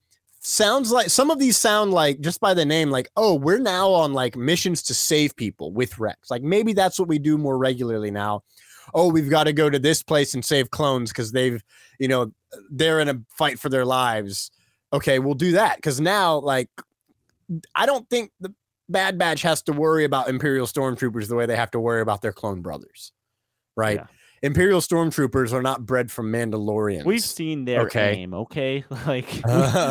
[0.47, 3.89] sounds like some of these sound like just by the name, like, oh, we're now
[3.89, 6.31] on like missions to save people with Rex.
[6.31, 8.43] Like maybe that's what we do more regularly now.
[8.93, 11.61] Oh, we've got to go to this place and save clones because they've,
[11.99, 12.31] you know,
[12.71, 14.49] they're in a fight for their lives.
[14.93, 15.81] Okay, we'll do that.
[15.81, 16.69] Cause now, like,
[17.75, 18.53] I don't think the
[18.87, 22.21] Bad Batch has to worry about Imperial stormtroopers the way they have to worry about
[22.21, 23.11] their clone brothers.
[23.75, 23.97] Right.
[23.97, 24.05] Yeah.
[24.43, 27.05] Imperial stormtroopers are not bred from Mandalorians.
[27.05, 28.13] We've seen their Okay.
[28.15, 28.83] aim, okay?
[29.07, 29.29] Like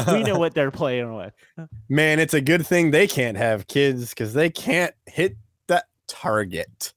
[0.08, 1.32] we know what they're playing with.
[1.88, 5.36] Man, it's a good thing they can't have kids because they can't hit
[5.68, 6.92] that target.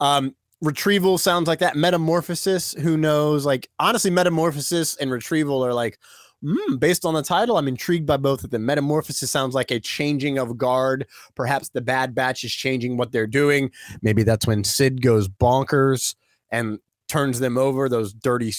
[0.00, 1.76] Um, retrieval sounds like that.
[1.76, 3.46] Metamorphosis, who knows?
[3.46, 5.98] Like, honestly, metamorphosis and retrieval are like,
[6.44, 8.66] mm, based on the title, I'm intrigued by both of them.
[8.66, 11.06] Metamorphosis sounds like a changing of guard.
[11.36, 13.70] Perhaps the Bad Batch is changing what they're doing.
[14.02, 16.16] Maybe that's when Cid goes bonkers
[16.52, 17.88] and turns them over.
[17.88, 18.52] Those dirty,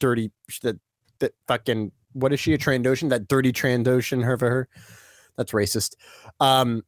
[0.00, 0.32] dirty,
[0.62, 0.80] that,
[1.18, 3.10] that fucking, what is she, a Trandoshan?
[3.10, 4.68] That dirty Trandoshan, her for her.
[5.36, 5.96] That's racist.
[6.40, 6.82] Um,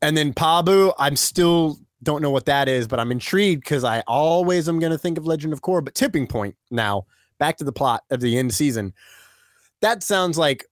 [0.00, 4.00] and then Pabu, I'm still don't know what that is, but I'm intrigued because I
[4.06, 5.84] always am going to think of Legend of Korra.
[5.84, 7.06] But Tipping Point now,
[7.38, 8.94] back to the plot of the end season.
[9.82, 10.64] That sounds like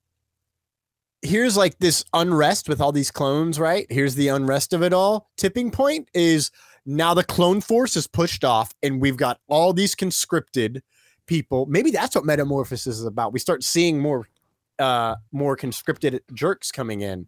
[1.23, 3.87] here's like this unrest with all these clones, right?
[3.91, 5.29] Here's the unrest of it all.
[5.37, 6.51] Tipping Point is
[6.89, 10.83] now the clone force is pushed off, and we've got all these conscripted
[11.27, 11.67] people.
[11.67, 13.33] Maybe that's what metamorphosis is about.
[13.33, 14.27] We start seeing more
[14.79, 17.27] uh more conscripted jerks coming in.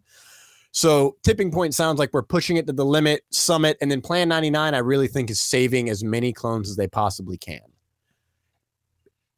[0.71, 4.29] So tipping point sounds like we're pushing it to the limit, summit, and then plan
[4.29, 7.59] 99, I really think is saving as many clones as they possibly can.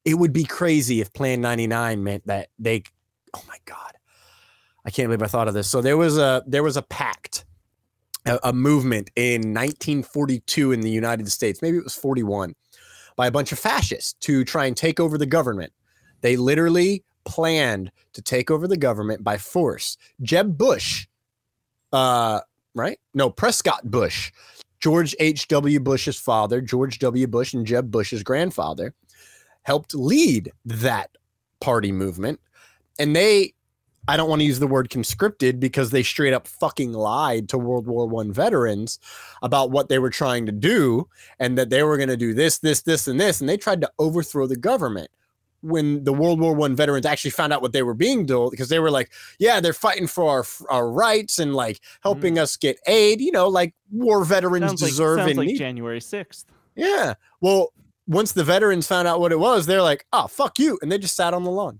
[0.06, 2.84] It would be crazy if plan 99 meant that they
[3.36, 3.94] oh my god.
[4.86, 5.68] I can't believe I thought of this.
[5.68, 7.45] So there was a there was a pact,
[8.26, 12.56] a, a movement in 1942 in the United States, maybe it was 41,
[13.16, 15.72] by a bunch of fascists to try and take over the government.
[16.22, 19.98] They literally planned to take over the government by force.
[20.22, 21.08] Jeb Bush,
[21.91, 22.41] uh,
[22.76, 23.00] right?
[23.14, 24.32] No, Prescott Bush,
[24.80, 25.80] George H.W.
[25.80, 27.28] Bush's father, George W.
[27.28, 28.94] Bush, and Jeb Bush's grandfather
[29.64, 31.10] helped lead that
[31.62, 32.40] party movement.
[33.00, 33.54] And they,
[34.08, 37.58] I don't want to use the word conscripted because they straight up fucking lied to
[37.58, 39.00] World War One veterans
[39.42, 41.08] about what they were trying to do
[41.40, 43.40] and that they were going to do this, this, this, and this.
[43.40, 45.10] And they tried to overthrow the government
[45.64, 48.70] when the World War One veterans actually found out what they were being told, because
[48.70, 52.42] they were like, "Yeah, they're fighting for our our rights and like helping mm.
[52.42, 55.58] us get aid." You know, like war veterans Sounds like, deserve sounds and like need.
[55.58, 56.52] January sixth.
[56.76, 57.14] yeah.
[57.40, 57.72] Well,
[58.08, 60.98] once the veterans found out what it was, they're like, "Oh, fuck you," and they
[60.98, 61.80] just sat on the lawn.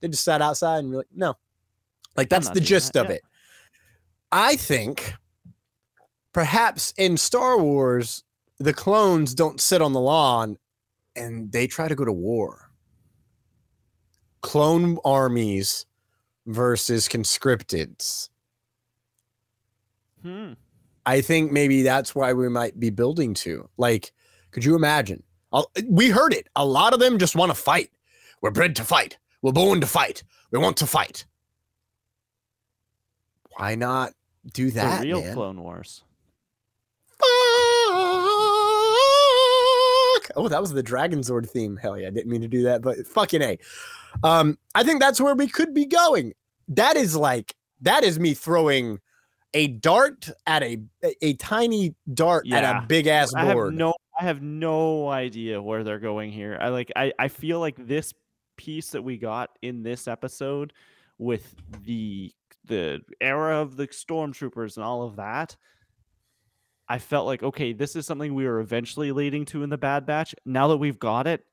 [0.00, 1.34] They just sat outside and were like, "No,"
[2.16, 3.16] like that's the gist that, of yeah.
[3.16, 3.22] it.
[4.32, 5.14] I think
[6.32, 8.24] perhaps in Star Wars,
[8.58, 10.58] the clones don't sit on the lawn
[11.16, 12.70] and they try to go to war.
[14.42, 15.86] Clone armies
[16.46, 18.28] versus conscripteds.
[20.22, 20.52] Hmm.
[21.06, 23.68] I think maybe that's why we might be building to.
[23.76, 24.12] Like,
[24.50, 25.22] could you imagine?
[25.52, 26.48] I'll- We heard it.
[26.56, 27.90] A lot of them just want to fight.
[28.40, 29.18] We're bred to fight.
[29.42, 30.24] We're born to fight.
[30.50, 31.26] We want to fight.
[33.56, 34.12] Why not
[34.52, 35.00] do that?
[35.00, 35.34] the real man?
[35.34, 36.02] Clone Wars.
[37.08, 37.24] Fuck.
[40.36, 41.76] Oh, that was the Dragon Zord theme.
[41.76, 43.58] Hell yeah, I didn't mean to do that, but fucking A.
[44.22, 46.32] Um, I think that's where we could be going.
[46.68, 49.00] That is like that is me throwing
[49.52, 50.80] a dart at a
[51.22, 53.74] a, tiny dart at a big ass I have board.
[53.74, 56.58] no I have no idea where they're going here.
[56.60, 58.12] I like I, I feel like this
[58.56, 60.72] piece that we got in this episode
[61.18, 61.54] with
[61.84, 62.32] the
[62.66, 65.56] the era of the stormtroopers and all of that.
[66.88, 70.04] I felt like okay, this is something we were eventually leading to in the Bad
[70.06, 70.34] Batch.
[70.44, 71.44] Now that we've got it,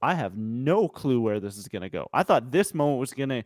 [0.00, 2.08] I have no clue where this is going to go.
[2.12, 3.42] I thought this moment was going to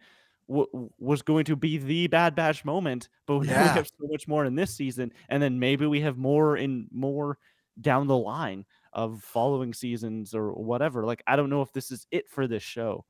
[0.48, 3.62] w- was going to be the Bad Batch moment, but Yeah.
[3.62, 6.88] we have so much more in this season, and then maybe we have more in
[6.92, 7.38] more
[7.80, 11.04] down the line of following seasons or whatever.
[11.04, 13.04] Like I don't know if this is it for this show.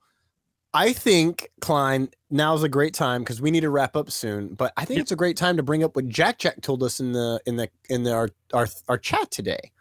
[0.76, 4.54] I think Klein now's a great time because we need to wrap up soon.
[4.54, 5.02] But I think Yep.
[5.04, 7.56] it's a great time to bring up what Jack Jack told us in the in
[7.56, 9.72] the in the, our, our our chat today.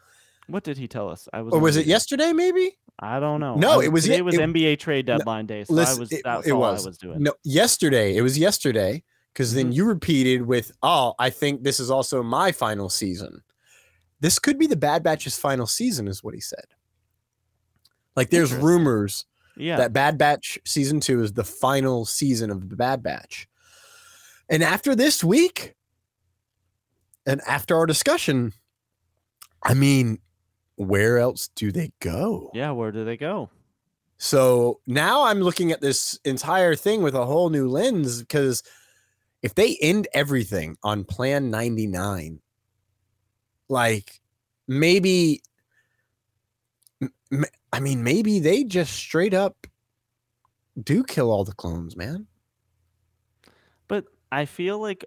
[0.48, 1.28] What did he tell us?
[1.34, 2.32] I was Or was it yesterday?
[2.32, 3.56] Maybe I don't know.
[3.56, 6.22] No, I it was ye- was it- NBA trade deadline day, so I was it-
[6.24, 6.86] that's it all was.
[6.86, 7.22] I was doing.
[7.22, 8.16] no yesterday.
[8.16, 9.04] It was yesterday
[9.34, 9.76] because then Mhm.
[9.76, 13.42] you repeated with, "Oh, I think this is also my final season."
[14.22, 16.66] This could be the Bad Batch's final season, is what he said.
[18.16, 19.26] Like there's rumors
[19.58, 19.78] Yeah.
[19.78, 23.48] that Bad Batch season two is the final season of the Bad Batch.
[24.50, 25.76] And after this week,
[27.26, 28.54] and after our discussion,
[29.64, 30.20] I mean,
[30.76, 32.52] where else do they go?
[32.54, 33.50] yeah, where do they go?
[34.18, 38.64] So now I'm looking at this entire thing with a whole new lens because
[39.42, 42.40] if they end everything on plan 99,
[43.68, 44.22] like
[44.68, 45.42] maybe,
[47.76, 49.68] I mean, maybe they just straight up
[50.82, 52.28] do kill all the clones, man.
[53.88, 55.06] But I feel like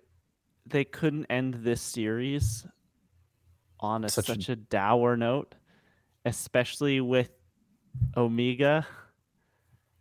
[0.67, 2.67] they couldn't end this series
[3.81, 5.55] on a, Such such, a- a, dour note,
[6.25, 7.31] especially with
[8.17, 8.87] Omega,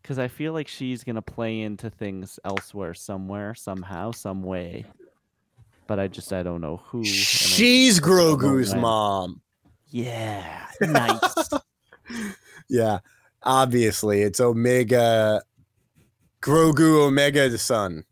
[0.02, 4.86] because I feel like she's gonna play into things elsewhere, somewhere, somehow, some way.
[5.86, 7.04] But I just I don't know who.
[7.06, 9.42] She's Grogu's mom.
[9.90, 11.50] Yeah, nice.
[12.70, 13.00] Yeah,
[13.44, 15.42] obviously it's Omega,
[16.42, 18.04] Grogu Omega's son.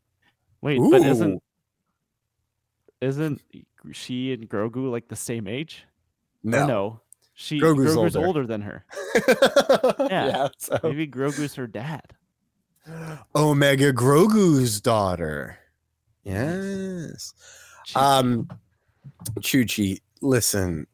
[0.62, 1.42] Wait, but isn't
[3.02, 3.42] isn't
[3.92, 5.86] she and Grogu like the same age?
[6.46, 7.02] Or No, no.
[7.34, 8.28] She Grogu's Grogu's, older.
[8.28, 8.48] older.
[8.48, 8.86] than her.
[10.10, 10.48] yeah.
[10.58, 12.14] so- Maybe Grogu's her dad.
[13.36, 15.58] Omega Grogu's daughter.
[16.24, 17.34] Yes.
[17.92, 18.18] Chi-Chi.
[18.20, 18.48] Um,
[19.40, 20.88] Chuchi, listen,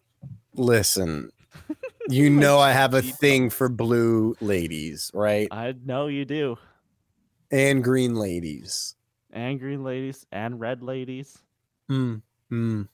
[0.55, 1.31] listen.
[2.11, 5.47] You know I have a thing for blue ladies, right?
[5.51, 6.57] I know you do.
[7.51, 8.95] And green ladies.
[9.31, 11.37] And green ladies and red ladies.
[11.89, 12.21] Mm,
[12.51, 12.87] mm.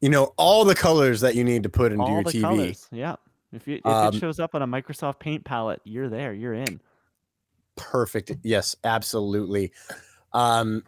[0.00, 2.40] You know all the colors that you need to put into all your TV.
[2.42, 2.88] colors.
[2.90, 3.16] Yeah.
[3.52, 6.32] If you if Um, it shows up on a Microsoft Paint palette, you're there.
[6.32, 6.80] You're in.
[7.76, 8.32] Perfect.
[8.42, 9.72] Yes, absolutely.
[10.32, 10.82] Um,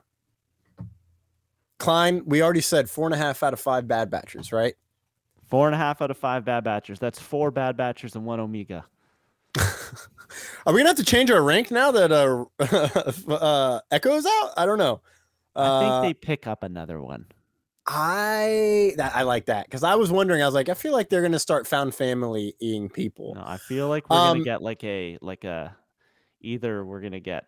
[1.79, 4.75] Klein, we already said four and a half out of five bad batches, right?
[5.49, 6.99] Four and a half out of five bad batchers.
[6.99, 8.85] That's four bad batchers and one Omega.
[10.67, 12.45] Are we gonna have to change our rank now that uh,
[13.33, 14.53] uh Echo's out?
[14.57, 15.01] I don't know.
[15.57, 17.27] I Uh, think they pick up another one.
[17.87, 20.43] I that I like that because I was wondering.
[20.43, 23.35] I was like, I feel like they're gonna start found family eating people.
[23.35, 25.75] No, I feel like we're Um, gonna get like a like a
[26.43, 27.47] either we're gonna get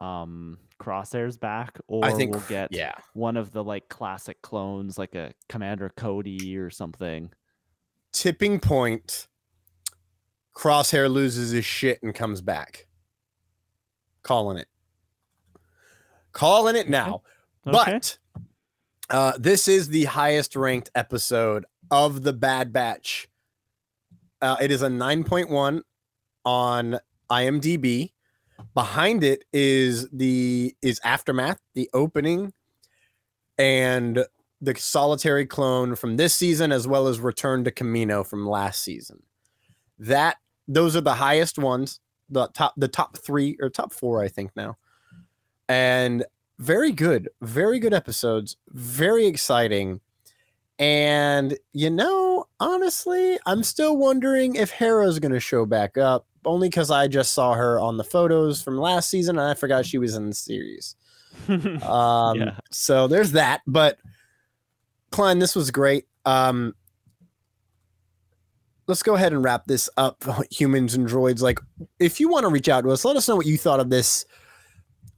[0.00, 2.94] um Crosshair's back or I think we'll get yeah.
[3.14, 7.30] one of the like classic clones like a Commander Cody or something.
[8.12, 9.28] Tipping point.
[10.54, 12.86] Crosshair loses his shit and comes back.
[14.22, 14.68] Calling it.
[16.32, 17.22] Calling it now.
[17.66, 17.72] Okay.
[17.92, 18.18] But
[19.08, 23.28] uh, this is the highest ranked episode of the Bad Batch.
[24.40, 25.82] Uh, it is a 9.1
[26.44, 26.98] on
[27.30, 28.12] IMDb.
[28.74, 32.52] Behind it is the is Aftermath, the opening,
[33.58, 34.24] and
[34.60, 39.22] the solitary clone from this season, as well as Return to Kamino from last season.
[39.98, 40.36] That
[40.68, 42.00] those are the highest ones.
[42.30, 44.76] The top the top three or top four, I think now.
[45.68, 46.24] And
[46.58, 50.00] very good, very good episodes, very exciting.
[50.78, 56.90] And you know, honestly, I'm still wondering if Hera's gonna show back up, only because
[56.90, 60.14] I just saw her on the photos from last season and I forgot she was
[60.16, 60.96] in the series.
[61.48, 62.58] Um, Yeah.
[62.70, 63.62] so there's that.
[63.66, 63.98] But
[65.10, 66.06] Klein, this was great.
[66.26, 66.74] Um,
[68.86, 71.40] let's go ahead and wrap this up, humans and droids.
[71.42, 71.58] Like,
[71.98, 73.90] if you want to reach out to us, let us know what you thought of
[73.90, 74.24] this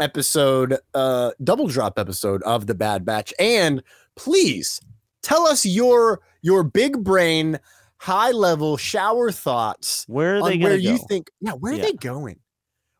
[0.01, 3.83] episode, uh, double drop episode of the Bad Batch, and
[4.17, 4.81] please
[5.23, 7.59] tell us your your big brain,
[8.05, 10.91] high level shower thoughts where are they where go?
[10.91, 11.85] you think, yeah, where are Yeah.
[11.85, 12.39] they going?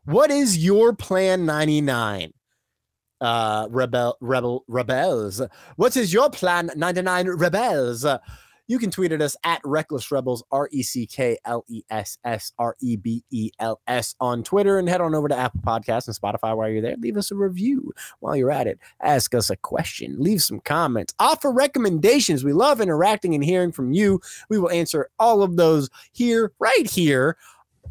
[0.07, 2.33] What is your plan 99?
[3.21, 5.43] Uh, rebel, rebel, rebels.
[5.77, 8.05] What is your plan 99 rebels?
[8.67, 12.17] You can tweet at us at Reckless Rebels, R E C K L E S
[12.25, 15.61] S R E B E L S on Twitter and head on over to Apple
[15.61, 16.97] Podcasts and Spotify while you're there.
[16.97, 18.79] Leave us a review while you're at it.
[19.03, 22.43] Ask us a question, leave some comments, offer recommendations.
[22.43, 24.21] We love interacting and hearing from you.
[24.49, 27.37] We will answer all of those here, right here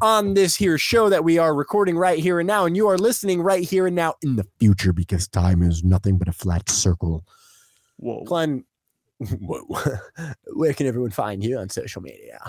[0.00, 2.64] on this here show that we are recording right here and now.
[2.64, 6.18] And you are listening right here and now in the future because time is nothing
[6.18, 7.24] but a flat circle.
[7.96, 8.24] Whoa.
[8.24, 8.64] Glenn,
[9.18, 12.40] where can everyone find you on social media?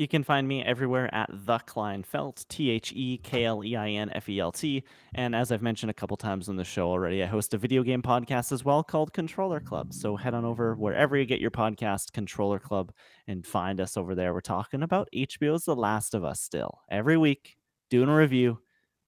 [0.00, 3.90] You can find me everywhere at the Kleinfelt, T H E K L E I
[3.90, 4.82] N F E L T.
[5.14, 7.82] And as I've mentioned a couple times on the show already, I host a video
[7.82, 9.92] game podcast as well called Controller Club.
[9.92, 12.92] So head on over wherever you get your podcast, Controller Club,
[13.26, 14.32] and find us over there.
[14.32, 17.58] We're talking about HBO's The Last of Us still every week,
[17.90, 18.58] doing a review.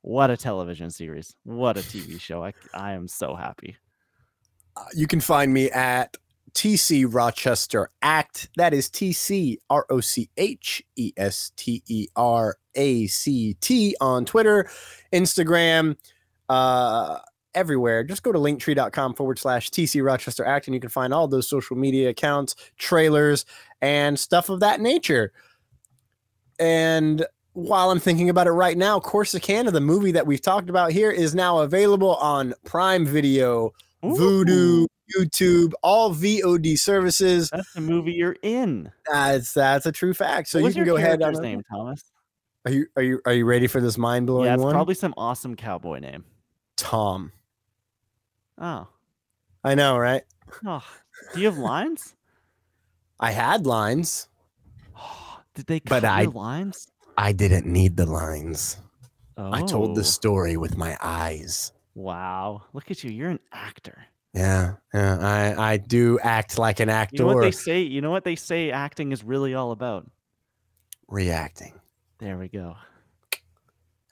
[0.03, 1.35] What a television series!
[1.45, 2.45] What a TV show!
[2.45, 3.79] I, I am so happy.
[4.77, 6.19] Uh, you can find me at
[6.55, 8.49] TC Rochester Act.
[8.57, 13.55] That is T C R O C H E S T E R A C
[13.55, 14.69] T on Twitter,
[15.13, 15.97] Instagram,
[16.49, 17.19] uh,
[17.55, 18.05] everywhere.
[18.05, 21.49] Just go to linktree.com forward slash TC Rochester Act and you can find all those
[21.49, 23.45] social media accounts, trailers,
[23.81, 25.33] and stuff of that nature.
[26.59, 27.25] And
[27.55, 31.11] while I'm thinking about it right now, Corsicana, the movie that we've talked about here,
[31.11, 33.73] is now available on Prime Video,
[34.03, 34.87] Vudu,
[35.17, 37.51] YouTube, all VOD services.
[37.51, 38.91] That's the movie you're in.
[39.11, 40.49] That's that's a true fact.
[40.49, 41.23] So you can go ahead.
[41.23, 42.03] On, name, Thomas?
[42.65, 44.73] are you are you are you ready for this mind blowing Yeah, it's one?
[44.73, 46.25] probably some awesome cowboy name.
[46.77, 47.33] Tom.
[48.59, 48.87] Oh.
[49.65, 50.23] I know, right?
[50.67, 50.85] Oh.
[51.35, 52.15] Do you have lines?
[53.21, 54.29] I had lines.
[55.55, 56.89] Did they But cut I- your lines?
[57.17, 58.79] I didn't need the lines.
[59.37, 61.73] I told the Oh, story with my eyes.
[61.95, 62.63] Wow.
[62.73, 63.11] Look at you.
[63.11, 64.07] You're an actor.
[64.35, 65.19] Yeah, yeah.
[65.57, 67.17] I I do act like an actor.
[67.17, 67.81] You know what they say?
[67.83, 70.11] You know what they say acting is really all about?
[71.09, 71.75] reacting.
[72.19, 72.75] There we go.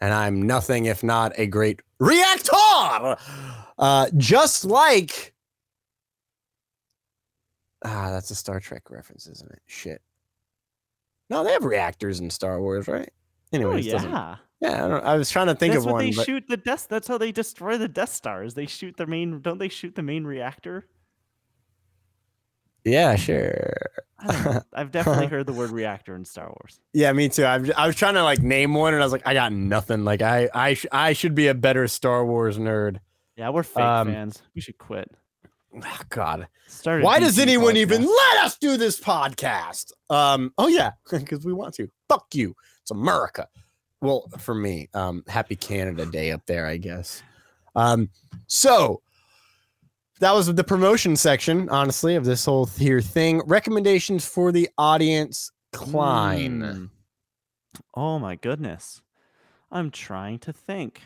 [0.03, 3.17] and I'm nothing if not a great reactor.
[3.79, 5.33] Uh, just like
[7.85, 9.63] ah, that's a Star Trek reference, isn't it?
[9.67, 10.03] Shit.
[11.31, 13.09] No, they have reactors in Star Wars, right?
[13.11, 14.37] Oh Anyways, doesn't- yeah.
[14.61, 14.85] Yeah.
[14.85, 16.87] I, don't, I was trying to think that's of one, they but shoot the Death.
[16.89, 18.55] That's how they destroy the Death Stars.
[18.55, 19.41] They shoot the main.
[19.41, 20.87] Don't they shoot the main reactor?
[22.85, 23.75] yeah, sure.
[24.19, 24.63] I don't know.
[24.73, 26.81] I've definitely heard the word reactor in Star Wars.
[26.93, 27.45] Yeah, me too.
[27.45, 30.05] I, I was trying to like name one, and I was like, I got nothing.
[30.05, 32.99] Like, I I sh- I should be a better Star Wars nerd.
[33.37, 34.43] Yeah, we're fake Um, fans.
[34.55, 35.11] We should quit.
[35.83, 36.49] Ah, God.
[36.67, 39.93] Start a Why does anyone even let us do this podcast?
[40.11, 41.89] Um, oh yeah, because we want to.
[42.09, 42.55] Fuck you.
[42.83, 43.47] It's America.
[44.01, 47.23] Well, for me, um, happy Canada Day up there, I guess.
[47.77, 48.09] Um,
[48.47, 49.03] so
[50.21, 53.43] that was the promotion section, honestly, of this whole here thing.
[53.47, 56.61] Recommendations for the audience, Klein.
[56.61, 56.91] Mm.
[57.95, 59.03] Oh my goodness.
[59.71, 61.03] I'm trying to think.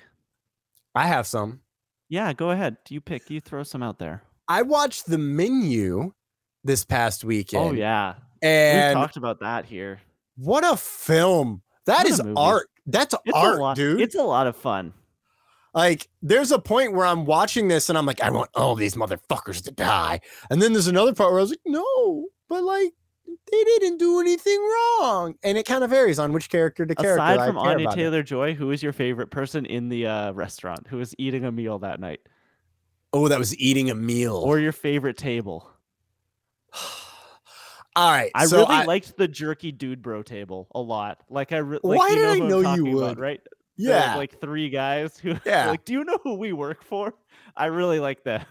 [0.94, 1.60] I have some.
[2.08, 2.76] Yeah, go ahead.
[2.88, 3.28] You pick.
[3.28, 4.22] You throw some out there.
[4.48, 6.12] I watched the menu
[6.62, 7.64] this past weekend.
[7.64, 8.14] Oh yeah.
[8.42, 10.00] And We've talked about that here.
[10.36, 11.62] what a film.
[11.86, 12.68] That What is art.
[12.86, 14.00] That's It's art, lot, dude.
[14.00, 14.92] It's a lot of fun.
[15.74, 18.94] Like, there's a point where I'm watching this and I'm like, I want all these
[18.94, 20.20] motherfuckers to die.
[20.48, 22.92] And then there's another part where I was like, no, but like,
[23.26, 25.34] they didn't do anything wrong.
[25.42, 27.22] And it kind of varies on which character to character.
[27.22, 27.90] Aside from Anya.
[27.90, 30.86] Taylor Joy, who is your favorite person in the uh, restaurant?
[30.88, 32.20] Who was eating a meal that night?
[33.12, 34.36] Oh, that was eating a meal.
[34.36, 35.68] Or your favorite table?
[37.96, 38.30] all right.
[38.34, 41.20] I so really I, liked the jerky dude bro table a lot.
[41.28, 43.18] Like I re- like, Why you did I know you talking about, would?
[43.18, 43.40] right?
[43.76, 44.14] Yeah.
[44.16, 45.68] like three guys who Yeah.
[45.68, 47.14] like, do you know who we work for?
[47.56, 48.46] I really like that.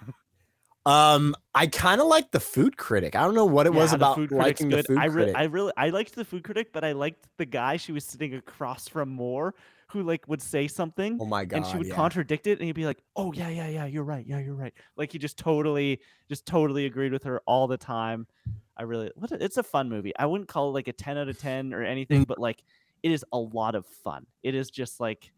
[0.86, 3.16] um, I kind of like the food critic.
[3.16, 5.12] I don't know what it was Yeah, the about food liking the food I, re-
[5.14, 5.36] critic.
[5.38, 8.34] I really I liked the food critic, but I liked the guy she was sitting
[8.36, 9.56] across from more
[9.94, 11.58] who like would say something oh my god.
[11.58, 11.96] and she would yeah.
[11.96, 14.26] contradict it and he'd be like, "Oh yeah, yeah, yeah, you're right.
[14.28, 18.28] Yeah, you're right." Like he just totally just totally agreed with her all the time.
[18.76, 20.12] I really what a- it's a fun movie.
[20.18, 21.88] I wouldn't call it like a 10 out of 10 or Mm.
[21.90, 22.64] anything, but like
[23.04, 24.26] it is a lot of fun.
[24.42, 25.32] It is just like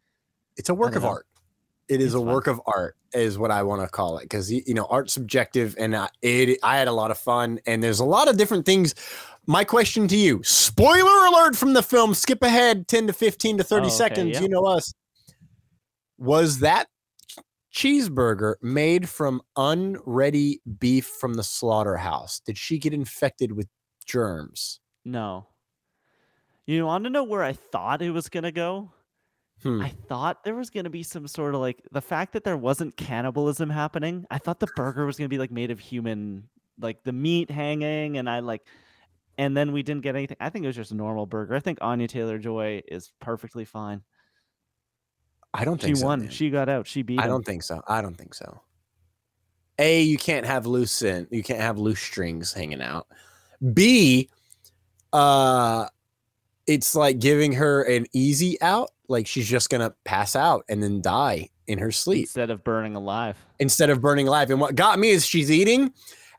[0.58, 1.10] it's a work of know.
[1.10, 1.28] art.
[1.88, 2.28] It is It's a fun.
[2.34, 5.76] work of art, is what I want to call it, because you know, art's subjective,
[5.78, 6.58] and I, it.
[6.64, 8.96] I had a lot of fun, and there's a lot of different things.
[9.48, 12.14] My question to you: Spoiler alert from the film.
[12.14, 14.32] Skip ahead ten to fifteen to thirty Oh, okay, seconds.
[14.34, 14.42] yeah.
[14.42, 14.94] You know us.
[16.18, 16.88] Was that
[17.74, 22.40] cheeseburger made from unready beef from the slaughterhouse?
[22.40, 23.68] Did she get infected with
[24.06, 24.80] germs?
[25.04, 25.48] no.
[26.68, 28.92] You want to know where I thought it was gonna go?
[29.62, 29.84] Hmm.
[29.84, 32.98] I thought there was gonna be some sort of like the fact that there wasn't
[32.98, 34.26] cannibalism happening.
[34.32, 36.50] I thought the burger was gonna be like made of human,
[36.80, 38.66] like the meat hanging, and I like,
[39.38, 40.38] and then we didn't get anything.
[40.40, 41.56] I think it was just a normal burger.
[41.56, 44.02] I think Anya Taylor Joy is perfectly fine.
[45.54, 46.02] I don't She think so.
[46.02, 46.20] She won.
[46.22, 46.30] man.
[46.30, 46.88] She got out.
[46.88, 47.20] She beat.
[47.20, 47.30] I him.
[47.30, 47.82] don't think so.
[47.88, 48.62] I don't think so.
[49.80, 53.08] A, you can't have loose in, you can't have loose strings hanging out.
[53.74, 54.30] B,
[55.14, 55.88] uh
[56.68, 61.02] it's like giving her an easy out, like she's just gonna pass out and then
[61.02, 63.38] die in her sleep instead of burning alive.
[63.60, 64.50] instead of burning alive.
[64.50, 65.84] And what got me is she's eating,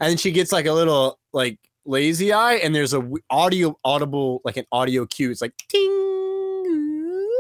[0.01, 3.79] and then she gets like a little like lazy eye, and there's a w- audio
[3.85, 5.31] audible like an audio cue.
[5.31, 7.31] It's like ting,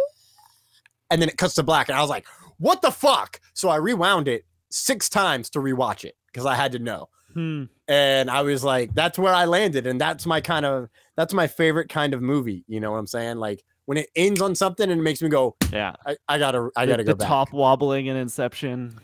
[1.10, 2.27] and then it cuts to black, and I was like,
[2.59, 6.73] "What the fuck?" So I rewound it six times to rewatch it because I had
[6.73, 7.09] to know.
[7.35, 7.64] Hmm.
[7.89, 11.47] And I was like, "That's where I landed," and that's my kind of that's my
[11.47, 12.64] favorite kind of movie.
[12.66, 13.36] You know what I'm saying?
[13.36, 15.94] Like when it ends on something and it makes me go, Yeah.
[16.05, 18.98] "I, I gotta, I gotta the, go back." top wobbling in Inception.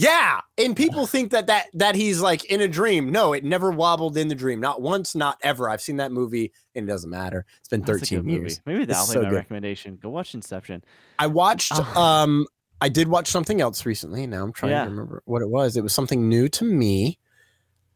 [0.00, 3.10] Yeah, and people think that that that he's like in a dream.
[3.10, 4.60] No, it never wobbled in the dream.
[4.60, 5.68] Not once, not ever.
[5.68, 7.44] I've seen that movie, and it doesn't matter.
[7.58, 8.38] It's been That's 13 good movie.
[8.42, 8.60] years.
[8.64, 9.34] Maybe that'll be so my good.
[9.34, 9.96] recommendation.
[10.00, 10.84] Go watch Inception.
[11.18, 11.72] I watched.
[11.74, 12.22] Ah.
[12.22, 12.46] Um,
[12.80, 14.24] I did watch something else recently.
[14.28, 14.84] Now I'm trying Yeah.
[14.84, 15.76] to remember what it was.
[15.76, 17.18] It was something new to me.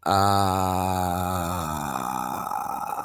[0.05, 0.11] Uh,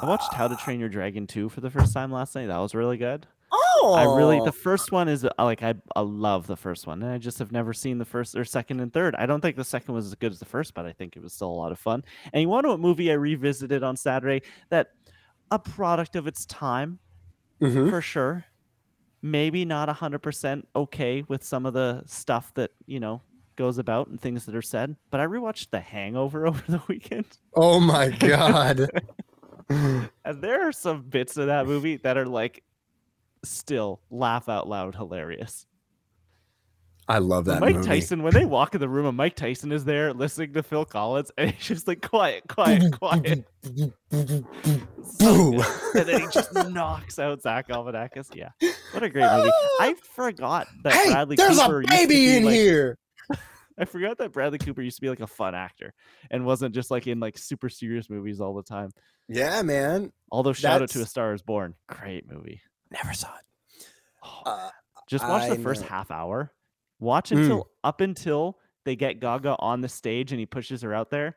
[0.02, 2.46] watched How to Train Your Dragon 2 for the first time last night.
[2.48, 3.26] That was really good.
[3.50, 7.02] Oh, I really the first one is uh, like I, I love the first one,
[7.02, 9.14] and I just have never seen the first or second and third.
[9.16, 11.22] I don't think the second was as good as the first, but I think it
[11.22, 12.04] was still a lot of fun.
[12.32, 14.42] And you want to what movie I revisited on Saturday?
[14.68, 14.88] That
[15.50, 16.98] a product of its time
[17.60, 17.88] Mhm.
[17.90, 18.44] for sure.
[19.22, 23.22] Maybe not hundred percent okay with some of the stuff that you know
[23.56, 27.26] goes about and things that are said, but I rewatched The Hangover over the weekend.
[27.54, 28.88] Oh my god.
[29.70, 32.62] And there are some bits of that movie that are like
[33.44, 35.66] still laugh out loud hilarious.
[37.10, 37.88] I love that Mike movie.
[37.88, 40.84] Tyson, when they walk in the room and Mike Tyson is there listening to Phil
[40.84, 43.46] Collins, and he's just like quiet, quiet, quiet.
[44.10, 45.52] So
[45.94, 48.34] and then he just knocks out Zach Galifianakis.
[48.34, 48.50] Yeah,
[48.92, 49.50] what a great movie!
[49.80, 52.98] I forgot that hey, Bradley there's Cooper a used to baby be, in like- here.
[53.80, 55.94] I forgot that Bradley Cooper used to be like a fun actor
[56.32, 58.90] and wasn't just like in like super serious movies all the time.
[59.28, 60.12] Yeah, man.
[60.32, 62.60] Although shout out to A Star Is Born, great movie.
[62.90, 63.86] Never saw it.
[64.22, 64.70] Oh, Uh,
[65.06, 65.88] Just watch I the first know.
[65.88, 66.52] half hour.
[66.98, 67.38] Watch Mm.
[67.42, 71.36] until up until they get Gaga on the stage and he pushes her out there,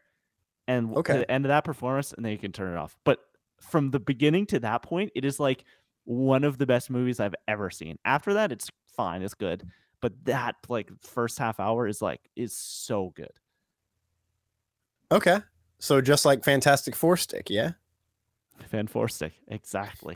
[0.68, 1.20] and w- to Okay.
[1.20, 2.96] the end of that performance, and then you can turn it off.
[3.04, 3.20] But
[3.60, 5.64] from the beginning to that point, it is like
[6.06, 7.98] one of the best movies I've ever seen.
[8.06, 9.70] After that, it's fine, it's good,
[10.02, 13.40] but that like first half hour is like is so good.
[15.12, 15.40] Okay.
[15.80, 17.72] So just like Fantastic Four stick, yeah.
[19.08, 20.16] Stick, exactly.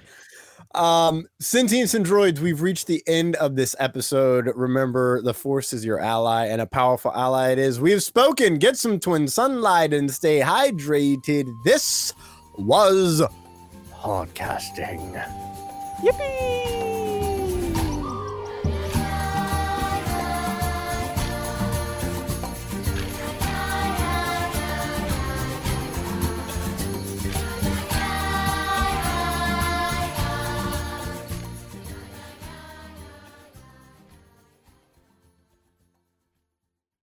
[0.73, 4.51] Um, sentients and droids, we've reached the end of this episode.
[4.55, 7.80] Remember, the force is your ally, and a powerful ally it is.
[7.80, 8.57] We have spoken.
[8.57, 11.51] Get some twin sunlight and stay hydrated.
[11.63, 12.13] This
[12.57, 13.22] was
[13.93, 15.13] podcasting.
[16.01, 16.65] Yippee!